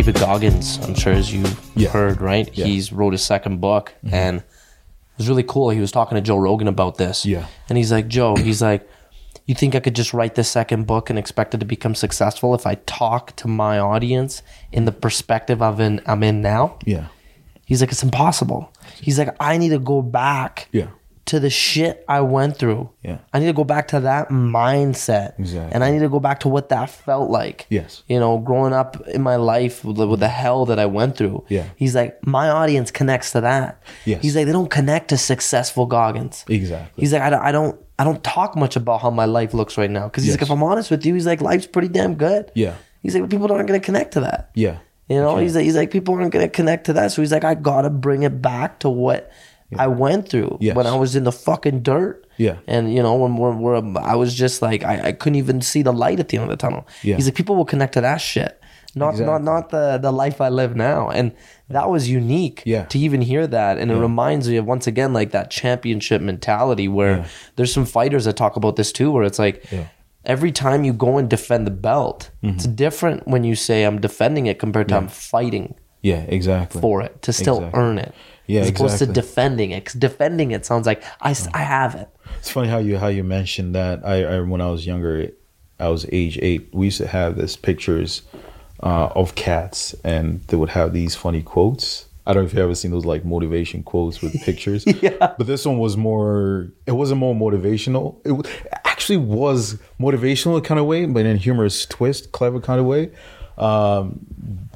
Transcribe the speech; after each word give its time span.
David 0.00 0.14
Goggins, 0.14 0.78
I'm 0.78 0.94
sure 0.94 1.12
as 1.12 1.30
you 1.30 1.44
Yeah. 1.76 1.90
heard, 1.90 2.22
right? 2.22 2.48
Yeah. 2.54 2.64
Mm-hmm. 2.64 2.72
He's 2.72 2.90
wrote 2.90 3.12
his 3.12 3.20
second 3.22 3.60
book 3.60 3.92
and 4.10 4.38
it 4.38 4.44
was 5.18 5.28
really 5.28 5.42
cool. 5.42 5.68
He 5.68 5.78
was 5.78 5.92
talking 5.92 6.16
to 6.16 6.22
Joe 6.22 6.38
Rogan 6.38 6.68
about 6.68 6.96
this. 6.96 7.26
Yeah. 7.26 7.44
And 7.68 7.76
he's 7.76 7.92
like, 7.92 8.08
Joe, 8.08 8.34
he's 8.34 8.62
like, 8.62 8.88
you 9.44 9.54
think 9.54 9.74
I 9.74 9.80
could 9.80 9.94
just 9.94 10.14
write 10.14 10.36
the 10.36 10.42
second 10.42 10.86
book 10.86 11.10
and 11.10 11.18
expect 11.18 11.52
it 11.54 11.58
to 11.58 11.66
become 11.66 11.94
successful 11.94 12.54
if 12.54 12.66
I 12.66 12.76
talk 12.86 13.36
to 13.36 13.46
my 13.46 13.78
audience 13.78 14.42
in 14.72 14.86
the 14.86 14.92
perspective 14.92 15.60
of 15.60 15.80
in 15.80 16.00
I'm 16.06 16.22
in 16.22 16.40
now? 16.40 16.78
Yeah. 16.86 17.08
He's 17.66 17.82
like, 17.82 17.92
it's 17.92 18.02
impossible. 18.02 18.72
He's 19.02 19.18
like, 19.18 19.36
I 19.38 19.58
need 19.58 19.68
to 19.68 19.78
go 19.78 20.00
back 20.00 20.68
Yeah. 20.72 20.86
To 21.26 21.38
the 21.38 21.50
shit 21.50 22.04
I 22.08 22.22
went 22.22 22.56
through. 22.56 22.90
Yeah. 23.04 23.18
I 23.32 23.38
need 23.38 23.46
to 23.46 23.52
go 23.52 23.62
back 23.64 23.88
to 23.88 24.00
that 24.00 24.30
mindset. 24.30 25.38
Exactly. 25.38 25.72
And 25.72 25.84
I 25.84 25.90
need 25.90 26.00
to 26.00 26.08
go 26.08 26.20
back 26.20 26.40
to 26.40 26.48
what 26.48 26.68
that 26.70 26.90
felt 26.90 27.30
like. 27.30 27.66
Yes. 27.70 28.02
You 28.08 28.18
know, 28.18 28.38
growing 28.38 28.72
up 28.72 29.00
in 29.08 29.22
my 29.22 29.36
life 29.36 29.84
with 29.84 29.96
the, 29.96 30.06
with 30.08 30.20
the 30.20 30.28
hell 30.28 30.66
that 30.66 30.78
I 30.78 30.86
went 30.86 31.16
through. 31.16 31.44
Yeah. 31.48 31.66
He's 31.76 31.94
like, 31.94 32.24
my 32.26 32.48
audience 32.48 32.90
connects 32.90 33.32
to 33.32 33.40
that. 33.42 33.82
Yes. 34.04 34.22
He's 34.22 34.34
like, 34.34 34.46
they 34.46 34.52
don't 34.52 34.70
connect 34.70 35.08
to 35.10 35.18
successful 35.18 35.86
Goggins. 35.86 36.44
Exactly. 36.48 37.00
He's 37.02 37.12
like, 37.12 37.22
I 37.22 37.30
don't, 37.30 37.42
I 37.42 37.52
don't, 37.52 37.80
I 37.98 38.04
don't 38.04 38.24
talk 38.24 38.56
much 38.56 38.76
about 38.76 39.00
how 39.02 39.10
my 39.10 39.26
life 39.26 39.54
looks 39.54 39.76
right 39.78 39.90
now. 39.90 40.08
Cause 40.08 40.24
he's 40.24 40.32
like, 40.32 40.42
if 40.42 40.50
I'm 40.50 40.62
honest 40.62 40.90
with 40.90 41.04
you, 41.04 41.14
he's 41.14 41.26
like, 41.26 41.40
life's 41.40 41.66
pretty 41.66 41.88
damn 41.88 42.14
good. 42.14 42.50
Yeah. 42.54 42.74
He's 43.02 43.14
like, 43.14 43.30
people 43.30 43.52
aren't 43.52 43.68
going 43.68 43.80
to 43.80 43.84
connect 43.84 44.12
to 44.14 44.20
that. 44.20 44.50
Yeah. 44.54 44.78
You 45.08 45.16
know, 45.16 45.30
Okay. 45.32 45.42
he's 45.42 45.56
like, 45.56 45.64
he's 45.64 45.74
like, 45.76 45.90
people 45.90 46.14
aren't 46.14 46.32
gonna 46.32 46.48
connect 46.48 46.86
to 46.86 46.92
that. 46.92 47.10
So 47.10 47.20
he's 47.20 47.32
like, 47.32 47.42
I 47.42 47.54
gotta 47.56 47.90
bring 47.90 48.22
it 48.22 48.40
back 48.40 48.78
to 48.80 48.88
what 48.88 49.32
I 49.78 49.86
went 49.86 50.28
through 50.28 50.58
Yes. 50.60 50.74
when 50.76 50.86
I 50.86 50.96
was 50.96 51.14
in 51.16 51.24
the 51.24 51.32
fucking 51.32 51.82
dirt. 51.82 52.26
Yeah. 52.36 52.56
And 52.66 52.92
you 52.94 53.02
know, 53.02 53.14
when 53.14 53.36
we're, 53.36 53.54
we're 53.54 53.76
I 53.98 54.14
was 54.16 54.34
just 54.34 54.62
like, 54.62 54.82
I, 54.84 55.08
I 55.08 55.12
couldn't 55.12 55.36
even 55.36 55.60
see 55.60 55.82
the 55.82 55.92
light 55.92 56.18
at 56.20 56.28
the 56.28 56.38
end 56.38 56.44
of 56.44 56.50
the 56.50 56.56
tunnel. 56.56 56.86
Yeah. 57.02 57.16
He's 57.16 57.26
like, 57.26 57.34
people 57.34 57.54
will 57.56 57.64
connect 57.66 57.92
to 57.94 58.00
that 58.00 58.18
shit, 58.18 58.60
not 58.94 59.10
Exactly. 59.10 59.26
not 59.32 59.42
not 59.42 59.70
the 59.70 59.98
the 59.98 60.10
life 60.12 60.40
I 60.40 60.48
live 60.48 60.74
now. 60.74 61.10
And 61.10 61.32
that 61.68 61.88
was 61.90 62.08
unique. 62.08 62.62
Yeah. 62.66 62.84
To 62.86 62.98
even 62.98 63.20
hear 63.22 63.46
that, 63.46 63.78
and 63.78 63.90
it 63.90 63.96
reminds 63.96 64.48
me 64.48 64.56
of 64.56 64.66
once 64.66 64.86
again 64.88 65.12
like 65.12 65.30
that 65.32 65.50
championship 65.50 66.20
mentality 66.22 66.88
where 66.88 67.18
Yeah. 67.18 67.26
there's 67.56 67.72
some 67.72 67.84
fighters 67.86 68.24
that 68.24 68.36
talk 68.36 68.56
about 68.56 68.76
this 68.76 68.92
too, 68.92 69.10
where 69.12 69.24
it's 69.24 69.38
like. 69.38 69.70
Yeah. 69.70 69.86
Every 70.22 70.52
time 70.52 70.84
you 70.84 70.92
go 70.92 71.16
and 71.16 71.30
defend 71.30 71.66
the 71.66 71.70
belt, 71.70 72.30
Mm-hmm. 72.42 72.54
it's 72.56 72.66
different 72.66 73.26
when 73.26 73.42
you 73.42 73.54
say 73.54 73.84
I'm 73.84 73.98
defending 74.02 74.44
it 74.46 74.58
compared 74.58 74.88
to 74.88 74.96
I'm 74.96 75.08
fighting 75.08 75.76
Yeah. 76.02 76.24
Exactly. 76.28 76.78
for 76.82 77.00
it 77.00 77.22
to 77.22 77.32
still 77.32 77.56
Exactly. 77.56 77.80
earn 77.80 77.98
it. 77.98 78.12
Yeah, 78.50 78.60
as 78.62 78.68
opposed 78.70 78.98
to 78.98 79.06
defending 79.06 79.70
it. 79.70 79.84
'Cause 79.84 79.94
defending 79.94 80.50
it 80.50 80.64
sounds 80.66 80.86
like 80.86 81.02
I 81.20 81.34
I 81.54 81.62
have 81.76 81.94
it. 81.94 82.08
It's 82.38 82.50
funny 82.50 82.68
how 82.68 82.78
you 82.78 82.98
how 82.98 83.08
you 83.08 83.24
mentioned 83.24 83.74
that. 83.74 84.00
I, 84.04 84.24
I 84.24 84.40
when 84.40 84.60
I 84.60 84.70
was 84.70 84.86
younger, 84.86 85.30
I 85.78 85.88
was 85.88 86.06
age 86.12 86.38
eight. 86.42 86.68
We 86.72 86.86
used 86.86 86.98
to 86.98 87.06
have 87.06 87.36
this 87.36 87.56
pictures 87.56 88.22
uh, 88.82 89.08
of 89.14 89.34
cats, 89.34 89.94
and 90.04 90.40
they 90.48 90.56
would 90.56 90.70
have 90.70 90.92
these 90.92 91.14
funny 91.14 91.42
quotes. 91.42 92.06
I 92.26 92.32
don't 92.32 92.42
know 92.44 92.46
if 92.48 92.54
you 92.54 92.62
ever 92.62 92.74
seen 92.74 92.90
those 92.92 93.04
like 93.04 93.24
motivation 93.24 93.82
quotes 93.82 94.20
with 94.22 94.32
pictures. 94.48 94.84
Yeah. 95.02 95.16
But 95.18 95.46
this 95.46 95.64
one 95.66 95.78
was 95.78 95.96
more. 95.96 96.68
It 96.86 96.92
wasn't 96.92 97.18
more 97.20 97.34
motivational. 97.34 98.16
It 98.24 98.30
w- 98.30 98.54
actually 98.84 99.16
was 99.18 99.78
motivational 99.98 100.62
kind 100.62 100.78
of 100.78 100.86
way, 100.86 101.06
but 101.06 101.26
in 101.26 101.36
a 101.36 101.38
humorous 101.38 101.86
twist, 101.86 102.32
clever 102.32 102.60
kind 102.60 102.78
of 102.80 102.86
way. 102.86 103.10
Um, 103.58 104.20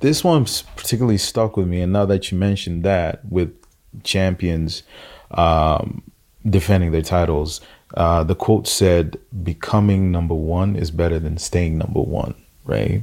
this 0.01 0.23
one 0.25 0.45
particularly 0.77 1.19
stuck 1.19 1.57
with 1.57 1.67
me, 1.67 1.81
and 1.81 1.93
now 1.93 2.05
that 2.07 2.31
you 2.31 2.39
mentioned 2.39 2.83
that 2.85 3.25
with 3.25 3.51
champions 4.03 4.83
um, 5.31 6.03
defending 6.49 6.93
their 6.93 7.03
titles, 7.03 7.61
uh, 7.95 8.25
the 8.25 8.35
quote 8.35 8.67
said, 8.67 9.19
"Becoming 9.43 10.11
number 10.11 10.35
one 10.35 10.77
is 10.77 10.91
better 10.91 11.19
than 11.19 11.39
staying 11.39 11.79
number 11.79 12.01
one." 12.01 12.35
Right? 12.65 13.03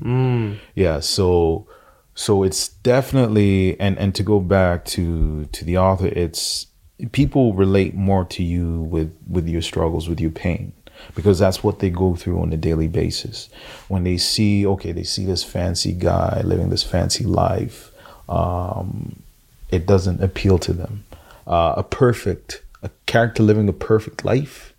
Yeah. 0.75 0.99
So, 0.99 1.67
so 2.15 2.43
it's 2.43 2.69
definitely, 2.69 3.79
and 3.79 3.97
and 3.97 4.13
to 4.15 4.23
go 4.23 4.39
back 4.39 4.85
to 4.85 5.45
to 5.45 5.65
the 5.65 5.77
author, 5.77 6.07
it's 6.07 6.67
people 7.11 7.53
relate 7.53 7.95
more 7.95 8.25
to 8.25 8.43
you 8.43 8.81
with 8.81 9.15
with 9.27 9.47
your 9.47 9.61
struggles, 9.61 10.09
with 10.09 10.19
your 10.19 10.31
pain 10.31 10.73
because 11.15 11.39
that's 11.39 11.63
what 11.63 11.79
they 11.79 11.89
go 11.89 12.15
through 12.15 12.41
on 12.41 12.53
a 12.53 12.57
daily 12.57 12.87
basis. 12.87 13.49
When 13.87 14.03
they 14.03 14.17
see, 14.17 14.65
okay, 14.65 14.91
they 14.91 15.03
see 15.03 15.25
this 15.25 15.43
fancy 15.43 15.93
guy 15.93 16.41
living 16.43 16.69
this 16.69 16.83
fancy 16.83 17.23
life, 17.23 17.91
um, 18.29 19.21
it 19.71 19.85
doesn't 19.85 20.21
appeal 20.21 20.59
to 20.59 20.73
them. 20.73 21.03
Uh, 21.47 21.73
a 21.77 21.83
perfect, 21.83 22.63
a 22.83 22.89
character 23.05 23.43
living 23.43 23.67
a 23.69 23.73
perfect 23.73 24.23
life 24.23 24.73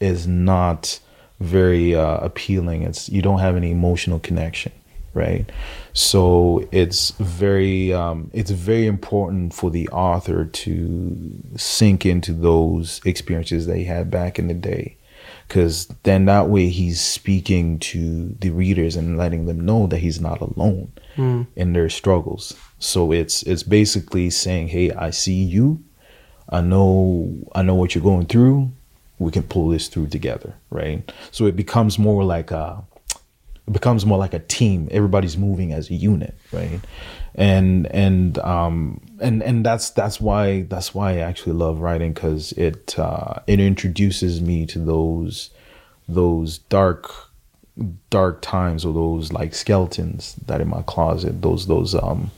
is 0.00 0.26
not 0.26 0.98
very 1.40 1.94
uh, 1.94 2.18
appealing. 2.18 2.82
It's 2.82 3.08
you 3.08 3.22
don't 3.22 3.40
have 3.40 3.56
any 3.56 3.70
emotional 3.70 4.18
connection, 4.18 4.72
right? 5.12 5.50
So 5.92 6.66
it's 6.72 7.10
very 7.12 7.92
um, 7.92 8.30
it's 8.32 8.50
very 8.50 8.86
important 8.86 9.54
for 9.54 9.70
the 9.70 9.88
author 9.88 10.44
to 10.44 11.16
sink 11.56 12.04
into 12.06 12.32
those 12.32 13.00
experiences 13.04 13.66
they 13.66 13.84
had 13.84 14.10
back 14.10 14.38
in 14.38 14.48
the 14.48 14.54
day, 14.54 14.96
because 15.46 15.86
then 16.02 16.24
that 16.26 16.48
way 16.48 16.68
he's 16.68 17.00
speaking 17.00 17.78
to 17.78 18.34
the 18.40 18.50
readers 18.50 18.96
and 18.96 19.16
letting 19.16 19.46
them 19.46 19.60
know 19.60 19.86
that 19.86 19.98
he's 19.98 20.20
not 20.20 20.40
alone 20.40 20.92
in 21.54 21.72
their 21.74 21.88
struggles. 21.88 22.56
So 22.78 23.12
it's 23.12 23.42
it's 23.44 23.62
basically 23.62 24.30
saying, 24.30 24.68
"Hey, 24.68 24.90
I 24.90 25.10
see 25.10 25.42
you. 25.42 25.82
I 26.48 26.60
know 26.60 27.34
I 27.54 27.62
know 27.62 27.74
what 27.74 27.94
you're 27.94 28.04
going 28.04 28.26
through. 28.26 28.72
We 29.18 29.30
can 29.30 29.44
pull 29.44 29.68
this 29.68 29.88
through 29.88 30.08
together, 30.08 30.54
right?" 30.70 31.10
So 31.30 31.46
it 31.46 31.56
becomes 31.56 31.98
more 31.98 32.24
like 32.24 32.50
a 32.50 32.84
it 33.66 33.72
becomes 33.72 34.04
more 34.04 34.18
like 34.18 34.34
a 34.34 34.40
team. 34.40 34.88
Everybody's 34.90 35.38
moving 35.38 35.72
as 35.72 35.88
a 35.90 35.94
unit, 35.94 36.36
right? 36.52 36.80
And 37.34 37.86
and 37.86 38.38
um 38.38 39.00
and 39.20 39.42
and 39.42 39.64
that's 39.64 39.90
that's 39.90 40.20
why 40.20 40.62
that's 40.62 40.94
why 40.94 41.12
I 41.12 41.18
actually 41.18 41.54
love 41.54 41.80
writing 41.80 42.12
because 42.12 42.52
it 42.52 42.98
uh, 42.98 43.40
it 43.46 43.60
introduces 43.60 44.40
me 44.40 44.66
to 44.66 44.78
those 44.78 45.50
those 46.08 46.58
dark 46.58 47.10
dark 48.10 48.40
times 48.42 48.84
or 48.84 48.92
those 48.92 49.32
like 49.32 49.54
skeletons 49.54 50.36
that 50.46 50.60
in 50.60 50.68
my 50.68 50.82
closet 50.82 51.42
those 51.42 51.66
those 51.66 51.92
um 51.94 52.30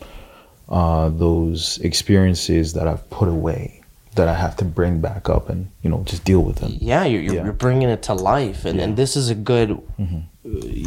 uh 0.69 1.09
those 1.11 1.79
experiences 1.79 2.73
that 2.73 2.87
I've 2.89 3.09
put 3.11 3.29
away 3.29 3.83
that 4.17 4.29
I 4.29 4.35
have 4.35 4.57
to 4.57 4.65
bring 4.65 5.01
back 5.01 5.29
up 5.29 5.49
and 5.51 5.71
you 5.83 5.91
know 5.91 6.03
just 6.05 6.25
deal 6.25 6.43
with 6.43 6.57
them. 6.57 6.73
Yeah, 6.81 7.05
you're, 7.05 7.21
you're, 7.23 7.35
Yeah. 7.35 7.45
you're 7.45 7.53
bringing 7.53 7.89
it 7.91 8.03
to 8.05 8.15
life. 8.15 8.65
And, 8.65 8.81
and 8.81 8.97
this 8.97 9.17
is 9.17 9.29
a 9.31 9.35
good, 9.35 9.69
Mm-hmm. 9.99 10.21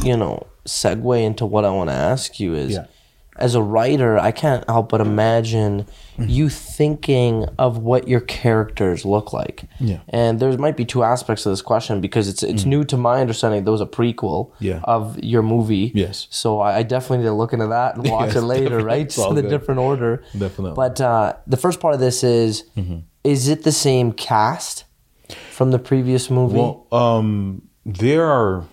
you 0.07 0.17
know, 0.17 0.47
segue 0.66 1.23
into 1.23 1.45
what 1.45 1.63
I 1.66 1.69
want 1.69 1.90
to 1.91 1.95
ask 1.95 2.40
you 2.40 2.56
is 2.56 2.72
Yeah. 2.73 2.85
As 3.39 3.55
a 3.55 3.61
writer, 3.61 4.17
I 4.19 4.31
can't 4.31 4.63
help 4.69 4.89
but 4.89 5.01
imagine 5.01 5.85
Mm-hmm. 6.19 6.29
you 6.31 6.50
thinking 6.50 7.45
of 7.57 7.77
what 7.77 8.09
your 8.09 8.19
characters 8.19 9.05
look 9.05 9.31
like. 9.31 9.63
Yeah. 9.79 10.00
And 10.09 10.38
there 10.41 10.51
might 10.57 10.75
be 10.75 10.83
two 10.83 11.01
aspects 11.01 11.44
to 11.44 11.49
this 11.49 11.61
question 11.61 12.01
because 12.01 12.28
it's 12.28 12.44
it's 12.44 12.66
new 12.66 12.83
to 12.91 12.97
my 12.97 13.22
understanding. 13.22 13.63
There 13.63 13.72
was 13.72 13.79
a 13.79 13.85
prequel 13.85 14.49
Mm. 14.49 14.53
Yeah. 14.59 14.79
of 14.83 15.17
your 15.23 15.41
movie. 15.44 15.94
Yes. 15.95 16.28
So 16.29 16.59
I, 16.59 16.79
I 16.79 16.83
definitely 16.83 17.19
need 17.19 17.29
to 17.29 17.33
look 17.33 17.53
into 17.53 17.67
that 17.67 17.95
and 17.95 18.05
watch 18.09 18.33
Yes, 18.33 18.35
it 18.35 18.41
later, 18.41 18.83
right? 18.83 19.03
It's 19.05 19.16
Just 19.16 19.31
in 19.31 19.38
a 19.38 19.41
good. 19.41 19.49
different 19.49 19.79
order. 19.79 20.22
Definitely. 20.38 20.73
But 20.75 20.99
uh, 20.99 21.35
the 21.47 21.55
first 21.57 21.79
part 21.79 21.94
of 21.94 22.01
this 22.01 22.22
is 22.23 22.63
is 23.23 23.47
it 23.47 23.63
the 23.63 23.72
same 23.72 24.11
cast 24.11 24.83
from 25.51 25.72
the 25.72 25.79
previous 25.79 26.29
movie? 26.29 26.57
Well, 26.57 26.85
um, 26.91 27.61
there 27.85 28.25
are 28.25 28.66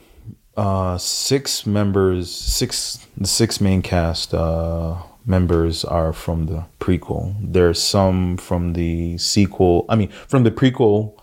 uh, 0.56 0.98
six 0.98 1.66
members. 1.66 2.30
Six 2.30 3.06
the 3.16 3.26
six 3.26 3.60
main 3.60 3.82
cast 3.82 4.34
uh, 4.34 4.96
members 5.24 5.84
are 5.84 6.12
from 6.12 6.46
the 6.46 6.64
prequel. 6.80 7.34
There's 7.40 7.82
some 7.82 8.36
from 8.36 8.72
the 8.72 9.18
sequel. 9.18 9.84
I 9.88 9.96
mean, 9.96 10.10
from 10.28 10.44
the 10.44 10.50
prequel. 10.50 11.14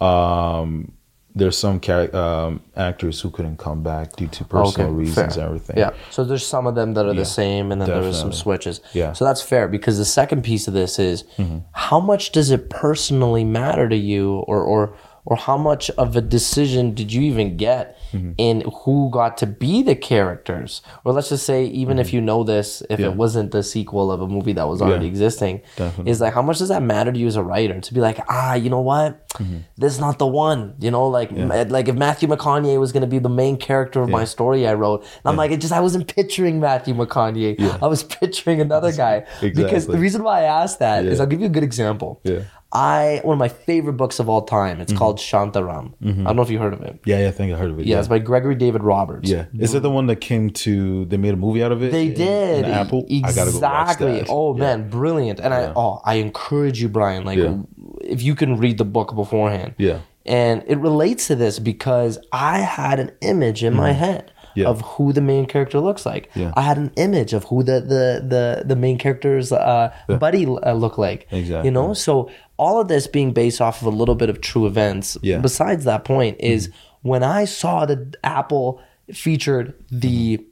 Um, 0.00 0.92
there's 1.36 1.58
some 1.58 1.80
char- 1.80 2.14
um, 2.16 2.62
actors 2.76 3.20
who 3.20 3.30
couldn't 3.30 3.58
come 3.58 3.82
back 3.82 4.16
due 4.16 4.26
to 4.26 4.44
personal 4.44 4.90
reasons 4.90 5.14
fair. 5.16 5.24
and 5.24 5.38
everything. 5.38 5.76
Yeah. 5.76 5.90
So 6.10 6.24
there's 6.24 6.46
some 6.46 6.66
of 6.66 6.74
them 6.74 6.94
that 6.94 7.04
are 7.04 7.12
the 7.12 7.26
same, 7.26 7.70
and 7.72 7.80
then 7.80 7.90
there 7.90 8.00
was 8.00 8.18
some 8.18 8.32
switches. 8.32 8.80
Yeah. 8.94 9.12
So 9.12 9.26
that's 9.26 9.42
fair 9.42 9.68
because 9.68 9.98
the 9.98 10.06
second 10.06 10.42
piece 10.44 10.66
of 10.66 10.72
this 10.72 10.98
is 10.98 11.24
how 11.72 12.00
much 12.00 12.32
does 12.32 12.50
it 12.50 12.70
personally 12.70 13.44
matter 13.44 13.86
to 13.86 13.96
you, 13.96 14.36
or 14.46 14.62
or 14.62 14.96
or 15.26 15.36
how 15.36 15.56
much 15.58 15.90
of 15.90 16.16
a 16.16 16.20
decision 16.20 16.94
did 16.94 17.12
you 17.12 17.22
even 17.22 17.56
get 17.56 17.98
mm-hmm. 18.12 18.32
in 18.38 18.62
who 18.84 19.10
got 19.10 19.36
to 19.38 19.46
be 19.46 19.82
the 19.82 19.94
characters? 19.94 20.82
Or 21.04 21.12
let's 21.12 21.28
just 21.28 21.44
say, 21.44 21.66
even 21.66 21.98
if 21.98 22.08
mm-hmm. 22.08 22.16
you 22.16 22.22
know 22.22 22.44
this, 22.44 22.82
if 22.88 23.00
Yeah. 23.00 23.06
it 23.06 23.16
wasn't 23.16 23.50
the 23.50 23.62
sequel 23.62 24.10
of 24.12 24.20
a 24.22 24.28
movie 24.28 24.52
that 24.54 24.68
was 24.68 24.80
already 24.80 25.06
Yeah. 25.06 25.10
existing, 25.10 25.62
Definitely. 25.76 26.10
is 26.10 26.20
like 26.20 26.32
how 26.32 26.42
much 26.42 26.58
does 26.58 26.68
that 26.68 26.82
matter 26.82 27.12
to 27.12 27.18
you 27.18 27.26
as 27.26 27.36
a 27.36 27.42
writer 27.42 27.80
to 27.80 27.94
be 27.94 28.00
like, 28.00 28.18
ah, 28.28 28.54
you 28.54 28.70
know 28.70 28.80
what, 28.80 29.28
mm-hmm. 29.30 29.58
this 29.76 29.92
is 29.92 30.00
not 30.00 30.18
the 30.18 30.26
one. 30.26 30.74
You 30.78 30.90
know, 30.90 31.08
like 31.08 31.30
like 31.32 31.88
if 31.88 31.96
Matthew 31.96 32.28
McConaughey 32.28 32.78
was 32.78 32.92
going 32.92 33.02
to 33.02 33.08
be 33.08 33.18
the 33.18 33.28
main 33.28 33.56
character 33.56 34.00
of 34.02 34.08
my 34.08 34.24
story 34.24 34.66
I 34.66 34.74
wrote, 34.74 35.02
and 35.02 35.24
I'm 35.24 35.36
like, 35.36 35.50
it 35.50 35.60
just 35.60 35.72
I 35.72 35.80
wasn't 35.80 36.06
picturing 36.14 36.60
Matthew 36.60 36.94
McConaughey. 36.94 37.82
I 37.82 37.86
was 37.86 38.02
picturing 38.04 38.60
another 38.60 38.92
guy 38.92 39.26
because 39.40 39.86
the 39.86 39.98
reason 39.98 40.22
why 40.22 40.40
I 40.40 40.62
asked 40.62 40.78
that 40.78 41.04
is 41.04 41.18
Yeah. 41.18 41.22
I'll 41.22 41.28
give 41.28 41.40
you 41.40 41.46
a 41.46 41.50
good 41.50 41.64
example. 41.64 42.20
Yeah. 42.24 42.40
I 42.76 43.20
one 43.24 43.34
of 43.34 43.38
my 43.38 43.48
favorite 43.48 43.94
books 43.94 44.18
of 44.18 44.28
all 44.28 44.42
time. 44.42 44.80
It's 44.82 44.92
called 44.92 45.18
Shantaram. 45.18 45.86
I 46.02 46.06
don't 46.24 46.36
know 46.36 46.42
if 46.42 46.50
you 46.50 46.58
heard 46.58 46.74
of 46.74 46.82
it. 46.82 47.00
Yeah, 47.04 47.20
yeah, 47.22 47.28
I 47.28 47.30
think 47.30 47.52
I 47.54 47.56
heard 47.56 47.70
of 47.70 47.78
it. 47.80 47.86
Yeah, 47.86 47.98
it's 47.98 48.08
by 48.08 48.18
Gregory 48.18 48.54
David 48.54 48.82
Roberts. 48.82 49.28
Yeah, 49.30 49.46
is 49.58 49.74
it 49.74 49.82
the 49.82 49.90
one 49.90 50.06
that 50.08 50.16
came 50.16 50.50
to? 50.64 51.04
They 51.06 51.16
made 51.16 51.34
a 51.34 51.36
movie 51.46 51.62
out 51.62 51.72
of 51.72 51.82
it. 51.82 51.90
They 51.92 52.08
in- 52.08 52.14
did 52.14 52.64
in 52.66 52.70
Apple. 52.70 53.06
I 53.10 53.32
gotta 53.32 53.50
go 53.52 53.58
watch 53.60 53.90
exactly. 53.90 54.12
that. 54.20 54.26
Oh 54.28 54.54
Yeah. 54.54 54.60
man, 54.64 54.90
brilliant! 54.90 55.40
And 55.40 55.54
I 55.54 55.72
oh 55.74 56.00
I 56.04 56.14
encourage 56.16 56.80
you, 56.82 56.88
Brian. 56.88 57.24
Like 57.24 57.38
Yeah. 57.38 57.56
if 58.02 58.22
you 58.22 58.34
can 58.34 58.58
read 58.58 58.76
the 58.78 58.84
book 58.84 59.14
beforehand. 59.14 59.74
Yeah. 59.78 60.00
And 60.26 60.64
it 60.66 60.78
relates 60.78 61.28
to 61.28 61.36
this 61.36 61.60
because 61.60 62.18
I 62.32 62.58
had 62.58 62.98
an 62.98 63.12
image 63.20 63.62
in 63.64 63.74
my 63.74 63.92
head 63.92 64.24
Mm-hmm. 64.26 64.32
Yeah. 64.62 64.68
of 64.68 64.80
who 64.92 65.12
the 65.12 65.20
main 65.20 65.44
character 65.44 65.78
looks 65.80 66.06
like. 66.06 66.30
Yeah. 66.34 66.50
I 66.56 66.62
had 66.62 66.78
an 66.78 66.90
image 66.96 67.34
of 67.34 67.44
who 67.44 67.62
the 67.62 67.78
the 67.94 68.04
the, 68.34 68.62
the 68.64 68.74
main 68.74 68.96
character's 68.96 69.52
uh, 69.52 69.92
buddy 70.08 70.46
uh, 70.46 70.72
look 70.72 70.96
like. 70.96 71.26
Exactly. 71.30 71.66
You 71.68 71.72
know, 71.72 71.92
so 71.92 72.30
all 72.58 72.80
of 72.80 72.88
this 72.88 73.06
being 73.06 73.32
based 73.32 73.60
off 73.60 73.80
of 73.82 73.86
a 73.86 73.90
little 73.96 74.14
bit 74.14 74.30
of 74.30 74.40
true 74.40 74.66
events. 74.66 75.16
Yeah. 75.22 75.34
Mm-hmm. 75.34 75.42
Besides 75.42 75.84
that 75.84 76.04
point 76.04 76.36
is 76.40 76.70
when 77.02 77.22
I 77.22 77.44
saw 77.44 77.86
that 77.86 78.16
Apple 78.24 78.80
featured 79.12 79.74
the 79.90 80.44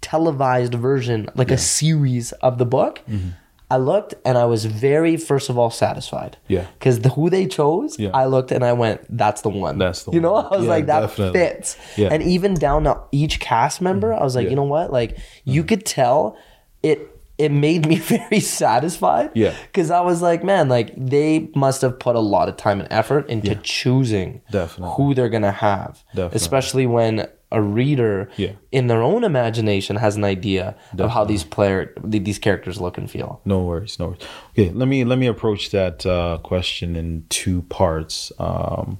televised 0.00 0.74
version, 0.74 1.28
like 1.34 1.50
a 1.50 1.58
series 1.58 2.32
of 2.32 2.58
the 2.58 2.66
book. 2.66 3.00
Mm-hmm. 3.08 3.30
I 3.70 3.76
looked 3.76 4.14
and 4.24 4.38
I 4.38 4.46
was 4.46 4.64
very, 4.64 5.18
first 5.18 5.50
of 5.50 5.58
all, 5.58 5.68
satisfied. 5.68 6.38
Yeah. 6.48 6.64
Because 6.78 7.00
the, 7.00 7.10
who 7.10 7.28
they 7.28 7.46
chose, 7.46 7.98
Yeah. 7.98 8.12
I 8.14 8.24
looked 8.24 8.50
and 8.50 8.64
I 8.64 8.72
went, 8.72 9.02
that's 9.14 9.42
the 9.42 9.50
one. 9.50 9.76
That's 9.76 10.04
the 10.04 10.12
You 10.12 10.20
know, 10.22 10.32
one. 10.32 10.46
I 10.50 10.56
was 10.56 10.64
Yeah, 10.64 10.70
like, 10.70 10.86
that 10.86 11.00
definitely. 11.00 11.38
fits. 11.38 11.76
Yeah. 11.98 12.08
And 12.10 12.22
even 12.22 12.54
down 12.54 12.84
to 12.84 12.98
each 13.12 13.40
cast 13.40 13.82
member, 13.82 14.14
I 14.14 14.22
was 14.24 14.34
like, 14.34 14.44
Yeah. 14.44 14.50
you 14.50 14.56
know 14.56 14.62
what? 14.62 14.90
Like, 14.90 15.18
you 15.44 15.64
could 15.64 15.84
tell 15.84 16.38
it. 16.82 17.14
It 17.38 17.52
made 17.52 17.86
me 17.86 17.96
very 18.16 18.40
satisfied. 18.40 19.30
Yeah. 19.34 19.54
Because 19.66 19.90
I 19.90 20.00
was 20.00 20.20
like, 20.20 20.42
man, 20.42 20.68
like 20.68 20.92
they 20.96 21.48
must 21.54 21.82
have 21.82 21.98
put 21.98 22.16
a 22.16 22.20
lot 22.20 22.48
of 22.48 22.56
time 22.56 22.80
and 22.80 22.88
effort 22.92 23.28
into 23.30 23.54
choosing 23.56 24.42
Definitely. 24.50 24.94
who 24.96 25.14
they're 25.14 25.28
gonna 25.28 25.52
have. 25.52 26.02
Definitely. 26.14 26.36
Especially 26.36 26.86
when 26.86 27.28
a 27.50 27.62
reader 27.62 28.28
Yeah. 28.36 28.52
in 28.72 28.88
their 28.88 29.00
own 29.02 29.24
imagination 29.24 29.96
has 29.96 30.16
an 30.16 30.24
idea 30.24 30.76
of 30.98 31.10
how 31.10 31.24
these 31.24 31.44
player 31.44 31.94
these 32.04 32.38
characters 32.38 32.78
look 32.80 32.98
and 32.98 33.10
feel. 33.10 33.40
No 33.46 33.62
worries, 33.62 33.98
no 33.98 34.08
worries. 34.08 34.20
Okay, 34.50 34.70
let 34.70 34.86
me 34.88 35.04
let 35.04 35.18
me 35.18 35.26
approach 35.28 35.70
that 35.70 36.04
uh, 36.04 36.38
question 36.42 36.94
in 36.96 37.24
two 37.30 37.62
parts, 37.62 38.32
um, 38.38 38.98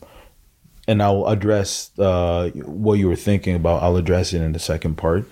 and 0.87 1.03
I'll 1.03 1.27
address 1.27 1.91
uh, 1.99 2.49
what 2.65 2.95
you 2.95 3.09
were 3.09 3.17
thinking 3.17 3.55
about. 3.55 3.83
I'll 3.83 3.97
address 3.97 4.33
it 4.33 4.41
in 4.41 4.53
the 4.53 4.59
second 4.59 4.95
part. 4.97 5.25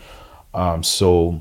Um, 0.53 0.83
so, 0.83 1.41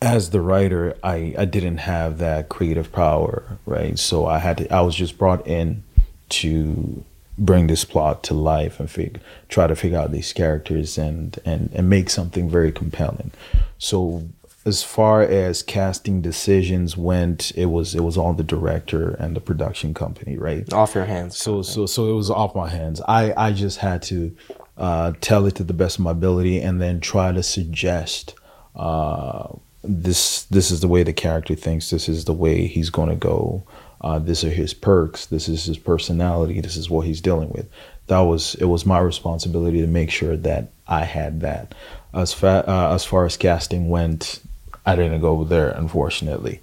as 0.00 0.30
the 0.30 0.40
writer, 0.40 0.96
I 1.02 1.34
I 1.38 1.44
didn't 1.44 1.78
have 1.78 2.18
that 2.18 2.48
creative 2.48 2.92
power, 2.92 3.58
right? 3.66 3.98
So 3.98 4.26
I 4.26 4.38
had 4.38 4.58
to. 4.58 4.72
I 4.72 4.80
was 4.80 4.94
just 4.94 5.18
brought 5.18 5.46
in 5.46 5.82
to 6.30 7.04
bring 7.36 7.68
this 7.68 7.84
plot 7.84 8.22
to 8.24 8.34
life 8.34 8.80
and 8.80 8.90
fig- 8.90 9.20
try 9.48 9.66
to 9.66 9.76
figure 9.76 9.98
out 9.98 10.12
these 10.12 10.32
characters 10.32 10.98
and 10.98 11.38
and 11.44 11.70
and 11.72 11.88
make 11.88 12.10
something 12.10 12.48
very 12.48 12.72
compelling. 12.72 13.32
So 13.78 14.28
as 14.64 14.82
far 14.82 15.22
as 15.22 15.62
casting 15.62 16.20
decisions 16.20 16.96
went, 16.96 17.52
it 17.56 17.66
was 17.66 17.94
it 17.94 18.02
was 18.02 18.16
all 18.16 18.34
the 18.34 18.44
director 18.44 19.10
and 19.18 19.34
the 19.34 19.40
production 19.40 19.94
company, 19.94 20.36
right? 20.36 20.70
Off 20.72 20.94
your 20.94 21.06
hands. 21.06 21.36
So 21.36 21.62
so 21.62 21.86
so 21.86 22.10
it 22.10 22.14
was 22.14 22.30
off 22.30 22.54
my 22.54 22.68
hands. 22.68 23.00
I 23.08 23.32
I 23.36 23.52
just 23.52 23.78
had 23.78 24.02
to 24.02 24.36
uh, 24.76 25.12
tell 25.20 25.46
it 25.46 25.56
to 25.56 25.64
the 25.64 25.72
best 25.72 25.98
of 25.98 26.04
my 26.04 26.12
ability 26.12 26.60
and 26.60 26.80
then 26.80 27.00
try 27.00 27.32
to 27.32 27.42
suggest 27.42 28.34
uh, 28.76 29.48
this 29.88 30.44
this 30.44 30.70
is 30.70 30.80
the 30.80 30.88
way 30.88 31.02
the 31.02 31.12
character 31.12 31.54
thinks. 31.54 31.90
This 31.90 32.08
is 32.08 32.24
the 32.24 32.32
way 32.32 32.66
he's 32.66 32.90
going 32.90 33.08
to 33.08 33.16
go. 33.16 33.64
Uh, 34.00 34.18
these 34.18 34.44
are 34.44 34.50
his 34.50 34.74
perks. 34.74 35.26
This 35.26 35.48
is 35.48 35.64
his 35.64 35.78
personality. 35.78 36.60
This 36.60 36.76
is 36.76 36.88
what 36.88 37.06
he's 37.06 37.20
dealing 37.20 37.50
with. 37.50 37.68
That 38.06 38.20
was 38.20 38.54
it. 38.56 38.66
Was 38.66 38.86
my 38.86 38.98
responsibility 38.98 39.80
to 39.80 39.86
make 39.86 40.10
sure 40.10 40.36
that 40.36 40.70
I 40.86 41.04
had 41.04 41.40
that. 41.40 41.74
As 42.14 42.32
fa- 42.32 42.64
uh, 42.68 42.94
as 42.94 43.04
far 43.04 43.24
as 43.24 43.36
casting 43.36 43.88
went, 43.88 44.40
I 44.86 44.96
didn't 44.96 45.20
go 45.20 45.44
there, 45.44 45.70
unfortunately. 45.70 46.60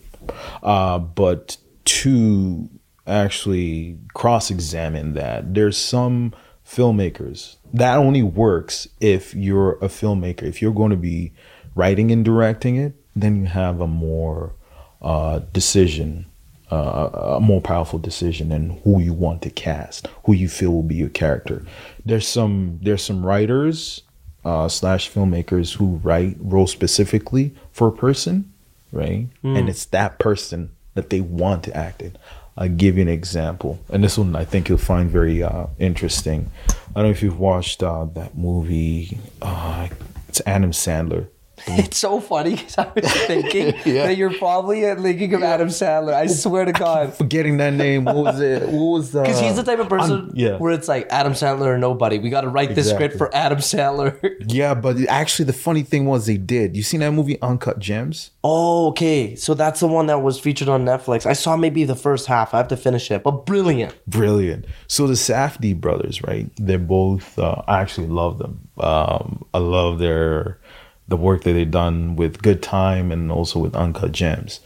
Uh, 0.63 0.99
but 0.99 1.57
to 1.85 2.69
actually 3.05 3.97
cross 4.13 4.49
examine 4.49 5.13
that, 5.13 5.53
there's 5.53 5.77
some 5.77 6.33
filmmakers 6.65 7.57
that 7.75 7.97
only 7.97 8.23
works 8.23 8.87
if 9.01 9.35
you're 9.35 9.73
a 9.73 9.87
filmmaker. 9.87 10.43
If 10.43 10.61
you're 10.61 10.73
going 10.73 10.91
to 10.91 10.97
be 10.97 11.33
writing 11.75 12.09
and 12.09 12.23
directing 12.23 12.77
it, 12.77 12.93
then 13.15 13.39
you 13.41 13.45
have 13.45 13.81
a 13.81 13.87
more 13.87 14.53
uh, 15.01 15.39
decision, 15.53 16.25
uh, 16.71 17.35
a 17.37 17.39
more 17.39 17.61
powerful 17.61 17.99
decision 17.99 18.51
in 18.51 18.71
who 18.83 18.99
you 18.99 19.13
want 19.13 19.41
to 19.43 19.49
cast, 19.49 20.07
who 20.25 20.33
you 20.33 20.49
feel 20.49 20.71
will 20.71 20.83
be 20.83 20.95
your 20.95 21.09
character. 21.09 21.63
There's 22.05 22.27
some 22.27 22.79
there's 22.81 23.03
some 23.03 23.25
writers 23.25 24.01
uh, 24.43 24.67
slash 24.67 25.11
filmmakers 25.11 25.75
who 25.75 25.97
write 26.03 26.37
role 26.39 26.67
specifically 26.67 27.53
for 27.71 27.87
a 27.87 27.91
person, 27.91 28.51
right? 28.91 29.27
And 29.43 29.69
it's 29.69 29.85
that 29.85 30.19
person 30.19 30.71
that 30.93 31.09
they 31.09 31.21
want 31.21 31.63
to 31.65 31.75
act 31.75 32.01
it. 32.01 32.17
I'll 32.57 32.69
give 32.69 32.95
you 32.95 33.01
an 33.01 33.09
example, 33.09 33.79
and 33.89 34.01
this 34.03 34.17
one 34.17 34.33
I 34.35 34.45
think 34.45 34.69
you'll 34.69 34.77
find 34.77 35.09
very 35.09 35.43
uh, 35.43 35.67
interesting. 35.77 36.51
I 36.69 36.73
don't 36.95 37.03
know 37.03 37.09
if 37.09 37.21
you've 37.21 37.39
watched 37.39 37.83
uh, 37.83 38.05
that 38.13 38.37
movie. 38.37 39.17
Uh, 39.41 39.89
it's 40.29 40.41
Adam 40.45 40.71
Sandler. 40.71 41.27
It's 41.67 41.97
so 41.97 42.19
funny 42.19 42.55
because 42.55 42.77
I 42.77 42.91
was 42.93 43.11
thinking 43.25 43.71
that 43.93 44.17
you're 44.17 44.33
probably 44.33 44.81
thinking 44.81 45.33
of 45.33 45.43
Adam 45.43 45.69
Sandler. 45.69 46.13
I 46.13 46.27
swear 46.27 46.65
to 46.65 46.71
God. 46.71 47.13
Forgetting 47.13 47.57
that 47.57 47.73
name. 47.73 48.05
What 48.05 48.15
was 48.15 48.39
it? 48.39 48.63
What 48.63 48.71
was 48.71 49.11
the? 49.11 49.21
Because 49.21 49.39
he's 49.39 49.55
the 49.55 49.63
type 49.63 49.79
of 49.79 49.89
person 49.89 50.31
yeah. 50.33 50.57
where 50.57 50.71
it's 50.71 50.87
like 50.87 51.07
Adam 51.09 51.33
Sandler 51.33 51.67
or 51.67 51.77
nobody. 51.77 52.19
We 52.19 52.29
got 52.29 52.41
to 52.41 52.49
write 52.49 52.75
this 52.75 52.89
script 52.89 53.17
for 53.17 53.33
Adam 53.35 53.59
Sandler. 53.59 54.15
Yeah, 54.47 54.73
but 54.73 54.97
actually, 55.09 55.45
the 55.45 55.53
funny 55.53 55.83
thing 55.83 56.05
was 56.05 56.25
they 56.25 56.37
did. 56.37 56.75
You 56.75 56.83
seen 56.83 56.99
that 56.99 57.11
movie 57.11 57.41
Uncut 57.41 57.79
Gems? 57.79 58.31
oh, 58.45 58.87
okay. 58.89 59.35
So 59.35 59.53
that's 59.53 59.79
the 59.79 59.87
one 59.87 60.05
that 60.05 60.21
was 60.21 60.39
featured 60.39 60.69
on 60.69 60.85
Netflix. 60.85 61.25
I 61.25 61.33
saw 61.33 61.57
maybe 61.57 61.83
the 61.83 61.95
first 61.95 62.27
half. 62.27 62.53
I 62.53 62.57
have 62.57 62.67
to 62.69 62.77
finish 62.77 63.09
it, 63.09 63.23
but 63.23 63.45
brilliant. 63.45 63.95
Brilliant. 64.07 64.65
So 64.87 65.07
the 65.07 65.13
Safdie 65.13 65.79
brothers, 65.79 66.21
right? 66.23 66.49
They're 66.57 66.77
both. 66.77 67.37
Uh, 67.39 67.61
I 67.67 67.81
actually 67.81 68.07
love 68.07 68.37
them. 68.37 68.67
Um, 68.77 69.45
I 69.53 69.57
love 69.57 69.99
their 69.99 70.59
the 71.07 71.17
work 71.17 71.43
that 71.43 71.53
they've 71.53 71.69
done 71.69 72.15
with 72.15 72.41
Good 72.41 72.61
Time 72.63 73.11
and 73.11 73.31
also 73.31 73.59
with 73.59 73.75
Uncut 73.75 74.11
Gems. 74.11 74.59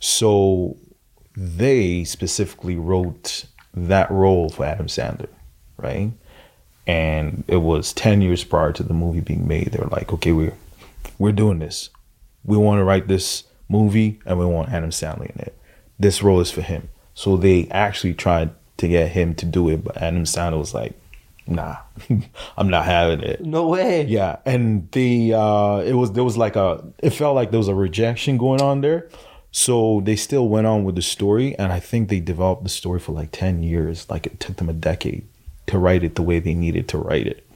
So 0.00 0.76
they 1.36 2.04
specifically 2.04 2.76
wrote 2.76 3.46
that 3.74 4.10
role 4.10 4.48
for 4.48 4.64
Adam 4.64 4.86
Sandler, 4.86 5.28
right? 5.76 6.12
And 6.86 7.44
it 7.48 7.58
was 7.58 7.92
ten 7.92 8.20
years 8.20 8.44
prior 8.44 8.72
to 8.72 8.82
the 8.82 8.94
movie 8.94 9.20
being 9.20 9.46
made. 9.46 9.68
They 9.68 9.78
were 9.78 9.90
like, 9.90 10.12
okay, 10.12 10.32
we're 10.32 10.54
we're 11.18 11.32
doing 11.32 11.58
this. 11.58 11.90
We 12.44 12.56
want 12.56 12.78
to 12.80 12.84
write 12.84 13.08
this 13.08 13.44
movie 13.68 14.20
and 14.24 14.38
we 14.38 14.46
want 14.46 14.70
Adam 14.70 14.90
Sandler 14.90 15.30
in 15.30 15.40
it. 15.40 15.58
This 15.98 16.22
role 16.22 16.40
is 16.40 16.50
for 16.50 16.62
him. 16.62 16.88
So 17.14 17.36
they 17.36 17.68
actually 17.70 18.14
tried 18.14 18.50
to 18.78 18.88
get 18.88 19.10
him 19.10 19.34
to 19.34 19.44
do 19.44 19.68
it, 19.68 19.84
but 19.84 19.96
Adam 19.96 20.24
Sandler 20.24 20.58
was 20.58 20.72
like, 20.72 20.97
nah, 21.48 21.76
I'm 22.56 22.68
not 22.68 22.84
having 22.84 23.20
it. 23.20 23.44
No 23.44 23.66
way. 23.68 24.04
Yeah, 24.04 24.36
and 24.44 24.90
the 24.92 25.34
uh, 25.34 25.78
it 25.84 25.94
was 25.94 26.12
there 26.12 26.24
was 26.24 26.36
like 26.36 26.56
a 26.56 26.84
it 26.98 27.10
felt 27.10 27.34
like 27.34 27.50
there 27.50 27.58
was 27.58 27.68
a 27.68 27.74
rejection 27.74 28.38
going 28.38 28.60
on 28.60 28.80
there. 28.80 29.08
So 29.50 30.02
they 30.04 30.14
still 30.14 30.48
went 30.48 30.66
on 30.66 30.84
with 30.84 30.94
the 30.94 31.02
story, 31.02 31.58
and 31.58 31.72
I 31.72 31.80
think 31.80 32.10
they 32.10 32.20
developed 32.20 32.64
the 32.64 32.68
story 32.68 33.00
for 33.00 33.12
like 33.12 33.30
ten 33.32 33.62
years. 33.62 34.08
Like 34.10 34.26
it 34.26 34.40
took 34.40 34.56
them 34.56 34.68
a 34.68 34.74
decade 34.74 35.26
to 35.66 35.78
write 35.78 36.04
it 36.04 36.14
the 36.14 36.22
way 36.22 36.38
they 36.38 36.54
needed 36.54 36.88
to 36.88 36.98
write 36.98 37.26
it. 37.26 37.46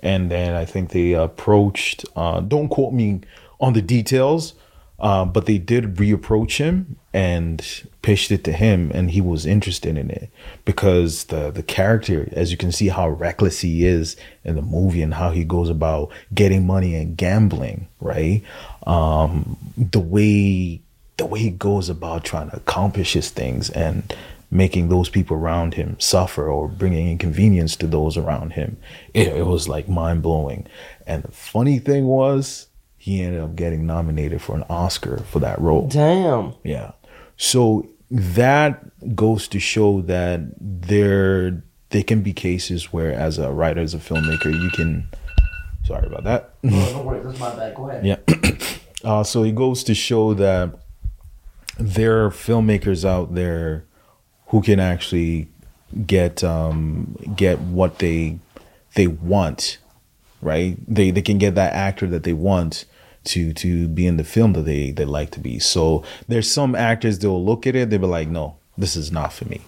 And 0.00 0.30
then 0.30 0.54
I 0.54 0.64
think 0.64 0.90
they 0.90 1.12
approached. 1.12 2.04
Uh, 2.14 2.40
don't 2.40 2.68
quote 2.68 2.92
me 2.92 3.22
on 3.60 3.72
the 3.72 3.82
details, 3.82 4.54
uh, 4.98 5.24
but 5.24 5.46
they 5.46 5.58
did 5.58 5.96
reapproach 5.96 6.58
him 6.58 6.96
and 7.16 7.82
pitched 8.02 8.30
it 8.30 8.44
to 8.44 8.52
him, 8.52 8.90
and 8.92 9.10
he 9.10 9.22
was 9.22 9.46
interested 9.46 9.96
in 9.96 10.10
it 10.10 10.28
because 10.66 11.24
the 11.24 11.50
the 11.50 11.62
character, 11.62 12.28
as 12.32 12.50
you 12.50 12.58
can 12.58 12.70
see, 12.70 12.88
how 12.88 13.08
reckless 13.08 13.60
he 13.60 13.86
is 13.86 14.16
in 14.44 14.54
the 14.54 14.60
movie 14.60 15.00
and 15.00 15.14
how 15.14 15.30
he 15.30 15.42
goes 15.42 15.70
about 15.70 16.10
getting 16.34 16.66
money 16.66 16.94
and 16.94 17.16
gambling, 17.16 17.88
right? 18.00 18.42
Um, 18.86 19.56
the 19.78 19.98
way 19.98 20.82
the 21.16 21.24
way 21.24 21.38
he 21.38 21.50
goes 21.50 21.88
about 21.88 22.22
trying 22.22 22.50
to 22.50 22.56
accomplish 22.56 23.14
his 23.14 23.30
things 23.30 23.70
and 23.70 24.14
making 24.50 24.90
those 24.90 25.08
people 25.08 25.38
around 25.38 25.72
him 25.72 25.98
suffer 25.98 26.50
or 26.50 26.68
bringing 26.68 27.08
inconvenience 27.08 27.76
to 27.76 27.86
those 27.86 28.18
around 28.18 28.52
him. 28.52 28.76
It, 29.14 29.28
it 29.28 29.46
was 29.46 29.70
like 29.70 29.88
mind 29.88 30.22
blowing. 30.22 30.66
And 31.06 31.22
the 31.22 31.32
funny 31.32 31.78
thing 31.78 32.04
was, 32.04 32.66
he 32.98 33.22
ended 33.22 33.40
up 33.40 33.56
getting 33.56 33.86
nominated 33.86 34.42
for 34.42 34.54
an 34.54 34.64
Oscar 34.68 35.18
for 35.30 35.38
that 35.40 35.58
role. 35.58 35.88
Damn. 35.88 36.52
Yeah. 36.62 36.92
So 37.36 37.88
that 38.10 39.14
goes 39.14 39.48
to 39.48 39.60
show 39.60 40.00
that 40.02 40.40
there 40.58 41.62
there 41.90 42.02
can 42.02 42.22
be 42.22 42.32
cases 42.32 42.92
where 42.92 43.12
as 43.12 43.38
a 43.38 43.52
writer, 43.52 43.80
as 43.80 43.94
a 43.94 43.98
filmmaker, 43.98 44.52
you 44.52 44.70
can 44.70 45.06
sorry 45.84 46.06
about 46.06 46.24
that. 46.24 46.54
No 46.62 47.02
worries. 47.06 47.24
That's 47.24 47.38
my 47.38 47.54
bad. 47.54 47.74
Go 47.74 47.88
ahead. 47.88 48.04
Yeah. 48.04 48.16
uh, 49.04 49.22
so 49.22 49.44
it 49.44 49.54
goes 49.54 49.84
to 49.84 49.94
show 49.94 50.34
that 50.34 50.74
there 51.78 52.24
are 52.24 52.30
filmmakers 52.30 53.04
out 53.04 53.34
there 53.34 53.84
who 54.48 54.62
can 54.62 54.80
actually 54.80 55.48
get 56.06 56.42
um, 56.42 57.16
get 57.36 57.60
what 57.60 57.98
they 57.98 58.38
they 58.94 59.06
want, 59.06 59.78
right? 60.40 60.76
They 60.88 61.10
they 61.10 61.22
can 61.22 61.38
get 61.38 61.54
that 61.54 61.72
actor 61.72 62.06
that 62.08 62.24
they 62.24 62.32
want 62.32 62.84
to 63.26 63.52
to 63.54 63.88
be 63.88 64.06
in 64.06 64.16
the 64.16 64.24
film 64.24 64.52
that 64.54 64.62
they 64.62 64.90
they 64.90 65.04
like 65.04 65.30
to 65.32 65.40
be. 65.40 65.58
So 65.58 66.02
there's 66.28 66.50
some 66.50 66.74
actors 66.74 67.18
they'll 67.18 67.44
look 67.44 67.66
at 67.66 67.76
it, 67.76 67.90
they'll 67.90 68.00
be 68.00 68.06
like, 68.06 68.28
no, 68.28 68.56
this 68.78 68.96
is 68.96 69.12
not 69.12 69.32
for 69.32 69.46
me, 69.46 69.60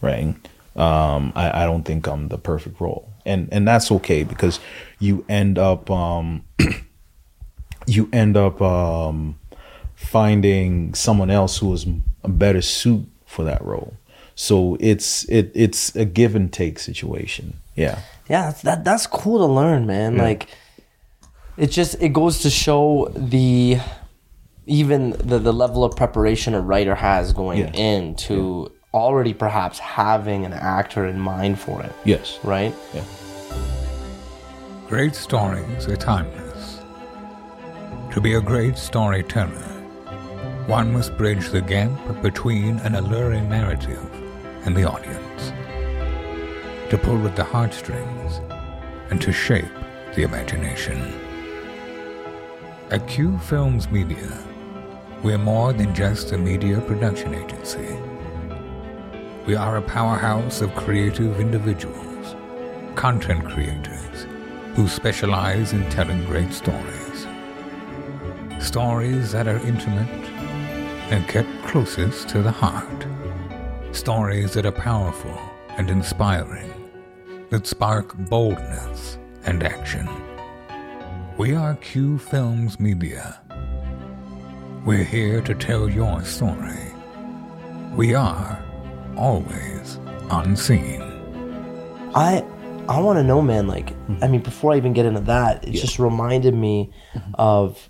right? 0.00 0.34
Um, 0.76 1.32
I, 1.34 1.62
I 1.62 1.66
don't 1.66 1.82
think 1.84 2.06
I'm 2.06 2.28
the 2.28 2.38
perfect 2.38 2.80
role, 2.80 3.10
and 3.26 3.48
and 3.50 3.66
that's 3.66 3.90
okay 3.90 4.22
because 4.22 4.60
you 4.98 5.24
end 5.28 5.58
up 5.58 5.90
um, 5.90 6.44
you 7.86 8.08
end 8.12 8.36
up 8.36 8.62
um, 8.62 9.38
finding 9.94 10.94
someone 10.94 11.30
else 11.30 11.58
who 11.58 11.72
is 11.72 11.86
a 12.22 12.28
better 12.28 12.62
suit 12.62 13.06
for 13.26 13.44
that 13.44 13.64
role. 13.64 13.94
So 14.34 14.76
it's 14.78 15.24
it 15.24 15.50
it's 15.54 15.96
a 15.96 16.04
give 16.04 16.36
and 16.36 16.52
take 16.52 16.78
situation. 16.78 17.58
Yeah. 17.74 18.00
Yeah, 18.28 18.52
that 18.62 18.84
that's 18.84 19.06
cool 19.06 19.38
to 19.38 19.52
learn, 19.52 19.86
man. 19.86 20.16
Yeah. 20.16 20.22
Like 20.22 20.48
it 21.58 21.68
just 21.70 22.00
it 22.00 22.10
goes 22.12 22.40
to 22.40 22.50
show 22.50 23.10
the 23.16 23.78
even 24.66 25.10
the 25.18 25.38
the 25.38 25.52
level 25.52 25.82
of 25.84 25.96
preparation 25.96 26.54
a 26.54 26.60
writer 26.60 26.94
has 26.94 27.32
going 27.32 27.58
Yeah. 27.60 27.72
into 27.72 28.70
already 28.94 29.34
perhaps 29.34 29.78
having 29.78 30.44
an 30.46 30.52
actor 30.52 31.06
in 31.06 31.18
mind 31.20 31.58
for 31.58 31.82
it, 31.82 31.92
Yes. 32.04 32.38
right? 32.42 32.74
Yeah. 32.94 33.02
Great 34.88 35.14
stories 35.14 35.86
are 35.86 35.96
timeless. 35.96 36.80
To 38.14 38.20
be 38.20 38.34
a 38.34 38.40
great 38.40 38.78
storyteller, 38.78 39.68
one 40.66 40.92
must 40.92 41.16
bridge 41.18 41.50
the 41.50 41.60
gap 41.60 41.90
between 42.22 42.78
an 42.80 42.94
alluring 42.94 43.48
narrative 43.50 44.02
and 44.64 44.74
the 44.74 44.84
audience, 44.84 45.52
to 46.90 46.96
pull 46.98 47.26
at 47.26 47.36
the 47.36 47.44
heartstrings, 47.44 48.40
and 49.10 49.20
to 49.20 49.32
shape 49.32 49.74
the 50.14 50.22
imagination. 50.22 50.98
At 52.90 53.06
Q 53.06 53.36
Films 53.40 53.90
Media, 53.90 54.42
we're 55.22 55.36
more 55.36 55.74
than 55.74 55.94
just 55.94 56.32
a 56.32 56.38
media 56.38 56.80
production 56.80 57.34
agency. 57.34 57.98
We 59.46 59.56
are 59.56 59.76
a 59.76 59.82
powerhouse 59.82 60.62
of 60.62 60.74
creative 60.74 61.38
individuals, 61.38 62.34
content 62.94 63.44
creators 63.44 64.26
who 64.74 64.88
specialize 64.88 65.74
in 65.74 65.86
telling 65.90 66.24
great 66.24 66.50
stories. 66.50 67.26
Stories 68.58 69.32
that 69.32 69.48
are 69.48 69.66
intimate 69.66 70.08
and 71.10 71.28
kept 71.28 71.50
closest 71.66 72.30
to 72.30 72.40
the 72.40 72.50
heart. 72.50 73.06
Stories 73.92 74.54
that 74.54 74.64
are 74.64 74.72
powerful 74.72 75.38
and 75.76 75.90
inspiring, 75.90 76.72
that 77.50 77.66
spark 77.66 78.16
boldness 78.30 79.18
and 79.44 79.62
action. 79.62 80.08
We 81.38 81.54
are 81.54 81.76
Q 81.76 82.18
Films 82.18 82.80
Media. 82.80 83.40
We're 84.84 85.04
here 85.04 85.40
to 85.42 85.54
tell 85.54 85.88
your 85.88 86.22
story. 86.24 86.92
We 87.94 88.14
are 88.14 88.62
always 89.16 89.98
unseen. 90.30 91.00
I 92.14 92.44
I 92.88 93.00
want 93.00 93.18
to 93.18 93.22
know, 93.22 93.40
man. 93.42 93.66
Like, 93.68 93.92
I 94.22 94.26
mean, 94.28 94.40
before 94.42 94.72
I 94.72 94.76
even 94.76 94.92
get 94.92 95.06
into 95.06 95.20
that, 95.20 95.66
it 95.66 95.72
just 95.72 95.98
reminded 95.98 96.54
me 96.54 96.92
of 97.34 97.88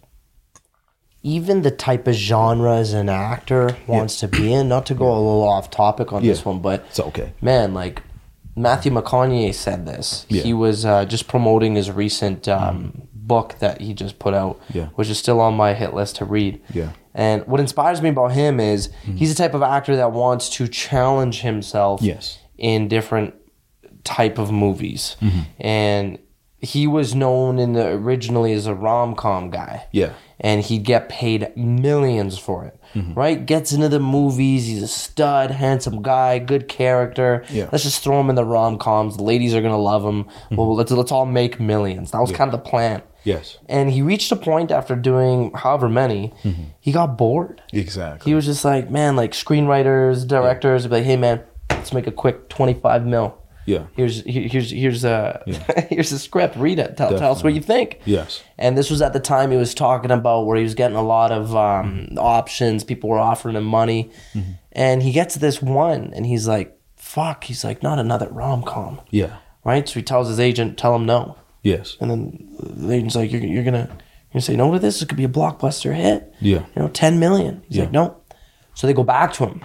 even 1.22 1.62
the 1.62 1.70
type 1.70 2.06
of 2.06 2.14
genres 2.14 2.92
an 2.92 3.08
actor 3.08 3.76
wants 3.86 4.20
to 4.20 4.28
be 4.28 4.52
in. 4.52 4.68
Not 4.68 4.86
to 4.86 4.94
go 4.94 5.06
a 5.06 5.14
little 5.14 5.48
off 5.48 5.70
topic 5.70 6.12
on 6.12 6.22
this 6.22 6.44
one, 6.44 6.60
but 6.60 6.84
It's 6.88 7.00
okay. 7.00 7.32
man, 7.40 7.72
like 7.74 8.02
Matthew 8.56 8.92
McConaughey 8.92 9.54
said 9.54 9.86
this. 9.86 10.26
Yeah. 10.28 10.42
He 10.42 10.52
was 10.52 10.84
uh, 10.84 11.04
just 11.06 11.28
promoting 11.28 11.76
his 11.76 11.90
recent 11.90 12.48
um, 12.48 13.08
book 13.28 13.56
that 13.60 13.80
he 13.80 13.94
just 13.94 14.18
put 14.18 14.34
out, 14.34 14.58
Yeah. 14.72 14.86
which 14.96 15.08
is 15.08 15.18
still 15.18 15.40
on 15.40 15.54
my 15.54 15.74
hit 15.74 15.94
list 15.94 16.16
to 16.16 16.24
read. 16.24 16.60
Yeah. 16.74 16.90
And 17.14 17.46
what 17.46 17.60
inspires 17.60 18.00
me 18.02 18.08
about 18.08 18.32
him 18.32 18.58
is 18.60 18.90
he's 19.16 19.34
the 19.34 19.42
type 19.42 19.54
of 19.54 19.62
actor 19.62 19.94
that 19.96 20.12
wants 20.12 20.48
to 20.56 20.66
challenge 20.68 21.42
himself 21.42 22.00
Yes. 22.02 22.38
in 22.56 22.88
different 22.88 23.34
type 24.04 24.38
of 24.38 24.50
movies. 24.50 25.16
Mm-hmm. 25.20 25.40
And 25.60 26.18
he 26.60 26.86
was 26.86 27.14
known 27.14 27.58
in 27.58 27.72
the 27.74 27.86
originally 27.88 28.52
as 28.52 28.66
a 28.66 28.74
rom 28.74 29.14
com 29.14 29.50
guy. 29.50 29.86
Yeah. 29.92 30.12
And 30.40 30.62
he'd 30.62 30.84
get 30.84 31.08
paid 31.08 31.56
millions 31.56 32.38
for 32.38 32.64
it. 32.64 32.78
Mm-hmm. 32.94 33.14
Right? 33.14 33.44
Gets 33.44 33.72
into 33.72 33.88
the 33.88 33.98
movies, 34.00 34.66
he's 34.66 34.82
a 34.82 34.88
stud, 34.88 35.50
handsome 35.50 36.00
guy, 36.02 36.38
good 36.38 36.68
character. 36.68 37.44
Yeah. 37.50 37.68
Let's 37.72 37.84
just 37.84 38.02
throw 38.02 38.20
him 38.20 38.30
in 38.30 38.36
the 38.36 38.44
rom 38.44 38.78
coms. 38.78 39.16
The 39.16 39.24
ladies 39.24 39.54
are 39.54 39.60
gonna 39.60 39.76
love 39.78 40.04
him. 40.04 40.24
Mm-hmm. 40.24 40.56
Well 40.56 40.74
let's 40.76 40.90
let's 40.92 41.12
all 41.12 41.26
make 41.26 41.58
millions. 41.60 42.12
That 42.12 42.20
was 42.20 42.32
kind 42.32 42.52
of 42.52 42.62
the 42.62 42.70
plan. 42.70 43.02
Yes. 43.24 43.58
And 43.68 43.90
he 43.90 44.00
reached 44.00 44.30
a 44.32 44.36
point 44.36 44.70
after 44.70 44.94
doing 44.96 45.50
however 45.54 45.88
many, 45.88 46.32
Mm-hmm. 46.44 46.62
he 46.80 46.92
got 46.92 47.18
bored. 47.18 47.60
Exactly. 47.72 48.30
He 48.30 48.34
was 48.34 48.46
just 48.46 48.64
like, 48.64 48.90
man, 48.90 49.16
like 49.16 49.32
screenwriters, 49.32 50.26
directors 50.26 50.84
would 50.84 50.90
be 50.90 50.96
like, 50.98 51.04
hey 51.04 51.16
man, 51.16 51.42
let's 51.70 51.92
make 51.92 52.06
a 52.06 52.12
quick 52.12 52.48
twenty 52.48 52.74
five 52.74 53.04
mil. 53.04 53.36
Yeah. 53.68 53.84
Here's 53.94 54.22
here's 54.24 54.70
here's 54.70 55.04
a 55.04 55.42
here's 55.90 56.10
a 56.12 56.18
script. 56.18 56.56
Read 56.56 56.78
it. 56.78 56.96
Tell, 56.96 57.10
tell 57.18 57.32
us 57.32 57.42
what 57.44 57.52
you 57.54 57.60
think. 57.60 58.00
Yes. 58.06 58.42
And 58.56 58.76
this 58.78 58.90
was 58.90 59.02
at 59.02 59.12
the 59.12 59.20
time 59.20 59.50
he 59.50 59.56
was 59.58 59.74
talking 59.74 60.10
about 60.10 60.46
where 60.46 60.56
he 60.56 60.62
was 60.62 60.74
getting 60.74 60.96
a 60.96 61.02
lot 61.02 61.30
of 61.32 61.54
um, 61.54 62.08
options. 62.18 62.82
People 62.84 63.10
were 63.10 63.18
offering 63.18 63.56
him 63.56 63.64
money, 63.64 64.10
and 64.72 65.02
he 65.02 65.12
gets 65.12 65.34
this 65.36 65.60
one, 65.60 66.12
and 66.14 66.24
he's 66.26 66.48
like, 66.48 66.78
"Fuck!" 66.96 67.44
He's 67.44 67.62
like, 67.64 67.82
"Not 67.82 67.98
another 67.98 68.28
rom 68.30 68.62
com." 68.62 69.00
Yeah. 69.10 69.36
Right? 69.64 69.86
So 69.88 69.94
he 70.00 70.02
tells 70.02 70.28
his 70.28 70.40
agent, 70.40 70.78
"Tell 70.78 70.94
him 70.96 71.04
no." 71.06 71.36
Yes. 71.62 71.96
And 72.00 72.10
then 72.10 72.48
the 72.58 72.94
agent's 72.94 73.16
like, 73.16 73.30
"You're, 73.30 73.42
you're 73.44 73.64
gonna 73.64 73.86
you're 73.88 74.32
gonna 74.32 74.40
say 74.42 74.56
no 74.56 74.72
to 74.72 74.78
this? 74.78 75.02
It 75.02 75.08
could 75.08 75.18
be 75.18 75.24
a 75.24 75.28
blockbuster 75.28 75.94
hit." 75.94 76.32
Yeah. 76.40 76.64
you 76.74 76.82
know, 76.82 76.88
10 76.88 77.18
million. 77.18 77.62
He's 77.68 77.76
Yeah. 77.78 77.82
like, 77.84 77.92
no. 77.92 78.16
So 78.74 78.86
they 78.86 78.92
go 78.94 79.02
back 79.04 79.32
to 79.34 79.46
him 79.46 79.64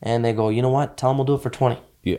and 0.00 0.24
they 0.24 0.32
go, 0.32 0.48
you 0.48 0.62
know 0.62 0.70
what? 0.70 0.96
Tell 0.96 1.10
him 1.10 1.18
we'll 1.18 1.24
do 1.26 1.34
it 1.34 1.42
for 1.42 1.50
20. 1.50 1.76
Yeah. 2.04 2.18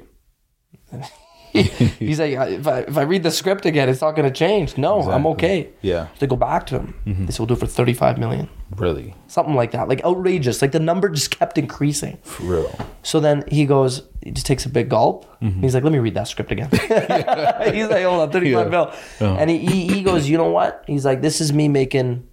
He's 1.52 2.20
like, 2.20 2.34
if 2.34 2.68
I, 2.68 2.80
if 2.82 2.96
I 2.96 3.02
read 3.02 3.24
the 3.24 3.32
script 3.32 3.66
again, 3.66 3.90
it's 3.90 4.02
not 4.02 4.12
going 4.16 4.32
to 4.32 4.34
change. 4.34 4.78
No, 4.78 5.02
I'm 5.02 5.26
okay. 5.28 5.70
Yeah. 5.82 6.08
They 6.20 6.28
go 6.28 6.36
back 6.36 6.68
to 6.68 6.76
him. 6.80 6.94
Mm-hmm. 7.08 7.26
They 7.26 7.32
say, 7.32 7.40
we'll 7.40 7.48
do 7.48 7.56
it 7.56 7.60
for 7.60 7.66
35 7.66 8.20
million. 8.20 8.48
Really. 8.76 9.16
Something 9.26 9.56
like 9.56 9.72
that. 9.72 9.88
Like 9.88 10.04
outrageous. 10.06 10.62
Like 10.62 10.74
the 10.74 10.80
number 10.80 11.10
just 11.10 11.32
kept 11.32 11.58
increasing. 11.58 12.18
For 12.22 12.44
real. 12.44 12.80
So 13.02 13.20
then 13.20 13.46
he 13.48 13.66
goes, 13.66 14.04
he 14.24 14.30
just 14.30 14.46
takes 14.46 14.66
a 14.68 14.70
big 14.70 14.90
gulp. 14.90 15.26
Mm-hmm. 15.42 15.62
He's 15.62 15.74
like, 15.74 15.84
let 15.84 15.92
me 15.92 15.98
read 15.98 16.14
that 16.14 16.28
script 16.28 16.52
again. 16.52 16.70
He's 16.72 17.90
like, 17.90 18.04
hold 18.06 18.22
on, 18.22 18.32
35 18.32 18.44
Yeah. 18.44 18.64
mil. 18.70 18.94
Yeah. 19.20 19.34
And 19.40 19.50
he, 19.50 19.58
he, 19.58 19.88
he 19.88 20.04
goes, 20.04 20.30
you 20.30 20.38
know 20.38 20.52
what? 20.52 20.84
He's 20.86 21.04
like, 21.04 21.22
this 21.22 21.42
is 21.42 21.52
me 21.52 21.68
making, 21.68 22.28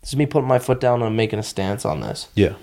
this 0.00 0.10
is 0.14 0.16
me 0.16 0.24
putting 0.24 0.48
my 0.48 0.58
foot 0.58 0.80
down 0.80 0.94
and 1.00 1.04
I'm 1.04 1.16
making 1.16 1.38
a 1.38 1.42
stance 1.42 1.84
on 1.84 2.00
this. 2.00 2.28
Yeah. 2.34 2.54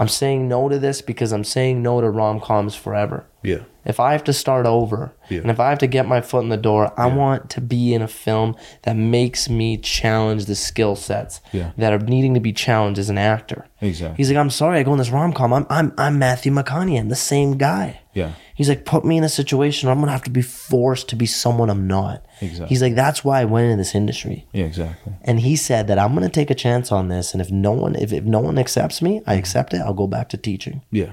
I'm 0.00 0.08
saying 0.08 0.48
no 0.48 0.68
to 0.68 0.78
this 0.78 1.00
because 1.02 1.30
I'm 1.32 1.44
saying 1.44 1.82
no 1.82 2.00
to 2.00 2.10
rom 2.10 2.40
coms 2.40 2.74
forever. 2.74 3.26
Yeah. 3.42 3.60
If 3.84 3.98
I 4.00 4.12
have 4.12 4.24
to 4.24 4.32
start 4.32 4.66
over 4.66 5.12
Yeah. 5.28 5.40
and 5.40 5.50
if 5.50 5.60
I 5.60 5.68
have 5.70 5.78
to 5.78 5.86
get 5.86 6.06
my 6.06 6.20
foot 6.20 6.42
in 6.42 6.48
the 6.50 6.56
door, 6.56 6.92
I 6.98 7.06
want 7.06 7.48
to 7.50 7.60
be 7.60 7.94
in 7.94 8.02
a 8.02 8.08
film 8.08 8.56
that 8.82 8.96
makes 8.96 9.48
me 9.48 9.76
challenge 9.78 10.46
the 10.46 10.54
skill 10.54 10.96
sets 10.96 11.40
Yeah. 11.52 11.70
that 11.78 11.92
are 11.92 11.98
needing 11.98 12.34
to 12.34 12.40
be 12.40 12.52
challenged 12.52 12.98
as 12.98 13.08
an 13.10 13.18
actor. 13.18 13.66
Exactly. 13.80 14.16
He's 14.16 14.28
like, 14.30 14.38
I'm 14.38 14.50
sorry, 14.50 14.78
I 14.78 14.82
go 14.82 14.92
in 14.92 14.98
this 14.98 15.10
rom 15.10 15.32
com. 15.32 15.52
I'm, 15.52 15.66
I'm 15.70 15.92
I'm 15.96 16.18
Matthew 16.18 16.52
McConaughey. 16.52 16.98
I'm 16.98 17.08
the 17.08 17.16
same 17.16 17.56
guy. 17.56 18.00
Yeah. 18.12 18.32
He's 18.60 18.68
like, 18.68 18.84
put 18.84 19.06
me 19.06 19.16
in 19.16 19.24
a 19.24 19.28
situation 19.30 19.86
where 19.86 19.94
I'm 19.94 20.00
gonna 20.00 20.12
have 20.12 20.24
to 20.24 20.30
be 20.30 20.42
forced 20.42 21.08
to 21.08 21.16
be 21.16 21.24
someone 21.24 21.70
I'm 21.70 21.86
not. 21.86 22.26
Exactly. 22.42 22.68
He's 22.68 22.82
like, 22.82 22.94
that's 22.94 23.24
why 23.24 23.40
I 23.40 23.46
went 23.46 23.64
into 23.64 23.78
this 23.78 23.94
industry. 23.94 24.46
Yeah. 24.52 24.66
Exactly. 24.66 25.14
And 25.22 25.40
he 25.40 25.56
said 25.56 25.86
that 25.86 25.98
I'm 25.98 26.12
gonna 26.12 26.28
take 26.28 26.50
a 26.50 26.54
chance 26.54 26.92
on 26.92 27.08
this, 27.08 27.32
and 27.32 27.40
if 27.40 27.50
no 27.50 27.72
one 27.72 27.96
if, 27.96 28.12
if 28.12 28.24
no 28.24 28.38
one 28.38 28.58
accepts 28.58 29.00
me, 29.00 29.16
I 29.16 29.20
mm-hmm. 29.20 29.38
accept 29.38 29.72
it. 29.72 29.78
I'll 29.78 29.94
go 29.94 30.06
back 30.06 30.28
to 30.28 30.36
teaching. 30.36 30.82
Yeah. 30.90 31.12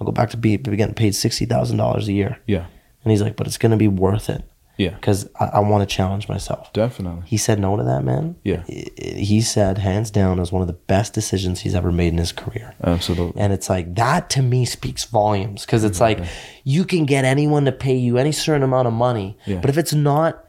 I'll 0.00 0.06
go 0.06 0.10
back 0.10 0.30
to 0.30 0.36
be, 0.36 0.56
be 0.56 0.74
getting 0.74 0.96
paid 0.96 1.14
sixty 1.14 1.44
thousand 1.44 1.76
dollars 1.76 2.08
a 2.08 2.12
year. 2.12 2.40
Yeah. 2.46 2.66
And 3.04 3.12
he's 3.12 3.22
like, 3.22 3.36
but 3.36 3.46
it's 3.46 3.58
gonna 3.58 3.76
be 3.76 3.86
worth 3.86 4.28
it 4.28 4.42
Yeah. 4.78 4.90
because 4.90 5.28
I, 5.38 5.46
I 5.46 5.58
want 5.60 5.86
to 5.88 5.94
challenge 5.94 6.28
myself. 6.28 6.72
Definitely. 6.72 7.24
He 7.26 7.36
said 7.36 7.58
no 7.58 7.76
to 7.76 7.82
that 7.82 8.02
man. 8.04 8.36
Yeah. 8.44 8.62
He 8.66 9.40
said 9.42 9.76
hands 9.78 10.10
down 10.10 10.38
it 10.38 10.40
was 10.40 10.52
one 10.52 10.62
of 10.62 10.68
the 10.68 10.72
best 10.74 11.12
decisions 11.12 11.60
he's 11.60 11.74
ever 11.74 11.92
made 11.92 12.08
in 12.12 12.18
his 12.18 12.32
career. 12.32 12.74
Absolutely. 12.82 13.38
And 13.40 13.52
it's 13.52 13.68
like 13.68 13.94
that 13.96 14.30
to 14.30 14.42
me 14.42 14.64
speaks 14.64 15.04
volumes 15.04 15.66
because 15.66 15.84
it's 15.84 16.00
like 16.00 16.20
you 16.64 16.84
can 16.84 17.04
get 17.04 17.24
anyone 17.26 17.64
to 17.66 17.72
pay 17.72 17.96
you 17.96 18.16
any 18.18 18.32
certain 18.32 18.62
amount 18.62 18.88
of 18.88 18.94
money, 18.94 19.36
Yeah. 19.46 19.58
but 19.60 19.68
if 19.68 19.76
it's 19.76 19.92
not 19.92 20.44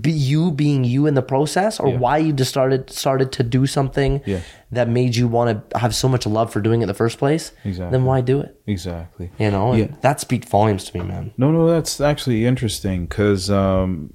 be 0.00 0.10
you 0.10 0.50
being 0.50 0.84
you 0.84 1.06
in 1.06 1.14
the 1.14 1.22
process 1.22 1.78
or 1.78 1.88
Yeah. 1.90 1.98
why 1.98 2.16
you 2.16 2.32
just 2.32 2.50
started 2.50 2.88
started 2.90 3.30
to 3.32 3.42
do 3.42 3.66
something 3.66 4.22
Yeah. 4.24 4.40
that 4.70 4.88
made 4.88 5.16
you 5.16 5.28
want 5.28 5.70
to 5.70 5.78
have 5.78 5.94
so 5.94 6.08
much 6.08 6.24
love 6.26 6.50
for 6.50 6.60
doing 6.62 6.80
it 6.80 6.84
in 6.84 6.88
the 6.88 6.94
first 6.94 7.18
place, 7.18 7.52
Exactly. 7.64 7.90
then 7.92 8.04
why 8.06 8.22
do 8.22 8.40
it? 8.40 8.58
Exactly. 8.66 9.30
You 9.38 9.50
know, 9.50 9.72
and 9.72 9.78
Yeah. 9.80 9.96
that 10.00 10.18
speaks 10.20 10.48
volumes 10.48 10.84
to 10.86 10.98
me, 10.98 11.04
man. 11.04 11.32
No, 11.36 11.50
no, 11.52 11.66
that's 11.68 12.00
actually 12.00 12.46
interesting 12.46 13.04
because 13.04 13.50
um, 13.50 14.14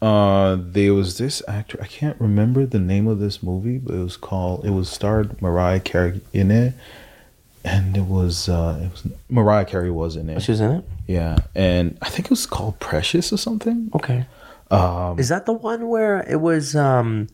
uh, 0.00 0.56
there 0.60 0.94
was 0.94 1.18
this 1.18 1.42
actor. 1.48 1.78
I 1.82 1.86
can't 1.86 2.16
remember 2.20 2.64
the 2.64 2.78
name 2.78 3.06
of 3.08 3.18
this 3.18 3.42
movie, 3.42 3.78
but 3.78 3.94
it 3.96 4.02
was 4.02 4.16
called. 4.16 4.64
It 4.64 4.70
was 4.70 4.88
starred 4.88 5.42
Mariah 5.42 5.80
Carey 5.80 6.20
in 6.32 6.50
it, 6.52 6.72
and 7.64 7.96
it 7.96 8.04
was 8.06 8.48
uh, 8.48 8.78
it 8.82 8.90
was 8.92 9.02
Mariah 9.28 9.64
Carey 9.66 9.90
was 9.90 10.14
in 10.16 10.30
it. 10.30 10.40
She 10.40 10.52
was 10.52 10.60
in 10.60 10.70
it. 10.70 10.84
Yeah, 11.06 11.36
and 11.54 11.98
I 12.00 12.08
think 12.08 12.26
it 12.26 12.30
was 12.30 12.46
called 12.46 12.78
Precious 12.78 13.32
or 13.32 13.36
something. 13.36 13.90
Okay. 13.94 14.24
Um, 14.70 15.18
Is 15.18 15.28
that 15.30 15.46
the 15.46 15.52
one 15.52 15.88
where 15.88 16.20
it 16.28 16.40
was 16.40 16.76
um, 16.76 17.26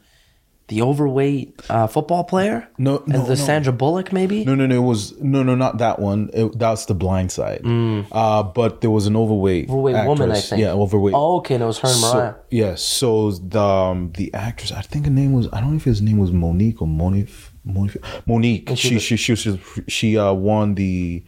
the 0.68 0.80
overweight 0.82 1.60
uh, 1.68 1.86
football 1.86 2.24
player? 2.24 2.66
No, 2.78 2.98
and 2.98 3.08
no, 3.08 3.22
the 3.22 3.28
no. 3.30 3.34
Sandra 3.34 3.72
Bullock 3.72 4.12
maybe. 4.12 4.44
No, 4.44 4.54
no, 4.54 4.66
no. 4.66 4.74
It 4.74 4.86
was 4.86 5.12
no, 5.20 5.42
no, 5.42 5.54
not 5.54 5.78
that 5.78 5.98
one. 5.98 6.30
It, 6.32 6.58
that's 6.58 6.86
the 6.86 6.94
Blind 6.94 7.30
Side. 7.30 7.60
Uh, 7.64 8.42
but 8.42 8.80
there 8.80 8.90
was 8.90 9.06
an 9.06 9.16
overweight, 9.16 9.68
Mm. 9.68 9.70
Overweight 9.72 10.06
woman, 10.06 10.32
I 10.32 10.40
think. 10.40 10.60
Yeah, 10.62 10.72
overweight. 10.72 11.14
Oh, 11.14 11.36
okay. 11.38 11.54
And 11.54 11.62
it 11.62 11.66
was 11.66 11.78
her 11.80 11.88
and 11.88 12.00
Mariah. 12.00 12.32
So, 12.32 12.40
yeah, 12.50 12.74
so 12.74 13.30
the 13.32 13.60
um, 13.60 14.12
the 14.16 14.32
actress, 14.32 14.72
I 14.72 14.80
think 14.82 15.04
her 15.04 15.10
name 15.12 15.32
was 15.32 15.46
I 15.52 15.60
don't 15.60 15.70
know 15.72 15.76
if 15.76 15.84
his 15.84 16.00
name 16.02 16.18
was 16.18 16.32
Monique 16.32 16.80
or 16.80 16.88
Monique. 16.88 17.30
Monique. 17.64 17.98
Monique. 18.26 18.70
She 18.76 18.98
She 18.98 19.16
she 19.16 19.16
she 19.16 19.36
she, 19.36 19.60
she 19.88 20.18
uh, 20.18 20.32
won 20.32 20.74
the 20.74 21.22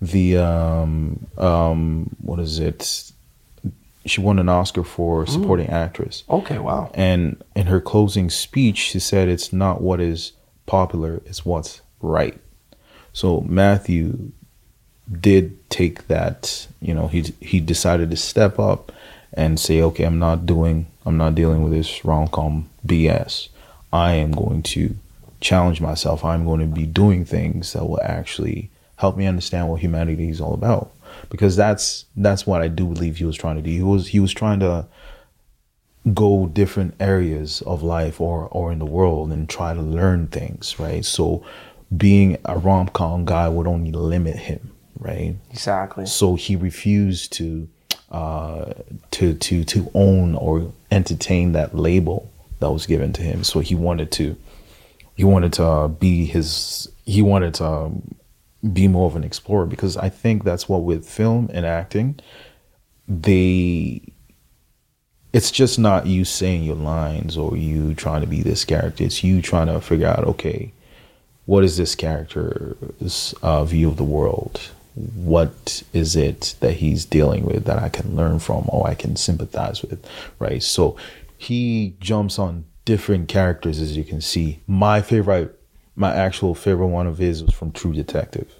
the 0.00 0.36
um 0.38 1.26
um 1.38 2.16
what 2.20 2.40
is 2.40 2.58
it? 2.60 3.10
She 4.06 4.20
won 4.20 4.38
an 4.38 4.48
Oscar 4.48 4.84
for 4.84 5.26
supporting 5.26 5.68
actress. 5.68 6.24
okay. 6.28 6.58
Wow. 6.58 6.90
And 6.94 7.42
in 7.56 7.66
her 7.66 7.80
closing 7.80 8.28
speech, 8.30 8.78
she 8.78 8.98
said, 8.98 9.28
"It's 9.28 9.52
not 9.52 9.80
what 9.80 10.00
is 10.00 10.32
popular; 10.66 11.22
it's 11.26 11.44
what's 11.44 11.80
right." 12.00 12.38
So 13.12 13.40
Matthew 13.42 14.32
did 15.20 15.68
take 15.70 16.08
that. 16.08 16.66
You 16.80 16.94
know, 16.94 17.08
he 17.08 17.22
he 17.40 17.60
decided 17.60 18.10
to 18.10 18.16
step 18.16 18.58
up 18.58 18.92
and 19.32 19.58
say, 19.58 19.80
"Okay, 19.80 20.04
I'm 20.04 20.18
not 20.18 20.46
doing, 20.46 20.86
I'm 21.06 21.16
not 21.16 21.34
dealing 21.34 21.62
with 21.62 21.72
this 21.72 22.04
rom 22.04 22.28
com 22.28 22.68
BS. 22.86 23.48
I 23.92 24.12
am 24.14 24.32
going 24.32 24.62
to 24.74 24.96
challenge 25.40 25.80
myself. 25.80 26.24
I'm 26.24 26.44
going 26.44 26.60
to 26.60 26.66
be 26.66 26.86
doing 26.86 27.24
things 27.24 27.72
that 27.72 27.86
will 27.88 28.00
actually 28.02 28.70
help 28.96 29.16
me 29.16 29.26
understand 29.26 29.68
what 29.68 29.80
humanity 29.80 30.28
is 30.28 30.40
all 30.40 30.54
about." 30.54 30.90
Because 31.34 31.56
that's 31.56 32.04
that's 32.16 32.46
what 32.46 32.62
I 32.62 32.68
do 32.68 32.86
believe 32.86 33.16
he 33.16 33.24
was 33.24 33.34
trying 33.34 33.56
to 33.56 33.62
do. 33.62 33.68
He 33.68 33.82
was 33.82 34.06
he 34.06 34.20
was 34.20 34.32
trying 34.32 34.60
to 34.60 34.86
go 36.12 36.46
different 36.46 36.94
areas 37.00 37.60
of 37.62 37.82
life 37.82 38.20
or 38.20 38.46
or 38.52 38.70
in 38.70 38.78
the 38.78 38.86
world 38.86 39.32
and 39.32 39.48
try 39.48 39.74
to 39.74 39.82
learn 39.82 40.28
things, 40.28 40.78
right? 40.78 41.04
So 41.04 41.44
being 41.96 42.38
a 42.44 42.56
rom 42.56 42.86
com 42.86 43.24
guy 43.24 43.48
would 43.48 43.66
only 43.66 43.90
limit 43.90 44.36
him, 44.36 44.70
right? 44.96 45.34
Exactly. 45.50 46.06
So 46.06 46.36
he 46.36 46.54
refused 46.54 47.32
to 47.32 47.68
uh 48.12 48.72
to 49.10 49.34
to 49.34 49.64
to 49.64 49.90
own 49.92 50.36
or 50.36 50.72
entertain 50.92 51.50
that 51.52 51.74
label 51.74 52.30
that 52.60 52.70
was 52.70 52.86
given 52.86 53.12
to 53.14 53.22
him. 53.22 53.42
So 53.42 53.58
he 53.58 53.74
wanted 53.74 54.12
to 54.12 54.36
he 55.16 55.24
wanted 55.24 55.52
to 55.54 55.64
uh, 55.64 55.88
be 55.88 56.26
his 56.26 56.88
he 57.04 57.22
wanted 57.22 57.54
to 57.54 57.66
um, 57.66 58.14
be 58.72 58.88
more 58.88 59.06
of 59.06 59.16
an 59.16 59.24
explorer 59.24 59.66
because 59.66 59.96
I 59.96 60.08
think 60.08 60.44
that's 60.44 60.68
what 60.68 60.82
with 60.82 61.08
film 61.08 61.50
and 61.52 61.66
acting 61.66 62.18
they 63.06 64.00
it's 65.34 65.50
just 65.50 65.80
not 65.80 66.06
you 66.06 66.24
saying 66.24 66.62
your 66.62 66.76
lines 66.76 67.36
or 67.36 67.56
you 67.56 67.92
trying 67.94 68.20
to 68.20 68.26
be 68.26 68.40
this 68.40 68.64
character. 68.64 69.02
It's 69.02 69.24
you 69.24 69.42
trying 69.42 69.66
to 69.66 69.80
figure 69.80 70.06
out, 70.06 70.22
okay, 70.22 70.72
what 71.44 71.64
is 71.64 71.76
this 71.76 71.96
character's 71.96 73.34
uh, 73.42 73.64
view 73.64 73.88
of 73.88 73.96
the 73.96 74.04
world? 74.04 74.70
What 74.94 75.82
is 75.92 76.14
it 76.14 76.54
that 76.60 76.74
he's 76.74 77.04
dealing 77.04 77.44
with 77.44 77.64
that 77.64 77.82
I 77.82 77.88
can 77.88 78.14
learn 78.14 78.38
from 78.38 78.66
or 78.68 78.86
I 78.86 78.94
can 78.94 79.16
sympathize 79.16 79.82
with, 79.82 80.08
right? 80.38 80.62
So 80.62 80.96
he 81.36 81.96
jumps 81.98 82.38
on 82.38 82.64
different 82.84 83.26
characters, 83.26 83.80
as 83.80 83.96
you 83.96 84.04
can 84.04 84.20
see. 84.20 84.60
My 84.68 85.02
favorite, 85.02 85.60
my 85.96 86.14
actual 86.14 86.54
favorite 86.54 86.88
one 86.88 87.06
of 87.06 87.18
his 87.18 87.42
was 87.44 87.54
from 87.54 87.72
True 87.72 87.92
Detective. 87.92 88.52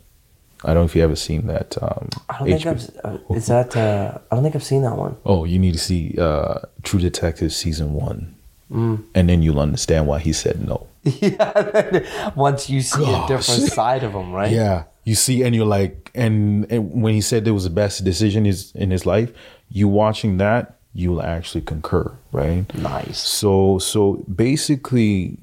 I 0.63 0.69
don't 0.69 0.77
know 0.83 0.85
if 0.87 0.97
you 0.97 1.03
ever 1.03 1.17
seen 1.17 1.47
that. 1.49 1.77
Um, 1.83 2.09
I 2.31 2.39
don't 2.39 2.49
think 2.49 2.63
HBO 2.63 3.01
I've. 3.05 3.21
Uh, 3.31 3.35
is 3.35 3.47
that? 3.49 3.77
Uh, 3.77 4.19
I 4.31 4.35
don't 4.35 4.43
think 4.45 4.55
I've 4.57 4.65
seen 4.65 4.83
that 4.83 4.97
one. 4.97 5.17
Oh, 5.27 5.45
you 5.45 5.59
need 5.59 5.73
to 5.75 5.79
see 5.79 6.17
uh, 6.19 6.61
True 6.83 7.01
Detective 7.01 7.53
season 7.53 7.93
one, 7.93 8.35
Mm. 8.73 9.05
and 9.15 9.29
then 9.29 9.43
you'll 9.43 9.61
understand 9.61 10.07
why 10.07 10.21
he 10.21 10.33
said 10.33 10.67
no. 10.67 10.87
yeah. 11.05 12.31
Once 12.35 12.71
you 12.71 12.81
see 12.81 13.05
a 13.05 13.27
different 13.29 13.71
side 13.73 14.03
of 14.05 14.13
him, 14.13 14.33
right? 14.33 14.51
Yeah, 14.51 14.85
you 15.05 15.15
see, 15.15 15.43
and 15.43 15.55
you're 15.55 15.67
like, 15.67 16.11
and, 16.15 16.67
and 16.73 17.03
when 17.03 17.13
he 17.13 17.21
said 17.21 17.47
it 17.47 17.51
was 17.51 17.65
the 17.65 17.71
best 17.71 18.03
decision 18.05 18.47
is 18.47 18.73
in 18.75 18.91
his 18.91 19.05
life, 19.05 19.31
you 19.69 19.87
watching 19.87 20.39
that, 20.39 20.79
you'll 20.95 21.21
actually 21.23 21.61
concur, 21.61 22.11
right? 22.33 22.65
Nice. 22.75 23.19
So, 23.21 23.79
so 23.79 24.25
basically, 24.35 25.37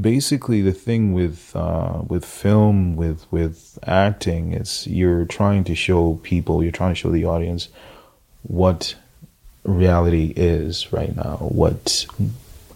basically, 0.00 0.62
the 0.62 0.72
thing 0.72 1.12
with 1.12 1.54
uh, 1.54 2.02
with 2.06 2.24
film, 2.24 2.96
with 2.96 3.26
with 3.30 3.78
acting, 3.86 4.52
is 4.52 4.86
you're 4.86 5.24
trying 5.24 5.64
to 5.64 5.74
show 5.74 6.20
people, 6.22 6.62
you're 6.62 6.72
trying 6.72 6.94
to 6.94 7.00
show 7.00 7.10
the 7.10 7.24
audience 7.24 7.68
what 8.42 8.94
reality 9.64 10.32
is 10.36 10.92
right 10.92 11.14
now, 11.14 11.36
what 11.40 12.06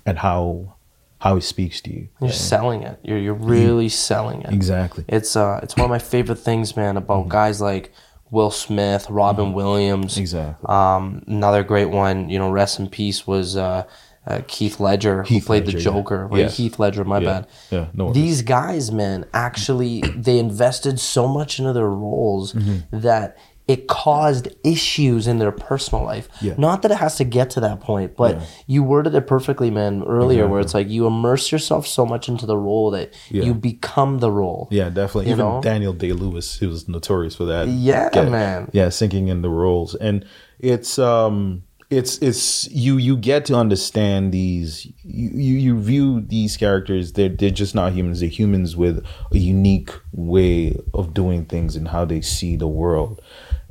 and 0.06 0.18
how 0.18 0.74
how 1.18 1.36
it 1.36 1.42
speaks 1.42 1.80
to 1.82 1.92
you. 1.92 2.08
You're 2.20 2.32
selling 2.32 2.82
it. 2.82 2.98
You're 3.02 3.18
you're 3.18 3.34
really 3.34 3.88
selling 3.88 4.42
it. 4.42 4.52
Exactly. 4.52 5.04
It's 5.08 5.36
uh 5.36 5.60
it's 5.62 5.76
one 5.76 5.84
of 5.84 5.90
my 5.90 5.98
favorite 5.98 6.38
things, 6.38 6.76
man, 6.76 6.96
about 6.96 7.28
guys 7.28 7.60
like 7.60 7.92
Will 8.30 8.50
Smith, 8.50 9.08
Robin 9.10 9.52
Williams. 9.52 10.16
Exactly. 10.16 10.66
Um, 10.68 11.24
another 11.26 11.62
great 11.62 11.90
one, 11.90 12.30
you 12.30 12.38
know, 12.38 12.50
rest 12.50 12.78
in 12.78 12.88
peace 12.88 13.26
was 13.26 13.56
uh, 13.56 13.84
uh 14.30 14.42
Keith 14.46 14.80
Ledger 14.80 15.22
Heath 15.24 15.42
who 15.42 15.46
played 15.46 15.66
Ledger, 15.66 15.78
the. 15.78 15.84
Joker. 15.84 16.26
Right? 16.26 16.40
Yeah. 16.40 16.48
Heath 16.48 16.78
Ledger, 16.78 17.04
my 17.04 17.18
Yeah. 17.18 17.24
bad. 17.32 17.46
Yeah, 17.70 17.86
no 17.94 18.04
worries. 18.06 18.14
These 18.14 18.42
guys, 18.42 18.90
man, 18.92 19.24
actually 19.34 20.00
they 20.16 20.38
invested 20.38 20.98
so 21.00 21.26
much 21.28 21.58
into 21.58 21.72
their 21.72 21.88
roles 21.88 22.52
Mm-hmm. 22.52 23.00
that 23.00 23.36
it 23.68 23.86
caused 23.86 24.48
issues 24.64 25.28
in 25.28 25.38
their 25.38 25.52
personal 25.52 26.02
life. 26.04 26.28
Yeah. 26.40 26.54
Not 26.58 26.82
that 26.82 26.90
it 26.90 26.96
has 26.96 27.14
to 27.18 27.24
get 27.24 27.50
to 27.50 27.60
that 27.60 27.78
point, 27.80 28.16
but 28.16 28.34
Yeah. 28.34 28.42
you 28.66 28.82
worded 28.82 29.14
it 29.14 29.28
perfectly, 29.28 29.70
man, 29.70 30.02
earlier, 30.02 30.48
where 30.48 30.60
it's 30.60 30.74
like 30.74 30.88
you 30.88 31.06
immerse 31.06 31.52
yourself 31.52 31.86
so 31.86 32.04
much 32.04 32.28
into 32.28 32.46
the 32.46 32.56
role 32.56 32.90
that 32.90 33.14
Yeah. 33.30 33.44
you 33.44 33.54
become 33.54 34.18
the 34.18 34.30
role. 34.32 34.66
Yeah, 34.72 34.88
definitely. 34.88 35.26
You 35.26 35.34
Even 35.34 35.44
know? 35.46 35.60
Daniel 35.62 35.92
Day 35.92 36.12
Lewis, 36.12 36.58
he 36.58 36.66
was 36.66 36.88
notorious 36.88 37.36
for 37.36 37.44
that. 37.44 37.68
Yeah, 37.68 38.08
man. 38.28 38.70
Yeah, 38.72 38.88
sinking 38.88 39.28
in 39.28 39.42
the 39.42 39.50
roles, 39.50 39.94
and 39.94 40.24
it's 40.58 40.98
um, 40.98 41.62
it's 41.90 42.18
it's 42.18 42.70
you 42.70 42.98
you 42.98 43.16
get 43.16 43.44
to 43.46 43.56
understand 43.56 44.30
these. 44.32 44.86
You 45.02 45.30
you, 45.30 45.54
you 45.58 45.80
view 45.80 46.20
these 46.20 46.56
characters. 46.56 47.12
They're 47.12 47.28
they're 47.28 47.50
just 47.50 47.74
not 47.74 47.92
humans. 47.92 48.20
They're 48.20 48.28
humans 48.28 48.76
with 48.76 49.04
a 49.32 49.38
unique 49.38 49.90
way 50.12 50.80
of 50.94 51.12
doing 51.12 51.44
things 51.46 51.74
and 51.74 51.88
how 51.88 52.04
they 52.04 52.20
see 52.20 52.54
the 52.54 52.68
world. 52.68 53.20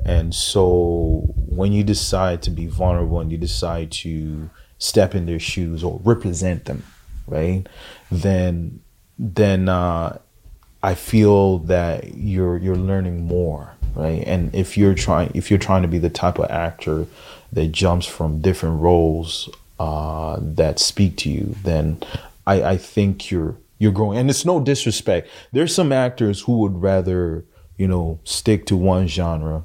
And 0.04 0.34
so 0.34 1.32
when 1.34 1.72
you 1.72 1.82
decide 1.82 2.42
to 2.42 2.50
be 2.50 2.66
vulnerable 2.66 3.20
and 3.20 3.32
you 3.32 3.38
decide 3.38 3.90
to 3.92 4.50
step 4.78 5.14
in 5.14 5.24
their 5.24 5.38
shoes 5.38 5.82
or 5.82 6.00
represent 6.04 6.66
them, 6.66 6.84
right? 7.26 7.66
Then 8.10 8.80
then 9.18 9.70
uh 9.70 10.18
I 10.82 10.94
feel 10.94 11.58
that 11.58 12.14
you're 12.14 12.56
you're 12.56 12.76
learning 12.76 13.26
more, 13.26 13.74
right? 13.94 14.22
And 14.26 14.54
if 14.54 14.78
you're 14.78 14.94
trying 14.94 15.30
if 15.34 15.50
you're 15.50 15.58
trying 15.58 15.82
to 15.82 15.88
be 15.88 15.98
the 15.98 16.10
type 16.10 16.38
of 16.38 16.50
actor 16.50 17.06
that 17.52 17.66
jumps 17.72 18.06
from 18.06 18.40
different 18.40 18.80
roles 18.80 19.48
uh, 19.78 20.38
that 20.40 20.78
speak 20.78 21.16
to 21.18 21.30
you, 21.30 21.54
then 21.64 21.98
I, 22.46 22.62
I 22.62 22.76
think 22.76 23.30
you're 23.30 23.56
you're 23.78 23.92
growing. 23.92 24.18
And 24.18 24.30
it's 24.30 24.44
no 24.44 24.60
disrespect. 24.60 25.28
There's 25.52 25.74
some 25.74 25.92
actors 25.92 26.42
who 26.42 26.58
would 26.58 26.80
rather 26.80 27.44
you 27.76 27.86
know 27.86 28.18
stick 28.24 28.66
to 28.66 28.76
one 28.76 29.06
genre, 29.06 29.64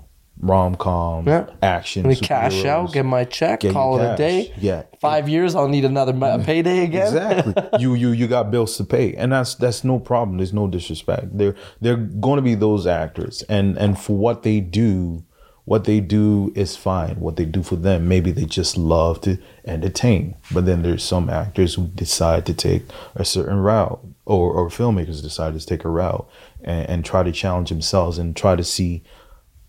rom 0.49 0.75
com, 0.75 1.27
Yeah. 1.27 1.47
action, 1.61 2.03
Let 2.03 2.09
me 2.09 2.15
cash 2.27 2.65
out, 2.65 2.93
get 2.93 3.05
my 3.05 3.23
check, 3.25 3.61
Get 3.61 3.73
call 3.73 3.99
it 3.99 4.13
a 4.13 4.15
day. 4.15 4.53
Yeah. 4.57 4.83
Five 4.99 5.27
years, 5.29 5.55
I'll 5.55 5.67
need 5.67 5.85
another 5.85 6.13
ma- 6.13 6.37
payday 6.37 6.83
again. 6.83 7.07
Exactly. 7.07 7.53
you 7.79 7.93
you 7.95 8.09
you 8.11 8.27
got 8.27 8.51
bills 8.51 8.77
to 8.77 8.83
pay, 8.83 9.13
and 9.15 9.31
that's 9.31 9.55
that's 9.55 9.83
no 9.83 9.99
problem. 9.99 10.37
There's 10.37 10.53
no 10.53 10.67
disrespect. 10.67 11.37
There 11.37 11.55
there 11.81 11.95
going 11.97 12.37
to 12.37 12.41
be 12.41 12.55
those 12.55 12.87
actors, 12.87 13.43
and 13.49 13.77
and 13.77 13.99
for 13.99 14.15
what 14.17 14.43
they 14.43 14.59
do, 14.59 15.23
what 15.65 15.83
they 15.85 15.99
do 15.99 16.51
is 16.55 16.75
fine. 16.75 17.19
What 17.19 17.35
they 17.35 17.45
do 17.45 17.63
for 17.63 17.75
them, 17.75 18.07
maybe 18.07 18.31
they 18.31 18.45
just 18.45 18.77
love 18.77 19.21
to 19.21 19.37
entertain. 19.65 20.35
But 20.51 20.65
then 20.65 20.81
there's 20.83 21.03
some 21.03 21.29
actors 21.29 21.75
who 21.75 21.87
decide 21.87 22.45
to 22.45 22.53
take 22.53 22.83
a 23.15 23.25
certain 23.25 23.57
route, 23.57 23.99
or 24.25 24.51
or 24.53 24.69
filmmakers 24.69 25.21
decide 25.21 25.59
to 25.59 25.65
take 25.65 25.83
a 25.85 25.89
route 25.89 26.27
and, 26.63 26.89
and 26.89 27.05
try 27.05 27.23
to 27.23 27.31
challenge 27.31 27.69
themselves 27.69 28.17
and 28.17 28.35
try 28.35 28.55
to 28.55 28.63
see 28.63 29.03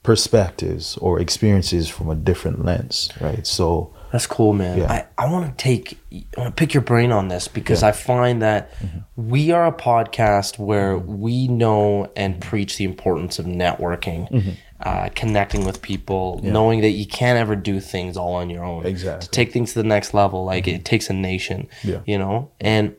perspectives 0.07 0.97
or 0.99 1.21
experiences 1.21 1.89
from 1.89 2.09
a 2.09 2.15
different 2.15 2.65
lens, 2.65 3.11
right? 3.21 3.47
So. 3.47 3.93
That's 4.13 4.27
cool, 4.27 4.53
man. 4.53 4.79
Yeah. 4.79 4.91
I, 5.19 5.25
I 5.27 5.31
want 5.33 5.45
to 5.59 5.63
take, 5.63 5.99
I 6.13 6.25
want 6.41 6.57
to 6.57 6.59
pick 6.61 6.73
your 6.73 6.81
brain 6.83 7.11
on 7.13 7.29
this 7.29 7.49
because 7.49 7.83
I 7.83 7.93
find 7.93 8.41
that 8.43 8.73
Mm-hmm. 8.77 8.99
we 9.31 9.51
are 9.51 9.67
a 9.67 9.73
podcast 9.73 10.59
where 10.59 10.97
we 10.97 11.49
know 11.49 12.11
and 12.17 12.41
preach 12.41 12.77
the 12.79 12.85
importance 12.85 13.39
of 13.41 13.47
networking, 13.47 14.31
Mm-hmm. 14.31 14.51
uh, 14.81 15.09
connecting 15.15 15.65
with 15.67 15.83
people, 15.83 16.41
knowing 16.43 16.81
that 16.83 16.91
you 16.91 17.07
can't 17.07 17.39
ever 17.39 17.57
do 17.57 17.81
things 17.81 18.17
all 18.17 18.35
on 18.35 18.49
your 18.49 18.65
own. 18.65 18.87
Exactly. 18.87 19.25
To 19.27 19.31
take 19.31 19.53
things 19.53 19.73
to 19.73 19.83
the 19.83 19.89
next 19.89 20.15
level, 20.15 20.45
like 20.45 20.69
it 20.69 20.85
takes 20.85 21.11
a 21.11 21.13
nation, 21.13 21.69
Yeah. 21.83 22.01
you 22.07 22.17
know? 22.19 22.53
And 22.61 22.95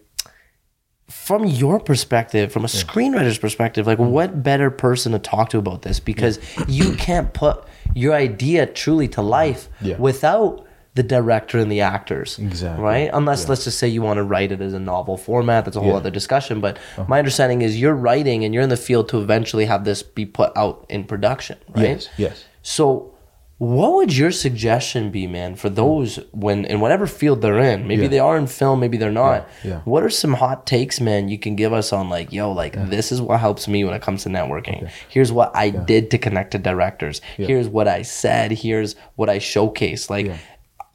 from 1.10 1.46
your 1.46 1.80
perspective, 1.80 2.52
from 2.52 2.66
a 2.66 2.68
screenwriter's 2.68 3.38
perspective, 3.38 3.88
like 3.88 3.98
mm-hmm. 3.98 4.12
what 4.12 4.44
better 4.44 4.70
person 4.70 5.14
to 5.14 5.20
talk 5.20 5.50
to 5.50 5.58
about 5.58 5.82
this? 5.82 6.00
Because 6.00 6.40
you 6.68 6.96
can't 6.96 7.34
put 7.34 7.64
your 7.96 8.14
idea 8.14 8.66
truly 8.66 9.08
to 9.10 9.22
life 9.22 9.70
Yeah. 9.82 9.98
without 9.98 10.66
the 10.96 11.04
director 11.04 11.60
and 11.60 11.72
the 11.72 11.80
actors. 11.80 12.40
Exactly. 12.40 12.84
Right? 12.84 13.10
Unless 13.14 13.48
let's 13.48 13.64
just 13.64 13.78
say 13.78 13.88
you 13.88 14.02
want 14.02 14.18
to 14.18 14.24
write 14.24 14.52
it 14.52 14.62
as 14.62 14.74
a 14.74 14.80
novel 14.80 15.16
format. 15.16 15.64
That's 15.64 15.78
a 15.78 15.80
whole 15.80 15.92
Yeah. 15.92 15.98
other 15.98 16.12
discussion. 16.12 16.60
But 16.60 16.78
oh. 16.98 17.06
my 17.08 17.20
understanding 17.20 17.62
is 17.62 17.80
you're 17.80 17.96
writing 17.96 18.44
and 18.44 18.54
you're 18.54 18.64
in 18.64 18.70
the 18.70 18.78
field 18.78 19.08
to 19.10 19.22
eventually 19.22 19.66
have 19.66 19.86
this 19.86 20.04
be 20.04 20.26
put 20.26 20.52
out 20.58 20.86
in 20.90 21.04
production. 21.04 21.58
Right? 21.70 21.84
Yes, 21.90 22.10
yes. 22.18 22.44
So, 22.64 23.14
what 23.60 23.94
would 23.96 24.16
your 24.16 24.30
suggestion 24.30 25.10
be, 25.10 25.26
man, 25.26 25.56
for 25.56 25.70
those 25.70 26.20
when 26.32 26.64
in 26.66 26.80
whatever 26.80 27.08
field 27.08 27.42
they're 27.42 27.58
in? 27.58 27.88
Maybe 27.88 28.04
Yeah. 28.04 28.08
they 28.10 28.20
are 28.20 28.38
in 28.38 28.46
film, 28.48 28.80
maybe 28.80 28.98
they're 28.98 29.12
not. 29.12 29.48
yeah. 29.64 29.80
What 29.86 30.04
are 30.04 30.10
some 30.12 30.34
hot 30.34 30.68
takes, 30.68 31.02
man, 31.02 31.28
you 31.28 31.40
can 31.40 31.56
give 31.56 31.74
us 31.74 31.92
on 31.92 32.08
like, 32.10 32.32
yo, 32.32 32.52
like 32.52 32.74
this 32.90 33.12
is 33.12 33.20
what 33.22 33.40
helps 33.40 33.68
me 33.68 33.84
when 33.84 33.94
it 33.96 34.02
comes 34.02 34.24
to 34.24 34.30
networking. 34.30 34.90
Here's 35.10 35.32
what 35.32 35.52
I 35.56 35.72
did 35.72 36.12
to 36.12 36.18
connect 36.20 36.52
to 36.52 36.60
directors. 36.60 37.20
Here's 37.36 37.68
what 37.68 37.88
I 37.88 38.04
said. 38.04 38.52
Here's 38.52 38.96
what 39.16 39.30
I 39.30 39.40
showcased. 39.40 40.10
Like. 40.10 40.32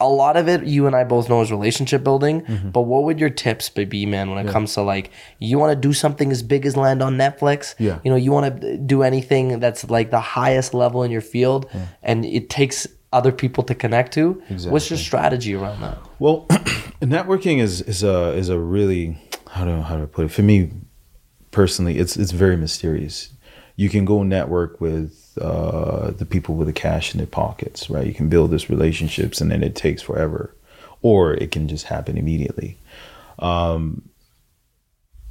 A 0.03 0.09
lot 0.09 0.37
of 0.37 0.47
it, 0.49 0.65
you 0.65 0.85
and 0.87 0.95
I 0.95 1.03
both 1.03 1.29
know, 1.29 1.41
is 1.41 1.51
relationship 1.51 2.03
building. 2.03 2.41
Mm-hmm. 2.41 2.69
But 2.69 2.81
what 2.81 3.03
would 3.03 3.19
your 3.19 3.29
tips 3.29 3.69
be, 3.69 4.05
man, 4.05 4.29
when 4.29 4.45
it 4.45 4.51
comes 4.51 4.73
to 4.73 4.81
like 4.81 5.11
you 5.39 5.57
want 5.57 5.71
to 5.71 5.79
do 5.87 5.93
something 5.93 6.31
as 6.31 6.43
big 6.43 6.65
as 6.65 6.75
land 6.75 7.01
on 7.01 7.15
Netflix? 7.15 7.75
Yeah. 7.79 7.99
You 8.03 8.11
know, 8.11 8.17
you 8.17 8.31
want 8.31 8.61
to 8.61 8.77
do 8.77 9.03
anything 9.03 9.59
that's 9.59 9.89
like 9.89 10.11
the 10.11 10.19
highest 10.19 10.73
level 10.73 11.03
in 11.03 11.11
your 11.11 11.21
field, 11.21 11.69
and 12.01 12.25
it 12.25 12.49
takes 12.49 12.87
other 13.13 13.31
people 13.31 13.63
to 13.63 13.75
connect 13.75 14.13
to. 14.13 14.41
What's 14.67 14.89
your 14.89 14.99
strategy 14.99 15.53
around 15.53 15.81
that? 15.81 15.99
Well, 16.19 16.47
networking 17.01 17.59
is 17.59 17.81
is 17.81 18.03
a 18.03 18.33
is 18.33 18.49
a 18.49 18.59
really 18.59 19.17
how 19.51 19.65
do 19.65 19.81
how 19.81 19.95
do 19.95 20.03
I 20.03 20.07
put 20.07 20.25
it? 20.25 20.29
For 20.29 20.41
me 20.41 20.71
personally, 21.51 21.97
it's 21.99 22.17
it's 22.17 22.31
very 22.31 22.57
mysterious. 22.57 23.29
You 23.75 23.89
can 23.89 24.03
go 24.03 24.23
network 24.23 24.81
with 24.81 25.22
uh, 25.37 26.11
the 26.11 26.25
people 26.25 26.55
with 26.55 26.67
the 26.67 26.73
cash 26.73 27.13
in 27.13 27.17
their 27.17 27.27
pockets, 27.27 27.89
right? 27.89 28.05
You 28.07 28.13
can 28.13 28.29
build 28.29 28.51
these 28.51 28.69
relationships, 28.69 29.41
and 29.41 29.51
then 29.51 29.63
it 29.63 29.75
takes 29.75 30.01
forever, 30.01 30.55
or 31.01 31.33
it 31.33 31.51
can 31.51 31.67
just 31.67 31.85
happen 31.85 32.17
immediately. 32.17 32.77
Um, 33.39 34.09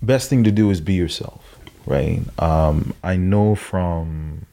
best 0.01 0.29
thing 0.29 0.45
to 0.45 0.51
do 0.51 0.71
is 0.71 0.81
be 0.81 0.95
yourself, 0.95 1.59
right? 1.87 2.21
Um, 2.39 2.95
I 3.03 3.17
know 3.17 3.55
from 3.55 4.47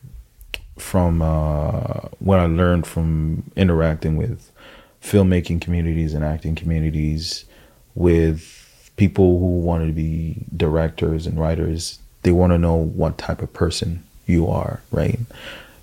from 0.78 1.22
uh, 1.22 2.08
what 2.20 2.40
I 2.40 2.46
learned 2.46 2.88
from 2.88 3.52
interacting 3.56 4.16
with 4.16 4.50
filmmaking 5.02 5.60
communities 5.62 6.14
and 6.14 6.24
acting 6.24 6.56
communities 6.56 7.46
with 7.96 8.92
people 8.96 9.40
who 9.40 9.60
wanted 9.60 9.88
to 9.88 9.94
be 9.94 10.46
directors 10.56 11.26
and 11.26 11.40
writers. 11.40 12.00
They 12.24 12.32
want 12.32 12.52
to 12.52 12.58
know 12.58 12.76
what 12.76 13.18
type 13.18 13.42
of 13.42 13.54
person 13.54 14.04
you 14.30 14.48
are, 14.48 14.82
right? 14.92 15.20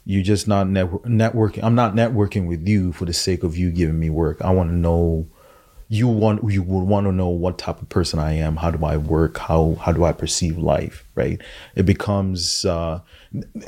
You're 0.04 0.22
just 0.22 0.46
not 0.46 0.68
network- 0.68 1.04
networking. 1.04 1.64
I'm 1.64 1.74
not 1.74 1.94
networking 1.94 2.46
with 2.46 2.66
you 2.66 2.92
for 2.92 3.04
the 3.04 3.12
sake 3.12 3.42
of 3.42 3.56
you 3.56 3.70
giving 3.70 3.98
me 3.98 4.08
work. 4.08 4.40
I 4.40 4.50
want 4.50 4.70
to 4.70 4.76
know 4.76 5.26
you 5.88 6.08
want 6.08 6.50
you 6.50 6.62
would 6.62 6.84
want 6.84 7.06
to 7.06 7.12
know 7.12 7.28
what 7.28 7.58
type 7.58 7.80
of 7.80 7.88
person 7.88 8.18
I 8.18 8.32
am. 8.32 8.56
How 8.56 8.70
do 8.70 8.84
I 8.84 8.96
work? 8.96 9.38
How 9.38 9.76
how 9.80 9.92
do 9.92 10.04
I 10.04 10.12
perceive 10.12 10.58
life? 10.58 11.04
Right? 11.14 11.40
It 11.74 11.84
becomes 11.86 12.64
uh, 12.64 13.00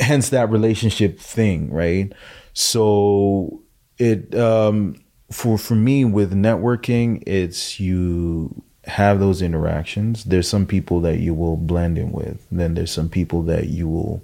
hence 0.01 0.31
that 0.31 0.51
relationship 0.51 1.21
thing, 1.21 1.73
right? 1.73 2.13
So 2.55 3.63
it 3.99 4.35
um, 4.35 4.97
for 5.31 5.59
for 5.59 5.75
me 5.75 6.05
with 6.05 6.33
networking, 6.33 7.23
it's 7.27 7.79
you 7.79 8.63
have 8.85 9.21
those 9.21 9.43
interactions. 9.43 10.25
There's 10.25 10.49
some 10.49 10.67
people 10.67 11.01
that 11.03 11.19
you 11.19 11.35
will 11.35 11.57
blend 11.57 11.99
in 11.99 12.11
with. 12.11 12.45
Then 12.51 12.75
there's 12.75 12.91
some 12.91 13.09
people 13.09 13.43
that 13.43 13.69
you 13.69 13.87
will 13.89 14.23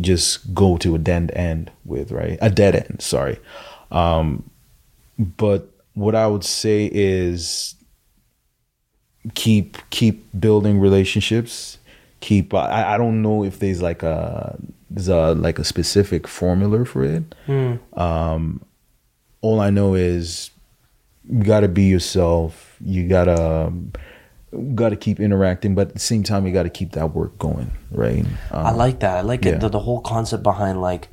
just 0.00 0.54
go 0.54 0.76
to 0.78 0.94
a 0.94 0.98
dead 0.98 1.32
end 1.34 1.70
with, 1.84 2.12
right? 2.12 2.38
A 2.40 2.50
dead 2.50 2.74
end, 2.74 3.00
sorry. 3.00 3.38
Um, 3.90 4.48
but 5.18 5.68
what 5.94 6.14
I 6.14 6.26
would 6.26 6.44
say 6.44 6.88
is 6.92 7.74
keep 9.34 9.78
keep 9.90 10.26
building 10.38 10.80
relationships. 10.80 11.78
Keep. 12.20 12.54
I, 12.54 12.94
I 12.94 12.98
don't 12.98 13.20
know 13.22 13.44
if 13.44 13.58
there's 13.58 13.82
like 13.82 14.02
a 14.02 14.58
there's 14.90 15.08
a 15.08 15.34
like 15.34 15.58
a 15.58 15.64
specific 15.64 16.26
formula 16.28 16.84
for 16.84 17.04
it. 17.04 17.34
Um, 17.94 18.64
all 19.40 19.60
I 19.60 19.70
know 19.70 19.94
is 19.94 20.50
you 21.28 21.42
got 21.44 21.60
to 21.60 21.68
be 21.68 21.84
yourself. 21.84 22.76
You 22.80 23.08
gotta 23.08 23.72
got 24.74 24.90
to 24.90 24.96
keep 24.96 25.18
interacting, 25.20 25.74
but 25.74 25.88
at 25.88 25.94
the 25.94 26.00
same 26.00 26.22
time, 26.22 26.46
you 26.46 26.52
got 26.52 26.64
to 26.64 26.70
keep 26.70 26.92
that 26.92 27.14
work 27.14 27.38
going, 27.38 27.70
right? 27.90 28.24
Um, 28.50 28.66
I 28.66 28.70
like 28.72 29.00
that. 29.00 29.16
I 29.16 29.20
like 29.22 29.44
yeah. 29.44 29.52
it. 29.52 29.60
The, 29.60 29.68
the 29.68 29.80
whole 29.80 30.00
concept 30.00 30.42
behind 30.42 30.80
like 30.80 31.08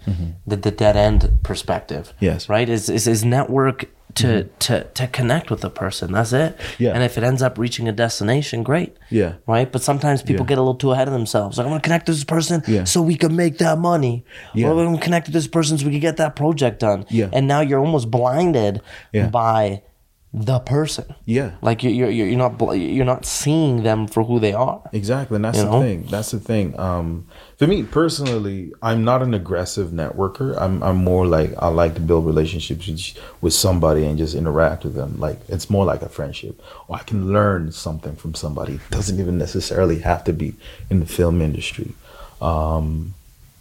the, 0.45 0.56
the 0.58 0.71
dead 0.71 0.95
end 0.97 1.39
perspective. 1.43 2.13
Yes. 2.19 2.49
Right? 2.49 2.67
Is 2.67 2.89
is, 2.89 3.08
is 3.08 3.23
network 3.23 3.86
to, 4.15 4.45
to 4.45 4.84
to 4.95 5.08
connect 5.08 5.49
with 5.52 5.62
the 5.62 5.69
person. 5.69 6.12
That's 6.12 6.34
it. 6.34 6.60
Yeah. 6.80 6.91
And 6.93 7.04
if 7.04 7.17
it 7.17 7.23
ends 7.23 7.41
up 7.41 7.58
reaching 7.58 7.88
a 7.88 7.91
destination, 7.91 8.63
great. 8.63 8.97
Yeah. 9.10 9.36
Right? 9.47 9.71
But 9.71 9.84
sometimes 9.84 10.21
people 10.23 10.45
Yeah. 10.45 10.49
get 10.49 10.58
a 10.58 10.62
little 10.62 10.75
too 10.75 10.91
ahead 10.91 11.08
of 11.08 11.13
themselves. 11.13 11.58
Like, 11.58 11.65
I'm 11.65 11.71
gonna 11.71 11.82
connect 11.82 12.08
to 12.08 12.12
this 12.13 12.23
person 12.23 12.63
Yeah. 12.67 12.84
so 12.86 13.02
we 13.02 13.15
can 13.15 13.36
make 13.36 13.60
that 13.60 13.78
money. 13.78 14.25
Yeah. 14.54 14.67
Or 14.67 14.71
I'm 14.80 14.86
gonna 14.86 14.97
connect 14.99 15.28
to 15.28 15.32
this 15.32 15.47
person 15.47 15.78
so 15.78 15.86
we 15.86 15.91
can 15.91 15.99
get 16.02 16.17
that 16.17 16.36
project 16.36 16.80
done. 16.80 17.06
Yeah. 17.10 17.30
And 17.32 17.47
now 17.47 17.62
you're 17.62 17.80
almost 17.80 18.10
blinded 18.12 18.82
Yeah. 19.13 19.28
by 19.28 19.84
the 20.31 20.59
person. 20.59 21.05
Yeah. 21.25 21.51
Like 21.61 21.81
you're 21.81 22.09
you're 22.09 22.27
you're 22.27 22.37
not 22.37 22.59
you're 22.77 23.05
not 23.05 23.25
seeing 23.25 23.81
them 23.83 24.07
for 24.07 24.23
who 24.23 24.39
they 24.39 24.53
are. 24.53 24.81
Exactly, 24.93 25.37
and 25.37 25.45
that's 25.45 25.57
You 25.57 25.63
the 25.65 25.71
know? 25.71 25.81
thing. 25.81 26.03
That's 26.03 26.31
the 26.31 26.39
thing. 26.39 26.79
Um, 26.79 27.27
for 27.57 27.65
me 27.65 27.81
personally, 27.83 28.71
I'm 28.81 29.03
not 29.03 29.23
an 29.23 29.33
aggressive 29.33 29.89
networker. 29.89 30.55
I'm 30.59 30.83
I'm 30.83 30.97
more 30.97 31.25
like 31.25 31.53
I 31.57 31.69
like 31.69 31.95
to 31.95 32.01
build 32.01 32.27
relationships 32.27 32.87
with, 32.87 33.17
with 33.41 33.53
somebody 33.53 34.05
and 34.05 34.17
just 34.19 34.35
interact 34.35 34.83
with 34.83 34.93
them. 34.93 35.19
Like 35.19 35.39
it's 35.47 35.67
more 35.69 35.83
like 35.83 36.03
a 36.03 36.09
friendship, 36.09 36.61
or 36.87 36.97
I 36.97 37.03
can 37.03 37.33
learn 37.33 37.71
something 37.71 38.15
from 38.15 38.35
somebody. 38.35 38.73
It 38.75 38.89
doesn't 38.91 39.19
even 39.19 39.39
necessarily 39.39 39.99
have 39.99 40.23
to 40.25 40.33
be 40.33 40.53
in 40.91 40.99
the 40.99 41.07
film 41.07 41.41
industry. 41.41 41.93
Um, 42.39 43.15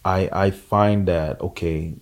I 0.04 0.28
I 0.32 0.50
find 0.50 1.08
that 1.08 1.40
okay. 1.40 1.94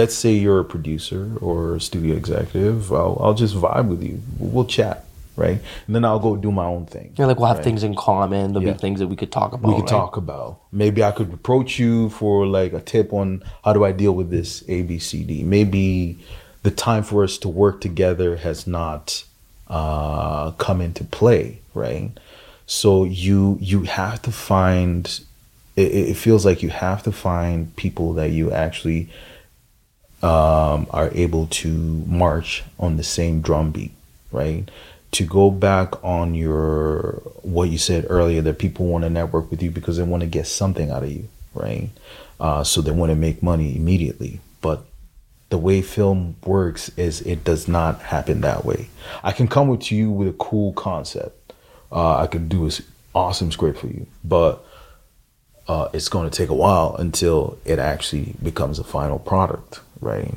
Let's 0.00 0.16
say 0.22 0.32
you're 0.32 0.58
a 0.58 0.64
producer 0.76 1.22
or 1.40 1.76
a 1.76 1.80
studio 1.80 2.16
executive. 2.16 2.92
I'll, 2.92 3.16
I'll 3.22 3.38
just 3.44 3.54
vibe 3.54 3.86
with 3.92 4.02
you. 4.02 4.20
We'll 4.40 4.64
chat, 4.78 5.04
right? 5.36 5.58
And 5.86 5.94
then 5.94 6.04
I'll 6.04 6.18
go 6.28 6.34
do 6.34 6.50
my 6.50 6.64
own 6.74 6.86
thing. 6.86 7.08
You're 7.16 7.28
like 7.28 7.38
we'll 7.38 7.46
have 7.54 7.58
right? 7.58 7.64
things 7.68 7.84
in 7.88 7.94
common. 7.94 8.44
There'll 8.52 8.66
Yeah. 8.66 8.72
be 8.72 8.78
things 8.86 8.98
that 9.00 9.06
we 9.06 9.14
could 9.14 9.30
talk 9.30 9.52
about. 9.52 9.68
we 9.68 9.74
could 9.76 9.82
right? 9.82 10.00
talk 10.00 10.16
about. 10.16 10.50
Maybe 10.72 11.04
I 11.04 11.12
could 11.12 11.32
approach 11.32 11.78
you 11.78 12.08
for 12.08 12.44
like 12.58 12.72
a 12.72 12.80
tip 12.80 13.12
on 13.12 13.44
how 13.64 13.72
do 13.72 13.84
I 13.84 13.92
deal 13.92 14.14
with 14.20 14.30
this 14.30 14.64
A 14.68 14.82
B 14.82 14.98
C 14.98 15.22
D. 15.22 15.44
Maybe 15.44 16.18
the 16.64 16.72
time 16.72 17.04
for 17.04 17.22
us 17.22 17.38
to 17.38 17.48
work 17.48 17.80
together 17.80 18.30
has 18.46 18.66
not 18.66 19.22
uh, 19.68 20.50
come 20.66 20.80
into 20.80 21.04
play, 21.04 21.60
right? 21.72 22.10
So 22.66 23.04
you 23.04 23.58
you 23.70 23.78
have 23.84 24.18
to 24.22 24.32
find. 24.32 25.20
It, 25.76 25.90
it 26.10 26.16
feels 26.16 26.44
like 26.44 26.62
you 26.62 26.70
have 26.70 27.02
to 27.04 27.12
find 27.12 27.74
people 27.76 28.12
that 28.14 28.30
you 28.30 28.50
actually 28.64 29.08
um, 30.24 30.86
are 30.90 31.10
able 31.12 31.46
to 31.48 31.68
march 31.68 32.64
on 32.78 32.96
the 32.96 33.02
same 33.02 33.42
drum 33.42 33.70
beat, 33.70 33.92
right? 34.32 34.70
To 35.12 35.24
go 35.24 35.50
back 35.50 36.02
on 36.02 36.34
your 36.34 37.22
what 37.42 37.68
you 37.68 37.76
said 37.76 38.06
earlier 38.08 38.40
that 38.40 38.58
people 38.58 38.86
want 38.86 39.04
to 39.04 39.10
network 39.10 39.50
with 39.50 39.62
you 39.62 39.70
because 39.70 39.98
they 39.98 40.02
want 40.02 40.22
to 40.22 40.26
get 40.26 40.46
something 40.46 40.90
out 40.90 41.02
of 41.02 41.10
you, 41.10 41.28
right? 41.52 41.90
Uh, 42.40 42.64
so 42.64 42.80
they 42.80 42.90
want 42.90 43.10
to 43.10 43.16
make 43.16 43.42
money 43.42 43.76
immediately, 43.76 44.40
but 44.62 44.86
the 45.50 45.58
way 45.58 45.82
film 45.82 46.36
works 46.44 46.88
is 46.96 47.20
it 47.20 47.44
does 47.44 47.68
not 47.68 48.00
happen 48.00 48.40
that 48.40 48.64
way. 48.64 48.88
I 49.22 49.32
can 49.32 49.46
come 49.46 49.68
with 49.68 49.92
you 49.92 50.10
with 50.10 50.28
a 50.28 50.32
cool 50.32 50.72
concept. 50.72 51.52
Uh, 51.92 52.16
I 52.16 52.26
could 52.26 52.48
do 52.48 52.64
an 52.64 52.72
awesome 53.14 53.52
script 53.52 53.78
for 53.78 53.88
you, 53.88 54.06
but 54.24 54.64
uh, 55.68 55.88
it's 55.92 56.08
going 56.08 56.28
to 56.28 56.36
take 56.36 56.48
a 56.48 56.54
while 56.54 56.96
until 56.98 57.58
it 57.64 57.78
actually 57.78 58.34
becomes 58.42 58.78
a 58.78 58.84
final 58.84 59.18
product, 59.18 59.80
right? 60.00 60.34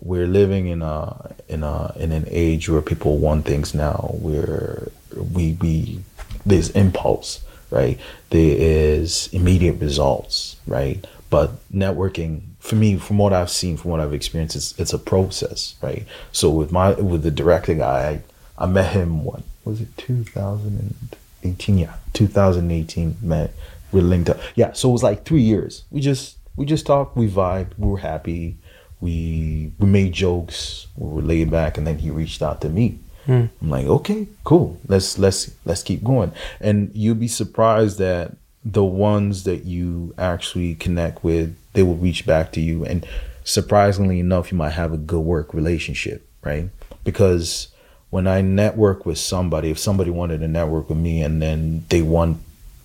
We're 0.00 0.26
living 0.26 0.66
in 0.66 0.82
a 0.82 1.34
in 1.48 1.62
a 1.62 1.92
in 1.96 2.12
an 2.12 2.24
age 2.28 2.68
where 2.68 2.82
people 2.82 3.18
want 3.18 3.44
things 3.44 3.74
now. 3.74 4.14
Where 4.20 4.88
we 5.32 5.58
we 5.60 6.00
there's 6.46 6.70
impulse, 6.70 7.44
right? 7.70 7.98
There 8.30 8.56
is 8.58 9.28
immediate 9.32 9.80
results, 9.80 10.56
right? 10.66 11.06
But 11.28 11.52
networking, 11.70 12.42
for 12.58 12.74
me, 12.74 12.96
from 12.96 13.18
what 13.18 13.32
I've 13.32 13.50
seen, 13.50 13.76
from 13.76 13.92
what 13.92 14.00
I've 14.00 14.14
experienced, 14.14 14.56
it's 14.56 14.78
it's 14.78 14.92
a 14.92 14.98
process, 14.98 15.74
right? 15.82 16.06
So 16.32 16.50
with 16.50 16.72
my 16.72 16.92
with 16.92 17.22
the 17.22 17.30
director 17.30 17.74
guy, 17.74 18.22
I, 18.58 18.64
I 18.64 18.66
met 18.66 18.92
him 18.92 19.24
what 19.24 19.42
was 19.64 19.80
it 19.80 19.96
2018? 19.96 21.78
Yeah, 21.78 21.94
2018. 22.14 23.16
Met 23.22 23.54
we 23.92 24.00
linked 24.00 24.30
up. 24.30 24.38
Yeah, 24.54 24.72
so 24.72 24.88
it 24.88 24.92
was 24.92 25.02
like 25.02 25.24
three 25.24 25.42
years. 25.42 25.84
We 25.90 26.00
just 26.00 26.36
we 26.56 26.66
just 26.66 26.86
talked, 26.86 27.16
we 27.16 27.28
vibed, 27.28 27.78
we 27.78 27.88
were 27.88 27.98
happy, 27.98 28.56
we 29.00 29.72
we 29.78 29.86
made 29.86 30.12
jokes, 30.12 30.86
we 30.96 31.08
were 31.08 31.22
laid 31.22 31.50
back, 31.50 31.78
and 31.78 31.86
then 31.86 31.98
he 31.98 32.10
reached 32.10 32.42
out 32.42 32.60
to 32.60 32.68
me, 32.68 32.98
hmm. 33.26 33.46
I'm 33.60 33.70
like, 33.70 33.86
okay, 33.86 34.26
cool. 34.44 34.78
Let's 34.86 35.18
let's 35.18 35.50
let's 35.64 35.82
keep 35.82 36.04
going. 36.04 36.32
And 36.60 36.90
you'll 36.94 37.14
be 37.14 37.28
surprised 37.28 37.98
that 37.98 38.36
the 38.64 38.84
ones 38.84 39.44
that 39.44 39.64
you 39.64 40.14
actually 40.18 40.74
connect 40.74 41.24
with, 41.24 41.56
they 41.72 41.82
will 41.82 41.96
reach 41.96 42.26
back 42.26 42.52
to 42.52 42.60
you. 42.60 42.84
And 42.84 43.06
surprisingly 43.44 44.20
enough, 44.20 44.52
you 44.52 44.58
might 44.58 44.70
have 44.70 44.92
a 44.92 44.98
good 44.98 45.20
work 45.20 45.54
relationship, 45.54 46.26
right? 46.42 46.68
Because 47.02 47.68
when 48.10 48.26
I 48.26 48.42
network 48.42 49.06
with 49.06 49.18
somebody, 49.18 49.70
if 49.70 49.78
somebody 49.78 50.10
wanted 50.10 50.40
to 50.40 50.48
network 50.48 50.88
with 50.88 50.98
me 50.98 51.22
and 51.22 51.40
then 51.40 51.84
they 51.88 52.02
want 52.02 52.38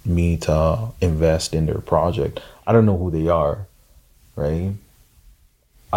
me 0.05 0.37
to 0.37 0.91
invest 1.01 1.53
in 1.53 1.65
their 1.65 1.79
project, 1.79 2.39
I 2.65 2.71
don't 2.71 2.85
know 2.85 2.97
who 2.97 3.11
they 3.11 3.27
are, 3.27 3.67
right? 4.35 4.71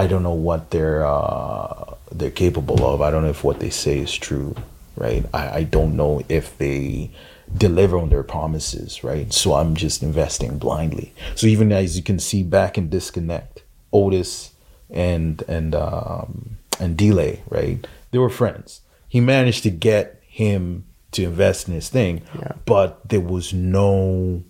I 0.02 0.06
don't 0.06 0.22
know 0.22 0.38
what 0.48 0.70
they're 0.70 1.04
uh, 1.04 1.94
they're 2.18 2.30
capable 2.44 2.80
of. 2.90 3.00
I 3.06 3.11
don't 3.11 3.22
know 3.24 3.30
if 3.38 3.42
what 3.44 3.58
they 3.61 3.70
say 3.70 3.98
is 4.06 4.14
true, 4.28 4.54
right? 4.96 5.24
I, 5.34 5.44
I 5.61 5.62
don't 5.76 5.96
know 6.00 6.22
if 6.28 6.56
they 6.58 7.11
deliver 7.56 7.96
on 7.98 8.08
their 8.11 8.22
promises, 8.22 9.02
right? 9.11 9.32
So 9.32 9.54
I'm 9.54 9.74
just 9.74 10.02
investing 10.02 10.58
blindly. 10.58 11.08
So 11.34 11.46
even 11.46 11.72
as 11.72 11.96
you 11.96 12.02
can 12.02 12.18
see 12.18 12.42
back 12.42 12.78
in 12.78 12.88
disconnect, 12.90 13.62
Otis 13.92 14.52
and 14.90 15.42
and 15.48 15.74
um, 15.74 16.58
and 16.78 16.96
Delay, 16.96 17.42
right? 17.48 17.78
They 18.11 18.18
were 18.18 18.30
friends. 18.42 18.80
He 19.08 19.20
managed 19.20 19.62
to 19.64 19.70
get 19.70 20.22
him 20.28 20.84
to 21.12 21.24
invest 21.24 21.68
in 21.68 21.74
his 21.74 21.88
thing, 21.88 22.22
Yeah. 22.38 22.52
but 22.66 22.90
there 23.08 23.26
was 23.34 23.52
no 23.52 24.42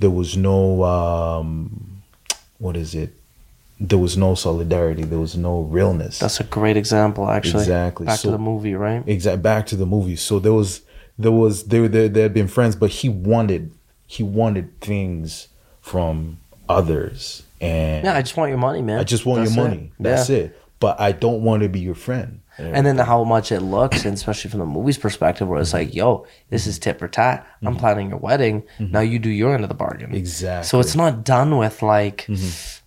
there 0.00 0.10
was 0.10 0.36
no 0.36 0.82
um 0.84 2.02
what 2.58 2.76
is 2.76 2.94
it 2.94 3.10
there 3.88 3.98
was 3.98 4.16
no 4.16 4.34
solidarity 4.34 5.02
there 5.02 5.18
was 5.18 5.36
no 5.36 5.60
realness 5.62 6.18
That's 6.20 6.40
a 6.40 6.44
great 6.44 6.76
example, 6.76 7.28
actually. 7.28 7.62
Exactly. 7.64 8.06
Back 8.06 8.18
So- 8.20 8.28
to 8.28 8.32
the 8.32 8.38
movie, 8.38 8.74
right? 8.74 9.02
exact 9.06 9.42
back 9.42 9.66
to 9.66 9.76
the 9.76 9.86
movie 9.86 10.16
so 10.16 10.38
there 10.38 10.52
was 10.54 10.80
there 11.18 11.32
was 11.32 11.64
they 11.64 11.80
were 11.80 11.88
they, 11.88 12.08
they 12.08 12.22
had 12.22 12.34
been 12.34 12.48
friends 12.48 12.74
but 12.76 12.90
he 12.90 13.08
wanted 13.08 13.72
he 14.06 14.22
wanted 14.22 14.80
things 14.80 15.48
from 15.80 16.38
others 16.68 17.42
and 17.60 18.04
Yeah, 18.04 18.16
I 18.16 18.22
just 18.22 18.36
want 18.36 18.50
your 18.50 18.58
money, 18.58 18.82
man. 18.82 18.98
I 18.98 19.04
just 19.04 19.24
want 19.26 19.42
That's 19.44 19.56
your 19.56 19.66
it. 19.66 19.68
money 19.68 19.92
that's 20.00 20.28
Yeah. 20.30 20.36
it 20.38 20.60
but 20.80 21.00
i 21.00 21.12
don't 21.12 21.42
want 21.42 21.62
to 21.62 21.68
be 21.68 21.80
your 21.80 21.94
friend 21.94 22.40
And 22.58 22.86
then 22.86 22.98
how 22.98 23.24
much 23.24 23.50
it 23.52 23.60
looks, 23.60 24.04
and 24.04 24.14
especially 24.14 24.50
from 24.50 24.60
the 24.60 24.66
movie's 24.66 24.98
perspective, 24.98 25.48
where 25.48 25.60
it's 25.60 25.72
like, 25.72 25.94
yo, 25.94 26.26
this 26.50 26.66
is 26.66 26.78
tit 26.78 26.98
for 26.98 27.08
tat. 27.08 27.46
I'm 27.64 27.76
planning 27.76 28.10
your 28.10 28.18
wedding. 28.18 28.64
Now 28.78 29.00
you 29.00 29.18
do 29.18 29.30
your 29.30 29.54
end 29.54 29.62
of 29.64 29.68
the 29.68 29.74
bargain. 29.74 30.08
Mm-hmm. 30.08 30.16
Exactly. 30.16 30.54
Mm-hmm. 30.60 30.64
So 30.70 30.80
it's 30.80 30.94
not 30.96 31.24
done 31.24 31.56
with 31.56 31.82
like 31.82 32.26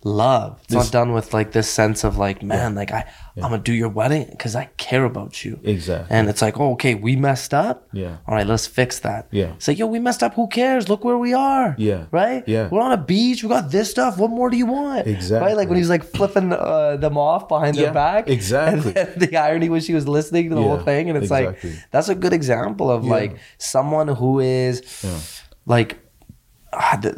love. 0.04 0.60
It's 0.64 0.74
not 0.74 0.90
done 0.92 1.12
with 1.12 1.34
like 1.34 1.52
this 1.52 1.68
sense 1.68 2.04
of 2.04 2.18
like, 2.18 2.42
man, 2.42 2.74
like 2.74 2.92
I, 2.92 3.04
I'm 3.36 3.42
gonna 3.42 3.58
do 3.58 3.72
your 3.72 3.88
wedding 3.88 4.26
because 4.30 4.56
I 4.56 4.66
care 4.76 5.04
about 5.04 5.44
you. 5.44 5.60
Exactly. 5.62 6.16
And 6.16 6.28
it's 6.28 6.42
like, 6.42 6.58
oh, 6.58 6.72
okay, 6.72 6.94
we 6.94 7.14
messed 7.16 7.54
up. 7.54 7.88
Yeah. 7.92 8.16
All 8.26 8.34
right, 8.34 8.46
let's 8.46 8.66
fix 8.66 9.00
that. 9.00 9.28
Yeah. 9.30 9.52
It's 9.54 9.68
like, 9.68 9.78
yo, 9.78 9.86
we 9.86 9.98
messed 10.00 10.22
up. 10.22 10.34
Who 10.34 10.48
cares? 10.48 10.88
Look 10.88 11.04
where 11.04 11.18
we 11.18 11.34
are. 11.34 11.74
Yeah. 11.78 12.06
Right. 12.10 12.42
Yeah. 12.46 12.68
We're 12.70 12.80
on 12.80 12.92
a 12.92 12.96
beach. 12.96 13.42
We 13.42 13.48
got 13.48 13.70
this 13.70 13.90
stuff. 13.90 14.18
What 14.18 14.30
more 14.30 14.50
do 14.50 14.56
you 14.56 14.66
want? 14.66 15.06
Exactly. 15.06 15.46
Right. 15.48 15.56
Like 15.56 15.68
when 15.68 15.78
he's 15.78 15.88
like 15.90 16.04
flipping 16.04 16.52
uh, 16.52 16.96
them 16.96 17.16
off 17.16 17.48
behind 17.48 17.76
Yeah, 17.76 17.84
their 17.84 17.94
back. 17.94 18.28
exactly. 18.28 18.92
Then 18.92 19.14
was 19.68 19.84
she 19.84 19.94
was 19.94 20.06
listening 20.06 20.50
to 20.50 20.54
the 20.54 20.62
whole 20.62 20.78
thing, 20.78 21.08
and 21.08 21.16
it's 21.18 21.24
exactly. 21.24 21.70
like 21.70 21.78
that's 21.90 22.08
a 22.08 22.14
good 22.14 22.32
example 22.32 22.90
of 22.90 23.04
like 23.04 23.38
someone 23.58 24.08
who 24.08 24.38
is 24.38 25.04
like 25.66 25.98
ah, 26.72 26.98
th- 27.02 27.16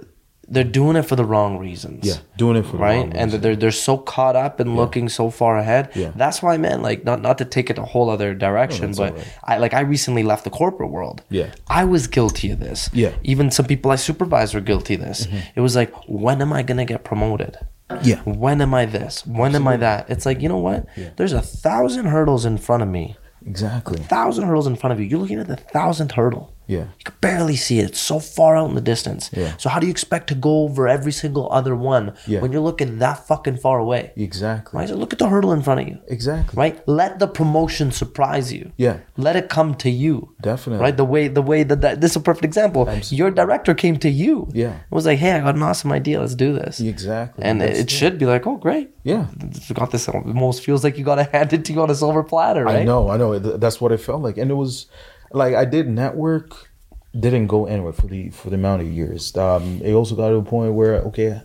they're 0.52 0.64
doing 0.64 0.96
it 0.96 1.02
for 1.02 1.14
the 1.14 1.24
wrong 1.24 1.58
reasons. 1.58 2.04
yeah 2.04 2.16
doing 2.36 2.56
it 2.56 2.64
for 2.64 2.72
the 2.72 2.78
Right, 2.78 3.12
and 3.14 3.30
they're 3.30 3.54
they're 3.54 3.70
so 3.70 3.96
caught 3.96 4.34
up 4.34 4.58
and 4.60 4.74
looking 4.76 5.08
so 5.08 5.30
far 5.30 5.58
ahead. 5.58 5.90
Yeah. 5.94 6.12
That's 6.16 6.42
why, 6.42 6.56
man. 6.56 6.82
Like, 6.82 7.04
not 7.04 7.20
not 7.20 7.38
to 7.38 7.44
take 7.44 7.70
it 7.70 7.78
a 7.78 7.84
whole 7.84 8.08
other 8.10 8.34
direction, 8.34 8.86
that's 8.92 8.98
but 8.98 9.14
right. 9.14 9.38
I 9.44 9.58
like 9.58 9.74
I 9.74 9.80
recently 9.80 10.24
left 10.24 10.44
the 10.44 10.50
corporate 10.50 10.90
world. 10.90 11.22
Yeah. 11.30 11.52
I 11.68 11.84
was 11.84 12.06
guilty 12.08 12.50
of 12.50 12.58
this. 12.58 12.90
Yeah. 12.92 13.10
Mm-hmm. 13.10 13.32
even 13.32 13.50
some 13.50 13.66
people 13.66 13.90
I 13.90 13.96
supervise 13.96 14.54
were 14.54 14.60
guilty 14.60 14.94
of 14.94 15.02
this. 15.02 15.28
It 15.54 15.60
was 15.60 15.76
like, 15.76 15.92
when 16.08 16.42
am 16.42 16.52
I 16.52 16.62
gonna 16.62 16.84
get 16.84 17.04
promoted? 17.04 17.56
Yeah. 18.02 18.20
When 18.24 18.60
am 18.60 18.74
I 18.74 18.86
this? 18.86 19.26
When 19.26 19.54
am 19.54 19.66
I 19.66 19.76
that? 19.78 20.08
It's 20.10 20.26
like, 20.26 20.40
you 20.40 20.48
know 20.48 20.58
what? 20.58 20.86
There's 21.16 21.32
a 21.32 21.42
thousand 21.42 22.06
hurdles 22.06 22.44
in 22.44 22.58
front 22.58 22.82
of 22.82 22.88
me. 22.88 23.16
exactly 23.46 24.00
A 24.00 24.04
Thousand 24.04 24.44
hurdles 24.46 24.66
in 24.66 24.76
front 24.76 24.92
of 24.92 25.00
you. 25.00 25.06
You're 25.06 25.18
looking 25.20 25.38
at 25.40 25.48
the 25.48 25.56
thousandth 25.56 26.12
hurdle. 26.12 26.54
Yeah. 26.76 26.86
You 26.98 27.04
can 27.08 27.14
barely 27.20 27.56
see 27.56 27.78
it. 27.80 27.86
It's 27.90 28.00
so 28.12 28.18
far 28.36 28.52
out 28.58 28.68
in 28.70 28.74
the 28.80 28.86
distance. 28.94 29.22
Yeah. 29.42 29.52
So 29.62 29.66
how 29.72 29.78
do 29.80 29.86
you 29.88 29.94
expect 29.98 30.24
to 30.32 30.36
go 30.48 30.52
over 30.66 30.82
every 30.96 31.12
single 31.22 31.46
other 31.58 31.74
one 31.74 32.04
Yeah. 32.26 32.40
when 32.42 32.52
you're 32.52 32.66
looking 32.70 32.90
that 33.04 33.16
fucking 33.30 33.58
far 33.64 33.78
away? 33.86 34.12
exactly 34.16 34.78
Right? 34.78 34.88
So 34.88 34.94
look 35.02 35.12
at 35.12 35.18
the 35.18 35.28
hurdle 35.28 35.52
in 35.52 35.62
front 35.66 35.80
of 35.82 35.86
you. 35.90 35.98
exactly 36.16 36.54
Right? 36.62 36.76
Let 37.00 37.18
the 37.22 37.26
promotion 37.40 37.90
surprise 38.02 38.52
you. 38.56 38.64
Yeah. 38.76 38.96
Let 39.26 39.34
it 39.40 39.46
come 39.56 39.74
to 39.84 39.90
you. 40.04 40.14
Definitely. 40.50 40.82
Right? 40.84 40.96
The 41.02 41.04
way 41.14 41.24
the 41.28 41.42
way 41.52 41.60
that, 41.64 41.80
that 41.84 42.00
this 42.00 42.12
is 42.12 42.16
a 42.22 42.24
perfect 42.30 42.44
example. 42.44 42.82
Your 43.20 43.30
director 43.42 43.74
came 43.74 43.96
to 44.06 44.10
you. 44.22 44.34
Yeah. 44.64 44.74
It 44.90 44.94
was 44.98 45.06
like, 45.10 45.18
hey, 45.24 45.32
I 45.32 45.40
got 45.40 45.56
an 45.56 45.62
awesome 45.70 45.92
idea. 46.00 46.20
Let's 46.20 46.36
do 46.46 46.50
this. 46.60 46.74
Exactly. 46.80 47.42
And 47.44 47.60
it, 47.62 47.66
That's 47.66 47.80
it 47.80 47.90
should 47.98 48.16
be 48.22 48.26
like, 48.26 48.46
oh, 48.46 48.56
great. 48.66 48.86
yeah 49.12 49.26
You 49.68 49.74
got 49.74 49.90
this. 49.90 50.06
It 50.08 50.14
almost 50.14 50.62
feels 50.66 50.80
like 50.84 50.94
you 50.98 51.04
got 51.12 51.16
to 51.22 51.24
hand 51.36 51.52
it 51.56 51.64
to 51.66 51.72
you 51.74 51.80
on 51.82 51.90
a 51.90 51.94
silver 52.04 52.22
platter, 52.32 52.64
right? 52.64 52.80
I 52.80 52.84
know, 52.84 53.10
I 53.10 53.16
know. 53.16 53.38
That's 53.64 53.78
what 53.80 53.90
it 53.96 54.00
felt 54.08 54.22
like, 54.22 54.36
and 54.40 54.48
it 54.54 54.58
was 54.64 54.86
like 55.32 55.54
I 55.54 55.64
did 55.64 55.88
network, 55.88 56.70
didn't 57.18 57.46
go 57.48 57.66
anywhere 57.66 57.92
for 57.92 58.06
the 58.06 58.30
for 58.30 58.50
the 58.50 58.56
amount 58.56 58.82
of 58.82 58.88
years. 58.88 59.36
Um, 59.36 59.80
it 59.82 59.92
also 59.92 60.14
got 60.14 60.28
to 60.28 60.36
a 60.36 60.42
point 60.42 60.74
where 60.74 60.96
okay, 60.96 61.40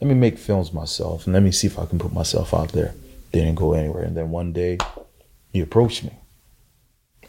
let 0.00 0.08
me 0.08 0.14
make 0.14 0.38
films 0.38 0.72
myself 0.72 1.26
and 1.26 1.34
let 1.34 1.42
me 1.42 1.52
see 1.52 1.66
if 1.66 1.78
I 1.78 1.86
can 1.86 1.98
put 1.98 2.12
myself 2.12 2.54
out 2.54 2.72
there. 2.72 2.94
Didn't 3.32 3.56
go 3.56 3.74
anywhere, 3.74 4.04
and 4.04 4.16
then 4.16 4.30
one 4.30 4.52
day, 4.52 4.78
he 5.52 5.60
approached 5.60 6.02
me 6.04 6.12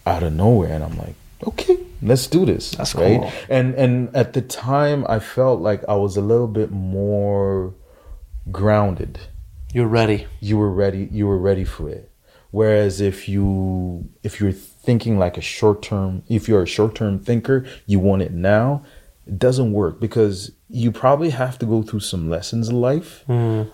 out 0.06 0.24
of 0.24 0.32
nowhere, 0.34 0.74
and 0.74 0.84
I'm 0.84 0.98
like, 0.98 1.16
okay, 1.46 1.78
let's 2.02 2.26
do 2.28 2.46
this. 2.46 2.72
That's 2.72 2.96
right. 2.96 3.20
cool. 3.20 3.32
And 3.50 3.76
and 3.76 4.16
at 4.16 4.34
the 4.34 4.42
time, 4.42 5.06
I 5.10 5.20
felt 5.20 5.60
like 5.60 5.84
I 5.90 5.96
was 5.96 6.16
a 6.16 6.22
little 6.22 6.48
bit 6.48 6.72
more 6.72 7.74
grounded 8.52 9.20
You're 9.74 9.88
ready. 9.88 10.26
you 10.40 10.58
were 10.58 10.72
ready 10.72 11.08
you 11.12 11.28
were 11.28 11.38
ready 11.38 11.64
for 11.64 11.90
it 11.90 12.12
whereas 12.52 13.00
if 13.00 13.30
you 13.30 14.10
if 14.24 14.40
you're 14.40 14.54
thinking 14.82 15.18
like 15.20 15.38
a 15.38 15.42
short 15.42 15.82
term 15.82 16.24
if 16.30 16.48
you're 16.48 16.64
a 16.64 16.68
short 16.68 16.96
term 16.96 17.20
thinker 17.20 17.66
you 17.86 18.00
want 18.00 18.22
it 18.22 18.32
now 18.32 18.84
it 19.28 19.38
doesn't 19.38 19.72
work 19.74 20.00
because 20.00 20.52
you 20.70 20.92
probably 20.92 21.30
have 21.30 21.60
to 21.60 21.66
go 21.66 21.84
through 21.84 22.00
some 22.00 22.30
lessons 22.30 22.70
in 22.70 22.80
life. 22.82 23.24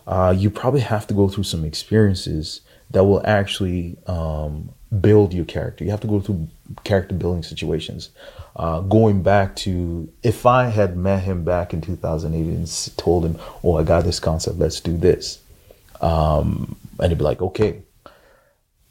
Uh, 0.08 0.34
you 0.36 0.50
probably 0.50 0.82
have 0.82 1.08
to 1.08 1.13
go 1.13 1.30
through 1.30 1.44
some 1.44 1.63
experiences 1.63 2.62
that 2.91 3.06
will 3.06 3.22
actually 3.26 3.98
um, 4.08 4.70
build 5.02 5.34
your 5.34 5.46
character. 5.46 5.86
You 5.86 5.91
have 5.91 6.02
to 6.02 6.08
go 6.08 6.20
through 6.20 6.48
character 6.84 7.15
building 7.15 7.44
situations. 7.44 8.10
Uh, 8.58 8.82
going 8.82 9.22
back 9.22 9.54
to 9.58 10.10
if 10.24 10.46
i 10.46 10.68
had 10.70 10.96
met 10.96 11.24
him 11.24 11.44
back 11.44 11.74
in 11.74 11.82
2008 11.82 12.39
and 12.39 12.98
told 12.98 13.26
him 13.26 13.38
oh 13.65 13.76
i 13.76 13.84
got 13.84 14.06
this 14.06 14.18
concept 14.18 14.58
let's 14.58 14.80
do 14.80 14.96
this 14.96 15.39
um, 16.02 16.76
and 17.00 17.12
he'd 17.12 17.18
be 17.18 17.24
like, 17.24 17.41
okay. 17.41 17.82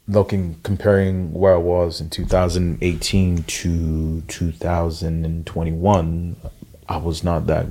Looking, 0.07 0.57
comparing 0.61 1.33
where 1.33 1.55
I 1.55 1.57
was 1.57 1.99
in 1.99 2.11
2018 2.11 3.43
to 3.43 4.21
2021, 4.21 6.35
I 6.87 6.97
was 6.97 7.23
not 7.23 7.47
that 7.47 7.65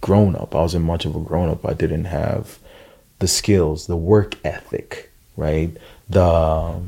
grown 0.00 0.36
up. 0.36 0.54
I 0.54 0.60
wasn't 0.60 0.86
much 0.86 1.04
of 1.04 1.14
a 1.14 1.20
grown 1.20 1.50
up. 1.50 1.66
I 1.66 1.74
didn't 1.74 2.06
have 2.06 2.58
the 3.18 3.28
skills, 3.28 3.86
the 3.86 3.96
work 3.96 4.36
ethic, 4.44 5.10
right? 5.36 5.76
The 6.08 6.80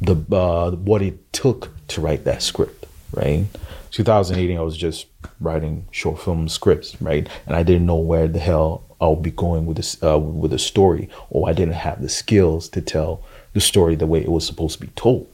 the 0.00 0.16
uh, 0.34 0.70
what 0.72 1.02
it 1.02 1.32
took 1.32 1.70
to 1.88 2.00
write 2.00 2.24
that 2.24 2.42
script, 2.42 2.86
right? 3.12 3.44
2018, 3.90 4.56
I 4.56 4.62
was 4.62 4.76
just 4.76 5.06
writing 5.40 5.86
short 5.90 6.20
film 6.20 6.48
scripts, 6.48 7.00
right? 7.02 7.28
And 7.46 7.56
I 7.56 7.62
didn't 7.62 7.86
know 7.86 7.96
where 7.96 8.28
the 8.28 8.38
hell 8.38 8.84
I'll 9.00 9.16
be 9.16 9.30
going 9.30 9.66
with 9.66 9.76
this 9.76 10.02
uh, 10.02 10.18
with 10.18 10.52
the 10.52 10.58
story, 10.58 11.08
or 11.28 11.48
I 11.48 11.52
didn't 11.52 11.74
have 11.74 12.02
the 12.02 12.08
skills 12.08 12.68
to 12.70 12.80
tell 12.80 13.22
the 13.52 13.60
story 13.60 13.94
the 13.94 14.06
way 14.06 14.20
it 14.20 14.30
was 14.30 14.46
supposed 14.46 14.78
to 14.78 14.86
be 14.86 14.92
told. 14.94 15.26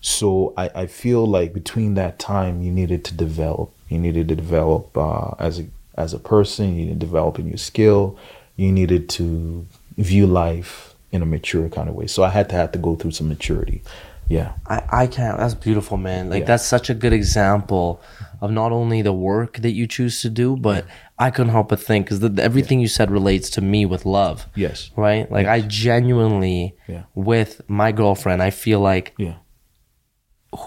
So 0.00 0.54
I, 0.56 0.70
I 0.74 0.86
feel 0.86 1.26
like 1.26 1.52
between 1.52 1.94
that 1.94 2.18
time, 2.18 2.62
you 2.62 2.70
needed 2.70 3.04
to 3.06 3.14
develop. 3.14 3.72
You 3.88 3.98
needed 3.98 4.28
to 4.28 4.36
develop 4.36 4.96
uh, 4.96 5.30
as 5.38 5.60
a 5.60 5.66
as 5.96 6.14
a 6.14 6.18
person. 6.18 6.76
You 6.76 6.84
needed 6.84 7.00
to 7.00 7.06
develop 7.06 7.38
in 7.38 7.48
your 7.48 7.58
skill. 7.58 8.16
You 8.56 8.70
needed 8.72 9.08
to 9.10 9.66
view 9.96 10.26
life 10.26 10.94
in 11.10 11.22
a 11.22 11.26
mature 11.26 11.68
kind 11.68 11.88
of 11.88 11.94
way. 11.94 12.06
So 12.06 12.22
I 12.22 12.28
had 12.28 12.48
to 12.50 12.56
have 12.56 12.72
to 12.72 12.78
go 12.78 12.94
through 12.94 13.12
some 13.12 13.28
maturity. 13.28 13.82
Yeah. 14.28 14.52
I, 14.66 14.82
I 14.92 15.06
can't. 15.06 15.38
That's 15.38 15.54
beautiful, 15.54 15.96
man. 15.96 16.28
Like 16.30 16.40
Yeah. 16.40 16.46
that's 16.46 16.66
such 16.66 16.90
a 16.90 16.94
good 16.94 17.12
example 17.12 18.00
of 18.40 18.50
not 18.50 18.72
only 18.72 19.02
the 19.02 19.12
work 19.12 19.58
that 19.58 19.72
you 19.72 19.86
choose 19.86 20.20
to 20.22 20.30
do, 20.30 20.56
but 20.56 20.84
I 21.18 21.30
couldn't 21.30 21.52
help 21.52 21.70
but 21.70 21.80
think 21.80 22.06
because 22.08 22.22
everything 22.38 22.78
you 22.80 22.88
said 22.88 23.10
relates 23.10 23.50
to 23.50 23.60
me 23.60 23.84
with 23.86 24.04
love. 24.06 24.46
Yes. 24.54 24.90
Right. 24.96 25.30
Like 25.32 25.46
I 25.46 25.60
genuinely, 25.62 26.74
Yeah. 26.86 27.04
with 27.14 27.62
my 27.68 27.90
girlfriend, 27.90 28.42
I 28.42 28.50
feel 28.50 28.80
like 28.80 29.14
Yeah. 29.18 29.34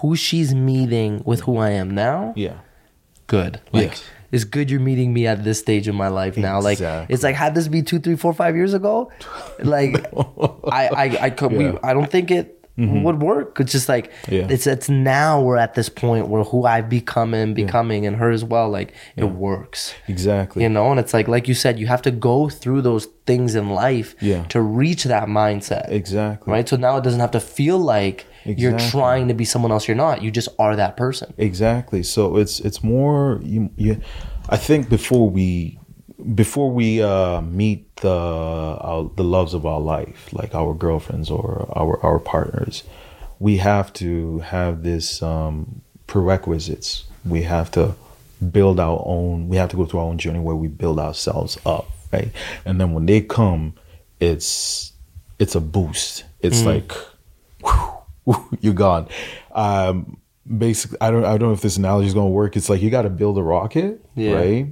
who 0.00 0.16
she's 0.16 0.54
meeting 0.54 1.22
with 1.24 1.40
who 1.42 1.58
I 1.58 1.70
am 1.70 1.90
now, 1.90 2.32
Yeah. 2.36 2.58
good. 3.26 3.60
Like 3.72 3.90
Yes. 3.90 4.04
it's 4.32 4.44
good 4.44 4.70
you're 4.70 4.80
meeting 4.80 5.12
me 5.12 5.26
at 5.26 5.44
this 5.44 5.58
stage 5.58 5.88
in 5.88 5.94
my 5.94 6.08
life 6.08 6.36
now. 6.36 6.60
Like 6.60 6.80
it's 6.80 7.22
like 7.22 7.34
had 7.36 7.54
this 7.54 7.68
be 7.68 7.82
two, 7.82 7.98
three, 7.98 8.16
four, 8.16 8.32
five 8.32 8.54
years 8.56 8.74
ago, 8.74 9.10
like 9.62 10.04
I, 10.70 10.88
I, 10.88 11.18
I 11.22 11.30
could, 11.30 11.52
we, 11.52 11.72
I 11.82 11.94
don't 11.94 12.10
think 12.10 12.30
it. 12.30 12.58
Mm-hmm. 12.78 13.02
would 13.02 13.20
work. 13.20 13.60
It's 13.60 13.70
just 13.72 13.86
like 13.88 14.10
Yeah. 14.30 14.46
it's 14.48 14.66
it's 14.66 14.88
now 14.88 15.42
we're 15.42 15.58
at 15.58 15.74
this 15.74 15.90
point 15.90 16.28
where 16.28 16.42
who 16.42 16.64
I've 16.64 16.88
become 16.88 17.34
and 17.34 17.54
becoming 17.54 18.06
and 18.06 18.16
her 18.16 18.30
as 18.30 18.44
well, 18.44 18.70
like 18.70 18.94
it 19.14 19.24
works. 19.24 19.92
Exactly. 20.08 20.62
You 20.62 20.70
know, 20.70 20.90
and 20.90 20.98
it's 20.98 21.12
like 21.12 21.28
like 21.28 21.46
you 21.48 21.54
said, 21.54 21.78
you 21.78 21.86
have 21.88 22.00
to 22.02 22.10
go 22.10 22.48
through 22.48 22.80
those 22.80 23.08
things 23.26 23.54
in 23.54 23.68
life 23.68 24.14
Yeah. 24.22 24.44
to 24.44 24.62
reach 24.62 25.04
that 25.04 25.28
mindset. 25.28 25.90
Exactly. 25.90 26.50
Right? 26.50 26.66
So 26.66 26.76
now 26.76 26.96
it 26.96 27.04
doesn't 27.04 27.20
have 27.20 27.32
to 27.32 27.40
feel 27.40 27.78
like 27.78 28.24
you're 28.44 28.78
trying 28.78 29.28
to 29.28 29.34
be 29.34 29.44
someone 29.44 29.70
else 29.70 29.86
you're 29.86 29.94
not. 29.96 30.22
You 30.22 30.30
just 30.30 30.48
are 30.58 30.74
that 30.74 30.96
person. 30.96 31.34
Exactly. 31.36 32.02
So 32.02 32.38
it's 32.38 32.58
it's 32.60 32.82
more 32.82 33.38
you, 33.44 33.68
you 33.76 34.00
I 34.48 34.56
think 34.56 34.88
before 34.88 35.28
we 35.28 35.78
before 36.34 36.70
we 36.70 37.02
uh 37.02 37.40
meet 37.40 37.94
the 37.96 38.08
our, 38.10 39.10
the 39.16 39.24
loves 39.24 39.54
of 39.54 39.66
our 39.66 39.80
life, 39.80 40.32
like 40.32 40.54
our 40.54 40.74
girlfriends 40.74 41.30
or 41.30 41.68
our 41.76 41.98
our 42.04 42.18
partners, 42.18 42.84
we 43.38 43.56
have 43.58 43.92
to 43.94 44.38
have 44.40 44.82
this 44.82 45.22
um 45.22 45.82
prerequisites. 46.06 47.04
We 47.24 47.42
have 47.42 47.70
to 47.72 47.94
build 48.50 48.80
our 48.80 49.02
own 49.06 49.48
we 49.48 49.56
have 49.56 49.70
to 49.70 49.76
go 49.76 49.84
through 49.86 50.00
our 50.00 50.06
own 50.06 50.18
journey 50.18 50.40
where 50.40 50.56
we 50.56 50.68
build 50.68 50.98
ourselves 50.98 51.58
up, 51.64 51.88
right? 52.12 52.30
And 52.64 52.80
then 52.80 52.92
when 52.92 53.06
they 53.06 53.20
come, 53.20 53.74
it's 54.20 54.92
it's 55.38 55.54
a 55.54 55.60
boost. 55.60 56.24
It's 56.40 56.64
like 56.64 56.92
whew, 58.24 58.58
you're 58.60 58.74
gone. 58.74 59.08
Um, 59.52 60.18
basically, 60.46 60.98
I 61.00 61.10
don't 61.10 61.24
I 61.24 61.38
don't 61.38 61.48
know 61.48 61.52
if 61.52 61.60
this 61.60 61.76
analogy 61.76 62.08
is 62.08 62.14
gonna 62.14 62.28
work. 62.30 62.56
It's 62.56 62.68
like 62.68 62.82
you 62.82 62.90
got 62.90 63.02
to 63.02 63.10
build 63.10 63.38
a 63.38 63.42
rocket, 63.42 64.04
Yeah. 64.16 64.32
right? 64.34 64.66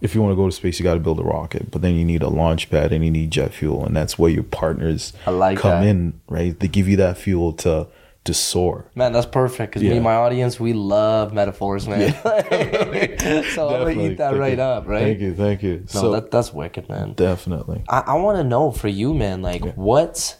If 0.00 0.14
you 0.14 0.22
want 0.22 0.32
to 0.32 0.36
go 0.36 0.46
to 0.46 0.52
space, 0.52 0.78
you 0.78 0.84
got 0.84 0.94
to 0.94 1.00
build 1.00 1.18
a 1.18 1.24
rocket, 1.24 1.70
but 1.70 1.82
then 1.82 1.96
you 1.96 2.04
need 2.04 2.22
a 2.22 2.28
launch 2.28 2.70
pad 2.70 2.92
and 2.92 3.04
you 3.04 3.10
need 3.10 3.30
jet 3.30 3.52
fuel, 3.52 3.84
and 3.84 3.96
that's 3.96 4.18
where 4.18 4.30
your 4.30 4.44
partners 4.44 5.12
like 5.26 5.58
come 5.58 5.82
that. 5.82 5.88
in, 5.88 6.20
right? 6.28 6.58
They 6.58 6.68
give 6.68 6.88
you 6.88 6.96
that 6.98 7.18
fuel 7.18 7.52
to 7.54 7.88
to 8.24 8.34
soar. 8.34 8.84
Man, 8.94 9.12
that's 9.12 9.26
perfect 9.26 9.72
because 9.72 9.82
me 9.82 9.92
and 9.92 10.04
my 10.04 10.14
audience, 10.14 10.60
we 10.60 10.72
love 10.74 11.32
metaphors, 11.32 11.88
man. 11.88 12.12
so 13.54 13.68
I'm 13.68 13.94
gonna 13.94 14.02
eat 14.02 14.18
that 14.18 14.30
Thank 14.30 14.40
right 14.40 14.58
you. 14.58 14.62
up, 14.62 14.86
right? 14.86 15.02
Thank 15.02 15.20
you, 15.20 15.34
thank 15.34 15.62
you. 15.62 15.78
No, 15.94 16.00
so 16.00 16.12
that, 16.12 16.30
that's 16.30 16.52
wicked, 16.52 16.88
man. 16.88 17.14
definitely, 17.14 17.84
I, 17.88 18.00
I 18.00 18.14
want 18.14 18.36
to 18.38 18.44
know 18.44 18.70
for 18.70 18.88
you, 18.88 19.14
man, 19.14 19.42
like 19.42 19.74
what's 19.74 20.36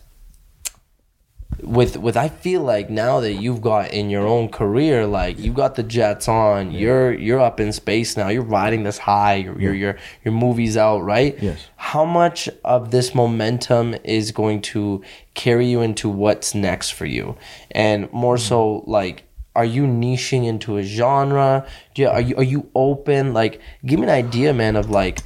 with 1.62 1.96
with 1.96 2.16
I 2.16 2.28
feel 2.28 2.62
like 2.62 2.88
now 2.90 3.20
that 3.20 3.34
you've 3.34 3.60
got 3.60 3.92
in 3.92 4.10
your 4.10 4.26
own 4.26 4.48
career, 4.48 5.06
like 5.06 5.38
you 5.38 5.52
got 5.52 5.74
the 5.74 5.82
jets 5.82 6.28
on, 6.28 6.70
you're 6.70 7.12
you're 7.12 7.40
up 7.40 7.58
in 7.58 7.72
space 7.72 8.16
now, 8.16 8.28
you're 8.28 8.42
riding 8.42 8.84
this 8.84 8.98
high, 8.98 9.34
your 9.36 9.60
your 9.60 9.74
your 9.74 9.96
your 10.24 10.34
movies 10.34 10.76
out, 10.76 11.00
right? 11.00 11.36
Yes. 11.42 11.66
How 11.76 12.04
much 12.04 12.48
of 12.64 12.90
this 12.90 13.14
momentum 13.14 13.96
is 14.04 14.30
going 14.30 14.62
to 14.62 15.02
carry 15.34 15.66
you 15.66 15.80
into 15.80 16.08
what's 16.08 16.54
next 16.54 16.90
for 16.90 17.06
you, 17.06 17.36
and 17.70 18.12
more 18.12 18.38
so 18.38 18.84
like. 18.86 19.24
Are 19.56 19.64
you 19.64 19.86
niching 19.86 20.46
into 20.46 20.76
a 20.76 20.84
genre? 20.84 21.66
Do 21.94 22.02
you, 22.02 22.08
are 22.08 22.20
you 22.20 22.36
are 22.36 22.44
you 22.44 22.70
open? 22.76 23.34
Like, 23.34 23.60
give 23.84 23.98
me 23.98 24.04
an 24.04 24.10
idea, 24.10 24.54
man, 24.54 24.76
of 24.76 24.88
like 24.88 25.18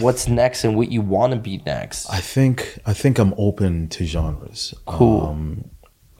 what's 0.00 0.28
next 0.28 0.64
and 0.64 0.76
what 0.76 0.90
you 0.90 1.00
want 1.00 1.32
to 1.32 1.38
be 1.38 1.62
next. 1.64 2.08
I 2.10 2.20
think 2.20 2.78
I 2.86 2.92
think 2.92 3.18
I'm 3.18 3.34
open 3.36 3.88
to 3.88 4.04
genres. 4.04 4.74
Cool. 4.86 5.26
Um, 5.26 5.70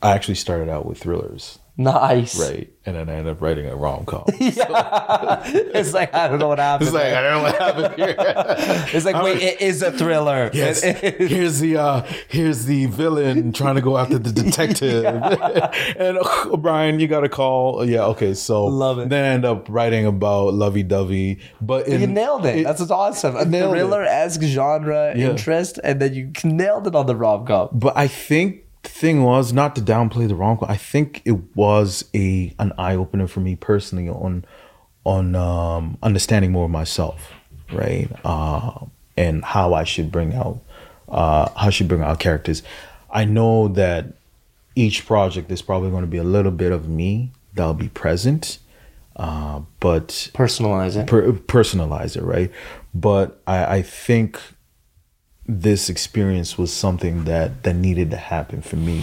I 0.02 0.12
actually 0.12 0.36
started 0.36 0.68
out 0.68 0.86
with 0.86 0.98
thrillers, 0.98 1.58
Nice. 1.80 2.40
right, 2.40 2.68
and 2.86 2.96
then 2.96 3.08
I 3.08 3.14
end 3.14 3.28
up 3.28 3.40
writing 3.40 3.66
a 3.66 3.76
rom 3.76 4.04
com. 4.04 4.24
it's 4.28 5.94
like 5.94 6.12
I 6.12 6.26
don't 6.26 6.40
know 6.40 6.48
what 6.48 6.58
happened. 6.58 6.88
It's 6.88 6.94
like 6.94 7.12
I 7.12 7.22
don't 7.22 7.32
know 7.34 7.42
what 7.44 7.56
happened 7.56 7.94
here. 7.94 8.14
it's 8.96 9.04
like 9.06 9.22
wait, 9.22 9.40
it 9.40 9.60
is 9.60 9.80
a 9.82 9.92
thriller. 9.92 10.50
Yes. 10.52 10.82
It 10.82 11.20
here's 11.20 11.60
the 11.60 11.76
uh 11.76 12.02
here's 12.28 12.64
the 12.64 12.86
villain 12.86 13.52
trying 13.52 13.76
to 13.76 13.80
go 13.80 13.96
after 13.96 14.18
the 14.18 14.32
detective. 14.32 15.04
and 15.04 16.18
uh, 16.18 16.56
Brian, 16.56 16.98
you 16.98 17.06
got 17.06 17.22
a 17.22 17.28
call. 17.28 17.84
Yeah, 17.88 18.06
okay. 18.06 18.34
So 18.34 18.66
Love 18.66 18.98
it. 18.98 19.08
Then 19.08 19.24
I 19.24 19.28
end 19.28 19.44
up 19.44 19.66
writing 19.68 20.04
about 20.04 20.54
lovey 20.54 20.82
dovey. 20.82 21.38
But 21.60 21.86
in, 21.86 22.00
You 22.00 22.06
nailed 22.08 22.44
it. 22.44 22.64
That's 22.64 22.80
what's 22.80 22.90
awesome. 22.90 23.36
A 23.36 23.44
thriller 23.44 24.02
esque 24.02 24.42
genre 24.42 25.12
Yeah. 25.14 25.30
interest, 25.30 25.78
and 25.84 26.00
then 26.00 26.12
you 26.14 26.32
nailed 26.42 26.88
it 26.88 26.96
on 26.96 27.06
the 27.06 27.14
rom 27.14 27.46
com. 27.46 27.68
but 27.72 27.96
I 27.96 28.08
think 28.08 28.64
thing 28.82 29.22
was 29.22 29.52
not 29.52 29.74
to 29.76 29.82
downplay 29.82 30.28
the 30.28 30.34
rom 30.34 30.58
com. 30.58 30.70
I 30.70 30.76
think 30.76 31.22
it 31.24 31.56
was 31.56 32.04
a 32.14 32.54
an 32.58 32.72
eye 32.78 32.94
opener 32.96 33.26
for 33.26 33.40
me 33.40 33.56
personally 33.56 34.08
on 34.08 34.44
on 35.04 35.34
um, 35.34 35.98
understanding 36.02 36.52
more 36.52 36.66
of 36.66 36.70
myself, 36.70 37.32
right? 37.72 38.08
Uh, 38.24 38.86
and 39.16 39.44
how 39.44 39.74
I 39.74 39.84
should 39.84 40.10
bring 40.12 40.34
out 40.34 40.60
uh, 41.08 41.48
how 41.56 41.66
I 41.68 41.70
should 41.70 41.88
bring 41.88 42.02
out 42.02 42.18
characters. 42.20 42.62
I 43.10 43.24
know 43.24 43.68
that 43.68 44.14
each 44.74 45.06
project 45.06 45.50
is 45.50 45.62
probably 45.62 45.90
going 45.90 46.02
to 46.02 46.06
be 46.10 46.18
a 46.18 46.24
little 46.24 46.52
bit 46.52 46.72
of 46.72 46.88
me 46.88 47.32
that'll 47.54 47.74
be 47.74 47.88
present, 47.88 48.58
uh, 49.16 49.62
but 49.80 50.30
Personalize 50.34 50.96
it. 50.96 51.06
per- 51.08 51.32
personalize 51.32 52.16
it, 52.16 52.22
right? 52.22 52.52
But 52.94 53.40
I, 53.46 53.76
I 53.78 53.82
think 53.82 54.38
this 55.48 55.88
experience 55.88 56.58
was 56.58 56.72
something 56.72 57.24
that 57.24 57.62
that 57.62 57.74
needed 57.74 58.10
to 58.10 58.16
happen 58.16 58.60
for 58.62 58.76
me 58.76 59.02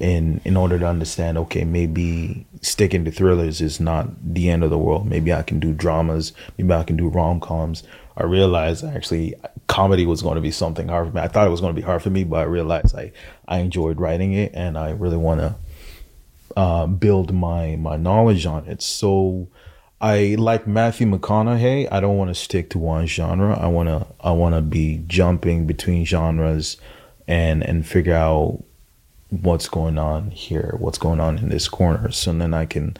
in 0.00 0.40
in 0.44 0.56
order 0.56 0.78
to 0.78 0.86
understand 0.86 1.38
okay 1.38 1.64
maybe 1.64 2.44
sticking 2.60 3.04
to 3.04 3.10
thrillers 3.10 3.60
is 3.60 3.80
not 3.80 4.08
the 4.34 4.50
end 4.50 4.64
of 4.64 4.70
the 4.70 4.78
world. 4.78 5.06
Maybe 5.06 5.32
i 5.32 5.42
can 5.42 5.60
do 5.60 5.72
dramas. 5.72 6.32
Maybe 6.58 6.72
i 6.72 6.82
can 6.82 6.96
do 6.96 7.08
rom-coms. 7.08 7.82
I 8.16 8.24
realized 8.24 8.84
actually 8.84 9.34
comedy 9.68 10.06
was 10.06 10.22
going 10.22 10.36
to 10.36 10.40
be 10.40 10.50
something 10.50 10.88
hard 10.88 11.08
for 11.08 11.14
me. 11.14 11.20
I 11.20 11.28
thought 11.28 11.46
it 11.46 11.50
was 11.50 11.60
going 11.60 11.74
to 11.74 11.80
be 11.80 11.86
hard 11.86 12.02
for 12.02 12.10
me 12.10 12.24
but 12.24 12.36
i 12.36 12.42
realized 12.42 12.94
i 12.96 13.12
i 13.46 13.58
enjoyed 13.58 14.00
writing 14.00 14.32
it 14.32 14.52
and 14.54 14.76
i 14.76 14.90
really 14.90 15.16
want 15.16 15.40
to 15.40 15.54
uh, 16.56 16.86
build 16.86 17.32
my 17.32 17.76
my 17.76 17.96
knowledge 17.96 18.46
on 18.46 18.66
it. 18.66 18.82
So 18.82 19.48
I 20.00 20.36
like 20.38 20.66
Matthew 20.66 21.06
McConaughey. 21.06 21.88
I 21.90 22.00
don't 22.00 22.18
want 22.18 22.28
to 22.28 22.34
stick 22.34 22.70
to 22.70 22.78
one 22.78 23.06
genre. 23.06 23.58
I 23.58 23.66
want 23.68 23.88
to 23.88 24.06
I 24.20 24.30
want 24.32 24.54
to 24.54 24.60
be 24.60 25.02
jumping 25.06 25.66
between 25.66 26.04
genres 26.04 26.76
and 27.26 27.62
and 27.62 27.86
figure 27.86 28.14
out 28.14 28.62
what's 29.30 29.68
going 29.68 29.98
on 29.98 30.30
here, 30.30 30.74
what's 30.78 30.98
going 30.98 31.20
on 31.20 31.38
in 31.38 31.48
this 31.48 31.68
corner. 31.68 32.10
So 32.10 32.32
then 32.32 32.52
I 32.52 32.66
can 32.66 32.96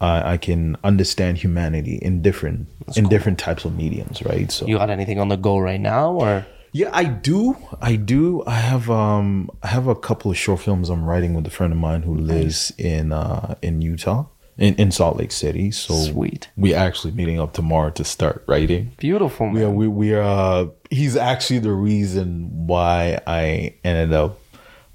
I 0.00 0.34
I 0.34 0.36
can 0.36 0.76
understand 0.84 1.38
humanity 1.38 1.96
in 1.96 2.22
different 2.22 2.68
in 2.96 3.08
different 3.08 3.38
types 3.38 3.64
of 3.64 3.74
mediums, 3.76 4.22
right? 4.22 4.50
So 4.50 4.66
You 4.66 4.78
got 4.78 4.90
anything 4.90 5.18
on 5.18 5.28
the 5.28 5.36
go 5.36 5.58
right 5.58 5.80
now, 5.80 6.12
or 6.12 6.46
yeah, 6.70 6.90
I 6.92 7.04
do. 7.04 7.56
I 7.80 7.96
do. 7.96 8.44
I 8.46 8.54
have 8.54 8.88
um 8.88 9.50
I 9.64 9.68
have 9.68 9.88
a 9.88 9.96
couple 9.96 10.30
of 10.30 10.36
short 10.36 10.60
films 10.60 10.88
I'm 10.88 11.04
writing 11.04 11.34
with 11.34 11.46
a 11.48 11.50
friend 11.50 11.72
of 11.72 11.78
mine 11.80 12.02
who 12.02 12.14
lives 12.14 12.72
in 12.78 13.10
uh 13.12 13.56
in 13.60 13.82
Utah. 13.82 14.26
In, 14.58 14.74
in 14.74 14.90
Salt 14.90 15.16
Lake 15.16 15.30
City. 15.30 15.70
So 15.70 15.94
Sweet. 15.94 16.48
we 16.56 16.74
actually 16.74 17.12
meeting 17.12 17.38
up 17.38 17.52
tomorrow 17.52 17.90
to 17.90 18.02
start 18.02 18.42
writing. 18.48 18.90
beautiful 18.98 19.46
man? 19.46 19.62
Yeah, 19.62 19.68
we 19.68 19.86
we 19.86 20.14
uh 20.14 20.66
he's 20.90 21.16
actually 21.16 21.60
the 21.60 21.72
reason 21.72 22.66
why 22.66 23.20
I 23.24 23.74
ended 23.84 24.12
up 24.12 24.40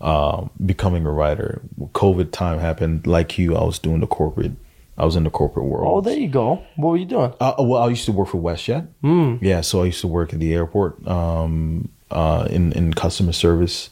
um 0.01 0.49
becoming 0.65 1.05
a 1.05 1.11
writer. 1.11 1.61
COVID 1.79 2.31
time 2.31 2.59
happened 2.59 3.07
like 3.07 3.37
you, 3.37 3.55
I 3.55 3.63
was 3.63 3.79
doing 3.79 4.01
the 4.01 4.07
corporate 4.07 4.51
I 4.97 5.05
was 5.05 5.15
in 5.15 5.23
the 5.23 5.29
corporate 5.29 5.65
world. 5.65 5.87
Oh, 5.89 6.01
there 6.01 6.17
you 6.17 6.27
go. 6.27 6.63
What 6.75 6.89
were 6.89 6.97
you 6.97 7.05
doing? 7.05 7.33
Uh, 7.39 7.55
well, 7.59 7.81
I 7.81 7.87
used 7.87 8.05
to 8.05 8.11
work 8.11 8.27
for 8.27 8.37
WestJet. 8.41 8.87
Mm. 9.03 9.39
Yeah, 9.41 9.61
so 9.61 9.81
I 9.81 9.85
used 9.85 10.01
to 10.01 10.07
work 10.07 10.33
at 10.33 10.39
the 10.39 10.53
airport 10.53 11.07
um, 11.07 11.89
uh, 12.11 12.47
in 12.49 12.73
in 12.73 12.93
customer 12.93 13.31
service. 13.31 13.89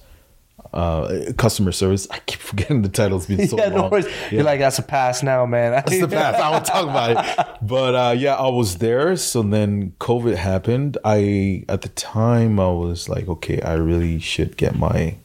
Uh, 0.74 1.34
customer 1.38 1.74
service. 1.74 2.08
I 2.12 2.20
keep 2.20 2.40
forgetting 2.40 2.82
the 2.82 2.88
titles. 2.88 3.26
Been 3.26 3.46
so 3.50 3.58
yeah, 3.58 3.66
long. 3.66 3.76
no 3.76 3.88
worries. 3.90 4.08
You're 4.32 4.44
like 4.44 4.62
that's 4.62 4.80
a 4.80 4.84
pass 4.84 5.22
now, 5.22 5.46
man. 5.46 5.72
That's 5.74 6.00
the 6.00 6.08
past. 6.08 6.40
I 6.40 6.50
won't 6.50 6.66
talk 6.66 6.84
about 6.84 7.12
it. 7.12 7.48
But 7.62 7.94
uh, 7.96 8.16
yeah, 8.18 8.36
I 8.36 8.48
was 8.48 8.78
there. 8.78 9.16
So 9.18 9.44
then 9.44 9.92
COVID 10.00 10.36
happened. 10.36 10.98
I 11.04 11.66
at 11.68 11.82
the 11.82 11.90
time 11.90 12.58
I 12.60 12.70
was 12.70 13.10
like, 13.10 13.28
okay, 13.28 13.62
I 13.62 13.74
really 13.74 14.20
should 14.20 14.56
get 14.56 14.76
my 14.78 15.18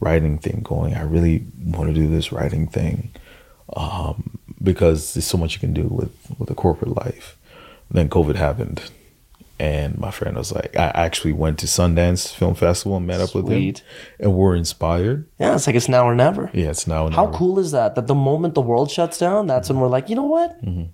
writing 0.00 0.38
thing 0.38 0.62
going. 0.62 0.94
I 0.94 1.02
really 1.02 1.44
want 1.64 1.88
to 1.88 1.94
do 1.94 2.08
this 2.08 2.32
writing 2.32 2.66
thing 2.66 3.10
um, 3.76 4.38
because 4.62 5.14
there's 5.14 5.26
so 5.26 5.38
much 5.38 5.54
you 5.54 5.60
can 5.60 5.74
do 5.74 5.84
with 5.84 6.14
with 6.38 6.50
a 6.50 6.54
corporate 6.54 6.96
life. 6.96 7.36
Then 7.90 8.08
COVID 8.08 8.36
happened, 8.36 8.90
and 9.58 9.98
my 9.98 10.10
friend 10.10 10.36
was 10.36 10.52
like, 10.52 10.76
I 10.76 10.90
actually 10.94 11.32
went 11.32 11.58
to 11.60 11.66
Sundance 11.66 12.32
Film 12.34 12.54
Festival 12.54 12.96
and 12.96 13.06
met 13.06 13.20
up 13.20 13.34
with 13.34 13.48
him, 13.48 13.74
and 14.20 14.34
we're 14.34 14.54
inspired. 14.54 15.28
yeah, 15.38 15.54
it's 15.54 15.66
like 15.66 15.76
it's 15.76 15.88
now 15.88 16.04
or 16.06 16.14
never. 16.14 16.50
Yeah, 16.52 16.70
it's 16.70 16.86
now. 16.86 17.08
How 17.10 17.26
never. 17.26 17.36
cool 17.36 17.58
is 17.58 17.72
that? 17.72 17.94
That 17.94 18.06
the 18.06 18.14
moment 18.14 18.54
the 18.54 18.60
world 18.62 18.90
shuts 18.90 19.18
down, 19.18 19.46
that's 19.46 19.68
when 19.68 19.78
we're 19.80 19.88
like, 19.88 20.08
you 20.08 20.16
know 20.16 20.24
what? 20.24 20.64
Mm-hmm. 20.64 20.84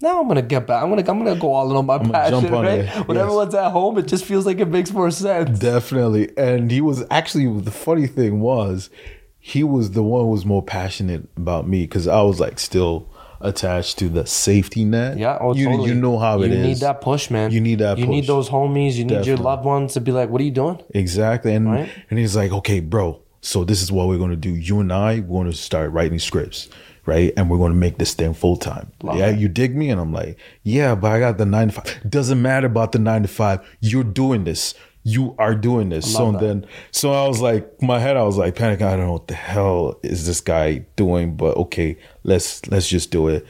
Now 0.00 0.20
I'm 0.20 0.26
gonna 0.26 0.42
get 0.42 0.66
back. 0.66 0.82
I'm 0.82 0.88
gonna 0.90 1.08
I'm 1.08 1.22
gonna 1.24 1.38
go 1.38 1.52
all 1.52 1.70
in 1.70 1.76
on 1.76 1.86
my 1.86 1.98
gonna 1.98 2.12
passion, 2.12 2.40
jump 2.40 2.52
on 2.52 2.64
right? 2.64 2.80
it, 2.80 3.06
When 3.06 3.16
yes. 3.16 3.22
everyone's 3.22 3.54
at 3.54 3.70
home, 3.70 3.98
it 3.98 4.06
just 4.08 4.24
feels 4.24 4.44
like 4.46 4.58
it 4.58 4.66
makes 4.66 4.90
more 4.90 5.12
sense. 5.12 5.60
Definitely. 5.60 6.36
And 6.36 6.72
he 6.72 6.80
was 6.80 7.04
actually 7.08 7.60
the 7.60 7.70
funny 7.70 8.08
thing 8.08 8.40
was 8.40 8.90
he 9.38 9.62
was 9.62 9.92
the 9.92 10.02
one 10.02 10.22
who 10.22 10.30
was 10.30 10.44
more 10.44 10.62
passionate 10.62 11.28
about 11.36 11.68
me 11.68 11.82
because 11.82 12.08
I 12.08 12.20
was 12.22 12.40
like 12.40 12.58
still 12.58 13.11
attached 13.42 13.98
to 13.98 14.08
the 14.08 14.24
safety 14.26 14.84
net. 14.84 15.18
Yeah, 15.18 15.38
oh, 15.40 15.54
you 15.54 15.66
totally. 15.66 15.88
you 15.90 15.94
know 15.94 16.18
how 16.18 16.38
you 16.38 16.44
it 16.44 16.52
is. 16.52 16.58
You 16.58 16.62
need 16.64 16.76
that 16.78 17.00
push, 17.00 17.30
man. 17.30 17.50
You 17.50 17.60
need 17.60 17.80
that 17.80 17.98
You 17.98 18.06
need 18.06 18.26
those 18.26 18.48
homies. 18.48 18.94
You 18.94 19.04
need 19.04 19.26
your 19.26 19.36
loved 19.36 19.64
ones 19.64 19.94
to 19.94 20.00
be 20.00 20.12
like, 20.12 20.30
"What 20.30 20.40
are 20.40 20.44
you 20.44 20.50
doing?" 20.50 20.78
Exactly. 20.94 21.54
And 21.54 21.70
Right. 21.70 21.88
and 22.10 22.18
he's 22.18 22.34
like, 22.36 22.52
okay, 22.52 22.80
bro, 22.80 23.20
So 23.40 23.64
this 23.64 23.82
is 23.82 23.90
what 23.90 24.06
we're 24.08 24.18
going 24.18 24.30
to 24.30 24.36
do. 24.36 24.50
You 24.54 24.78
and 24.80 24.92
I, 24.92 25.20
we're 25.20 25.44
to 25.44 25.52
start 25.52 25.90
writing 25.90 26.20
scripts, 26.20 26.68
right? 27.06 27.32
And 27.36 27.50
we're 27.50 27.58
going 27.58 27.72
to 27.72 27.78
make 27.78 27.98
this 27.98 28.14
thing 28.14 28.34
full 28.34 28.56
time. 28.56 28.92
Yeah, 29.02 29.30
you 29.30 29.48
dig 29.48 29.74
me? 29.76 29.90
And 29.90 30.00
I'm 30.00 30.12
like, 30.12 30.38
yeah, 30.62 30.94
but 30.94 31.10
I 31.10 31.18
got 31.18 31.38
the 31.38 31.44
nine 31.46 31.68
to 31.68 31.74
five. 31.74 32.08
Doesn't 32.08 32.40
matter 32.40 32.68
about 32.68 32.92
the 32.92 33.00
nine 33.00 33.22
to 33.22 33.28
five. 33.28 33.58
You're 33.80 34.04
doing 34.04 34.44
this. 34.44 34.74
You 35.04 35.34
are 35.38 35.54
doing 35.54 35.88
this. 35.88 36.12
So 36.12 36.32
that. 36.32 36.40
then, 36.40 36.66
so 36.92 37.12
I 37.12 37.26
was 37.26 37.40
like, 37.40 37.82
my 37.82 37.98
head, 37.98 38.16
I 38.16 38.22
was 38.22 38.36
like, 38.36 38.54
panic. 38.54 38.82
I 38.82 38.96
don't 38.96 39.06
know 39.06 39.12
what 39.14 39.28
the 39.28 39.34
hell 39.34 39.98
is 40.02 40.26
this 40.26 40.40
guy 40.40 40.84
doing, 40.96 41.34
but 41.34 41.56
okay, 41.56 41.96
let's 42.22 42.66
let's 42.68 42.88
just 42.88 43.10
do 43.10 43.28
it. 43.28 43.44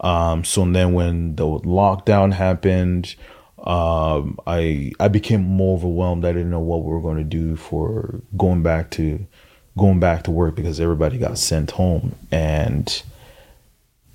Um, 0.00 0.44
so 0.44 0.64
then 0.64 0.92
when 0.94 1.36
the 1.36 1.44
lockdown 1.44 2.32
happened, 2.32 3.14
um, 3.58 4.38
I 4.46 4.92
I 4.98 5.08
became 5.08 5.42
more 5.42 5.76
overwhelmed. 5.76 6.24
I 6.24 6.32
didn't 6.32 6.50
know 6.50 6.60
what 6.60 6.82
we 6.82 6.92
were 6.92 7.00
going 7.00 7.18
to 7.18 7.24
do 7.24 7.56
for 7.56 8.20
going 8.36 8.62
back 8.62 8.90
to 8.92 9.26
going 9.76 10.00
back 10.00 10.24
to 10.24 10.30
work 10.30 10.54
because 10.54 10.80
everybody 10.80 11.18
got 11.18 11.38
sent 11.38 11.72
home 11.72 12.14
and 12.32 13.02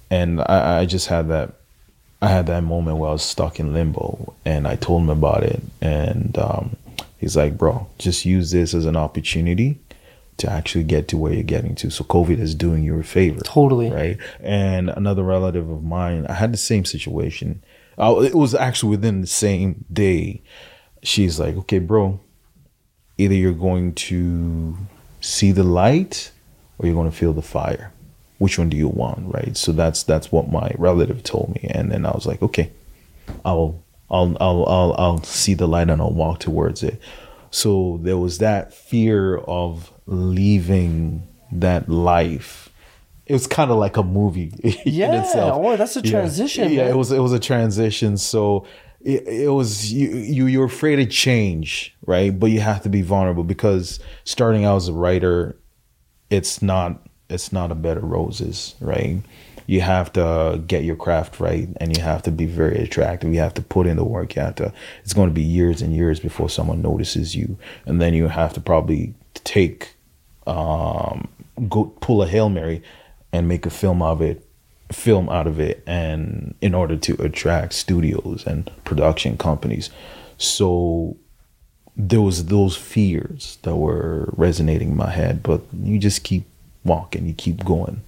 and 0.10 0.42
I, 0.42 0.80
I 0.80 0.86
just 0.86 1.08
had 1.08 1.30
that 1.30 1.54
I 2.22 2.28
had 2.28 2.48
that 2.48 2.64
moment 2.64 2.98
where 2.98 3.10
I 3.10 3.14
was 3.14 3.24
stuck 3.24 3.60
in 3.60 3.74
limbo 3.74 4.34
and 4.46 4.68
I 4.68 4.76
told 4.76 5.04
him 5.04 5.10
about 5.10 5.44
it 5.44 5.62
and 5.82 6.38
um, 6.38 6.76
he's 7.22 7.38
like, 7.38 7.58
bro, 7.58 7.88
just 7.98 8.26
use 8.26 8.52
this 8.52 8.74
as 8.74 8.86
an 8.86 8.98
opportunity 8.98 9.80
to 10.38 10.52
actually 10.52 10.84
get 10.84 11.08
to 11.10 11.18
where 11.18 11.34
you're 11.34 11.44
getting 11.44 11.76
to. 11.76 11.90
So 11.90 12.04
COVID 12.04 12.40
is 12.40 12.56
doing 12.56 12.84
you 12.84 13.00
a 13.00 13.04
favor. 13.04 13.40
Totally. 13.42 13.92
Right. 13.92 14.18
And 14.42 14.90
another 14.90 15.24
relative 15.24 15.70
of 15.70 15.84
mine, 15.84 16.26
I 16.28 16.34
had 16.34 16.52
the 16.52 16.58
same 16.58 16.84
situation. 16.84 17.64
Uh, 17.98 18.22
it 18.22 18.36
was 18.36 18.56
actually 18.56 18.90
within 18.90 19.22
the 19.22 19.28
same 19.28 19.86
day. 19.94 20.42
She's 21.04 21.40
like, 21.40 21.56
okay, 21.56 21.80
bro, 21.80 22.20
either 23.18 23.36
you're 23.36 23.54
going 23.54 23.94
to 23.94 24.76
see 25.22 25.52
the 25.52 25.64
light 25.64 26.32
or 26.80 26.88
you're 26.88 26.96
going 26.96 27.10
to 27.10 27.16
feel 27.16 27.34
the 27.34 27.42
fire 27.42 27.94
which 28.40 28.58
one 28.58 28.70
do 28.70 28.76
you 28.76 28.88
want 28.88 29.32
right 29.32 29.56
so 29.56 29.72
that's 29.72 30.02
that's 30.02 30.32
what 30.32 30.50
my 30.52 30.72
relative 30.80 31.22
told 31.22 31.50
me 31.54 31.70
and 31.70 31.92
then 31.92 32.08
i 32.08 32.12
was 32.12 32.26
like 32.26 32.42
okay 32.42 32.72
i'll 33.46 33.80
i'll 34.12 34.38
i'll 34.40 34.66
i'll, 34.66 34.96
I'll 34.98 35.24
see 35.24 35.54
the 35.56 35.68
light 35.68 35.90
and 35.90 36.02
i'll 36.02 36.14
walk 36.14 36.40
towards 36.40 36.84
it. 36.84 37.02
So 37.50 38.00
there 38.04 38.18
was 38.18 38.38
that 38.38 38.74
fear 38.74 39.38
of 39.38 39.92
leaving 40.06 41.28
that 41.52 41.90
life. 41.90 42.70
It 43.26 43.34
was 43.34 43.48
kind 43.48 43.72
of 43.72 43.78
like 43.78 43.98
a 43.98 44.04
movie 44.04 44.54
in 44.64 44.74
Yeah, 44.86 45.22
itself. 45.22 45.62
oh, 45.64 45.76
that's 45.78 45.96
a 45.96 46.02
transition, 46.02 46.72
yeah, 46.72 46.84
man. 46.84 46.92
it 46.92 46.96
was 46.98 47.12
it 47.12 47.20
was 47.20 47.34
a 47.34 47.40
transition. 47.40 48.18
So 48.18 48.66
it, 49.02 49.28
it 49.28 49.50
was 49.50 49.92
you, 49.92 50.10
you 50.10 50.46
you're 50.48 50.66
afraid 50.66 51.00
of 51.00 51.10
change 51.10 51.96
right? 52.06 52.38
But 52.38 52.48
you 52.52 52.60
have 52.62 52.84
to 52.84 52.90
be 52.90 53.02
vulnerable 53.02 53.44
because 53.44 54.00
starting 54.24 54.64
out 54.66 54.78
as 54.78 54.88
a 54.88 54.94
writer 54.94 55.58
it's 56.30 56.62
not 56.62 57.06
it's 57.30 57.52
not 57.52 57.72
a 57.72 57.76
bed 57.76 57.98
of 57.98 58.04
roses 58.04 58.76
right 58.80 59.18
you 59.68 59.82
have 59.82 60.12
to 60.14 60.62
get 60.68 60.84
your 60.84 60.96
craft 60.96 61.40
right 61.40 61.68
and 61.78 61.96
you 61.96 62.04
have 62.04 62.22
to 62.24 62.32
be 62.32 62.46
very 62.46 62.78
attractive. 62.84 63.34
You 63.34 63.40
have 63.40 63.54
to 63.56 63.62
put 63.62 63.88
in 63.88 63.98
the 63.98 64.04
work. 64.04 64.36
You 64.36 64.42
have 64.42 64.56
to 64.56 64.74
it's 65.04 65.14
going 65.14 65.30
to 65.30 65.34
be 65.34 65.44
years 65.44 65.82
and 65.82 65.96
years 65.96 66.20
before 66.20 66.50
someone 66.50 66.82
notices 66.82 67.36
you. 67.36 67.58
And 67.86 68.02
then 68.02 68.14
you 68.14 68.28
have 68.28 68.54
to 68.54 68.62
probably 68.62 69.14
take 69.34 69.96
um 70.48 71.28
go 71.70 71.86
pull 72.02 72.24
a 72.24 72.28
hail 72.28 72.50
mary 72.50 72.82
and 73.32 73.48
make 73.48 73.66
a 73.66 73.70
film 73.70 74.02
of 74.02 74.22
it 74.22 74.46
film 74.92 75.30
out 75.30 75.48
of 75.48 75.58
it 75.60 75.82
and 75.88 76.54
in 76.60 76.76
order 76.76 76.98
to 76.98 77.14
attract 77.22 77.72
studios 77.72 78.44
and 78.46 78.70
production 78.84 79.38
companies. 79.38 79.90
So 80.38 81.16
there 81.96 82.22
was 82.22 82.46
those 82.46 82.76
fears 82.76 83.58
that 83.62 83.76
were 83.76 84.34
resonating 84.36 84.92
in 84.92 84.98
my 84.98 85.10
head 85.10 85.44
but 85.44 85.62
you 85.74 86.00
just 86.00 86.24
keep 86.24 86.46
walking 86.84 87.28
you 87.28 87.34
keep 87.34 87.64
going 87.64 88.02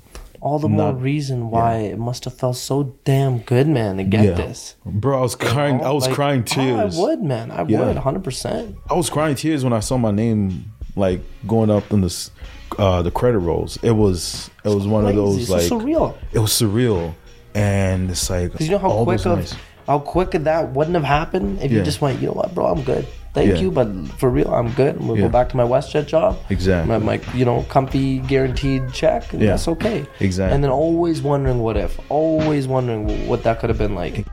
All 0.44 0.60
the 0.60 0.68
more 0.68 0.94
reason 0.94 1.50
why 1.50 1.78
it 1.94 1.98
must 1.98 2.26
have 2.26 2.34
felt 2.34 2.58
so 2.58 2.96
damn 3.06 3.40
good, 3.40 3.66
man, 3.68 3.96
to 3.98 4.04
get 4.04 4.36
this. 4.36 4.76
bro 4.86 5.18
i 5.20 5.22
was 5.22 5.36
crying 5.36 5.82
i 5.82 5.92
was 5.92 6.06
Like, 6.08 6.16
crying 6.16 6.42
oh, 6.42 6.54
tears 6.56 6.98
I 6.98 7.02
would, 7.02 7.22
man. 7.24 7.50
I 7.50 7.64
Yeah. 7.66 7.86
would, 7.88 7.98
hundred 7.98 8.24
percent. 8.26 8.76
I 8.90 8.94
was 8.96 9.10
crying 9.10 9.36
tears 9.36 9.64
when 9.64 9.72
I 9.74 9.80
saw 9.80 9.98
my 9.98 10.12
name 10.12 10.66
like 10.96 11.22
going 11.48 11.72
up 11.72 11.92
in 11.94 12.02
this 12.02 12.30
uh 12.78 13.02
the 13.02 13.12
credit 13.12 13.40
rolls 13.40 13.78
it 13.84 13.92
was 14.04 14.50
it 14.66 14.70
was 14.70 14.86
one 14.86 15.06
of 15.06 15.16
those 15.16 15.48
so 15.48 15.54
like 15.54 15.64
surreal. 15.72 16.16
it 16.34 16.40
was 16.40 16.52
surreal 16.52 17.14
and 17.56 18.10
it's 18.12 18.30
like 18.30 18.52
you 18.60 18.70
know 18.70 18.78
how 18.80 19.04
quick 19.04 19.26
of 19.26 19.54
how 19.88 20.00
quick 20.00 20.32
that 20.32 20.72
wouldn't 20.74 20.96
have 20.96 21.04
happened 21.04 21.62
if 21.62 21.72
you 21.72 21.82
just 21.84 22.00
went, 22.02 22.20
you 22.22 22.28
know 22.28 22.34
what, 22.34 22.54
bro, 22.56 22.68
I'm 22.68 22.84
good. 22.84 23.06
Thank 23.34 23.50
Yeah. 23.50 23.62
you, 23.62 23.72
but 23.72 23.88
for 24.20 24.30
real, 24.30 24.54
I'm 24.54 24.70
good. 24.74 24.96
I'm 24.96 25.08
gonna 25.08 25.16
Yeah. 25.16 25.26
go 25.26 25.30
back 25.30 25.50
to 25.50 25.58
my 25.58 25.64
WestJet 25.64 26.06
job. 26.06 26.38
Exactly. 26.52 26.88
My, 26.88 27.00
my 27.00 27.20
you 27.34 27.46
know 27.46 27.66
comfy 27.68 28.20
guaranteed 28.20 28.94
check. 28.94 29.34
And 29.34 29.42
Yeah. 29.42 29.50
That's 29.52 29.68
okay. 29.70 30.06
Exactly. 30.20 30.54
And 30.54 30.64
then 30.64 30.70
always 30.72 31.22
wondering 31.24 31.60
what 31.60 31.76
if, 31.76 32.00
always 32.10 32.68
wondering 32.68 33.28
what 33.28 33.44
that 33.44 33.60
could 33.60 33.70
have 33.70 33.80
been 33.80 33.96
like. 33.96 34.26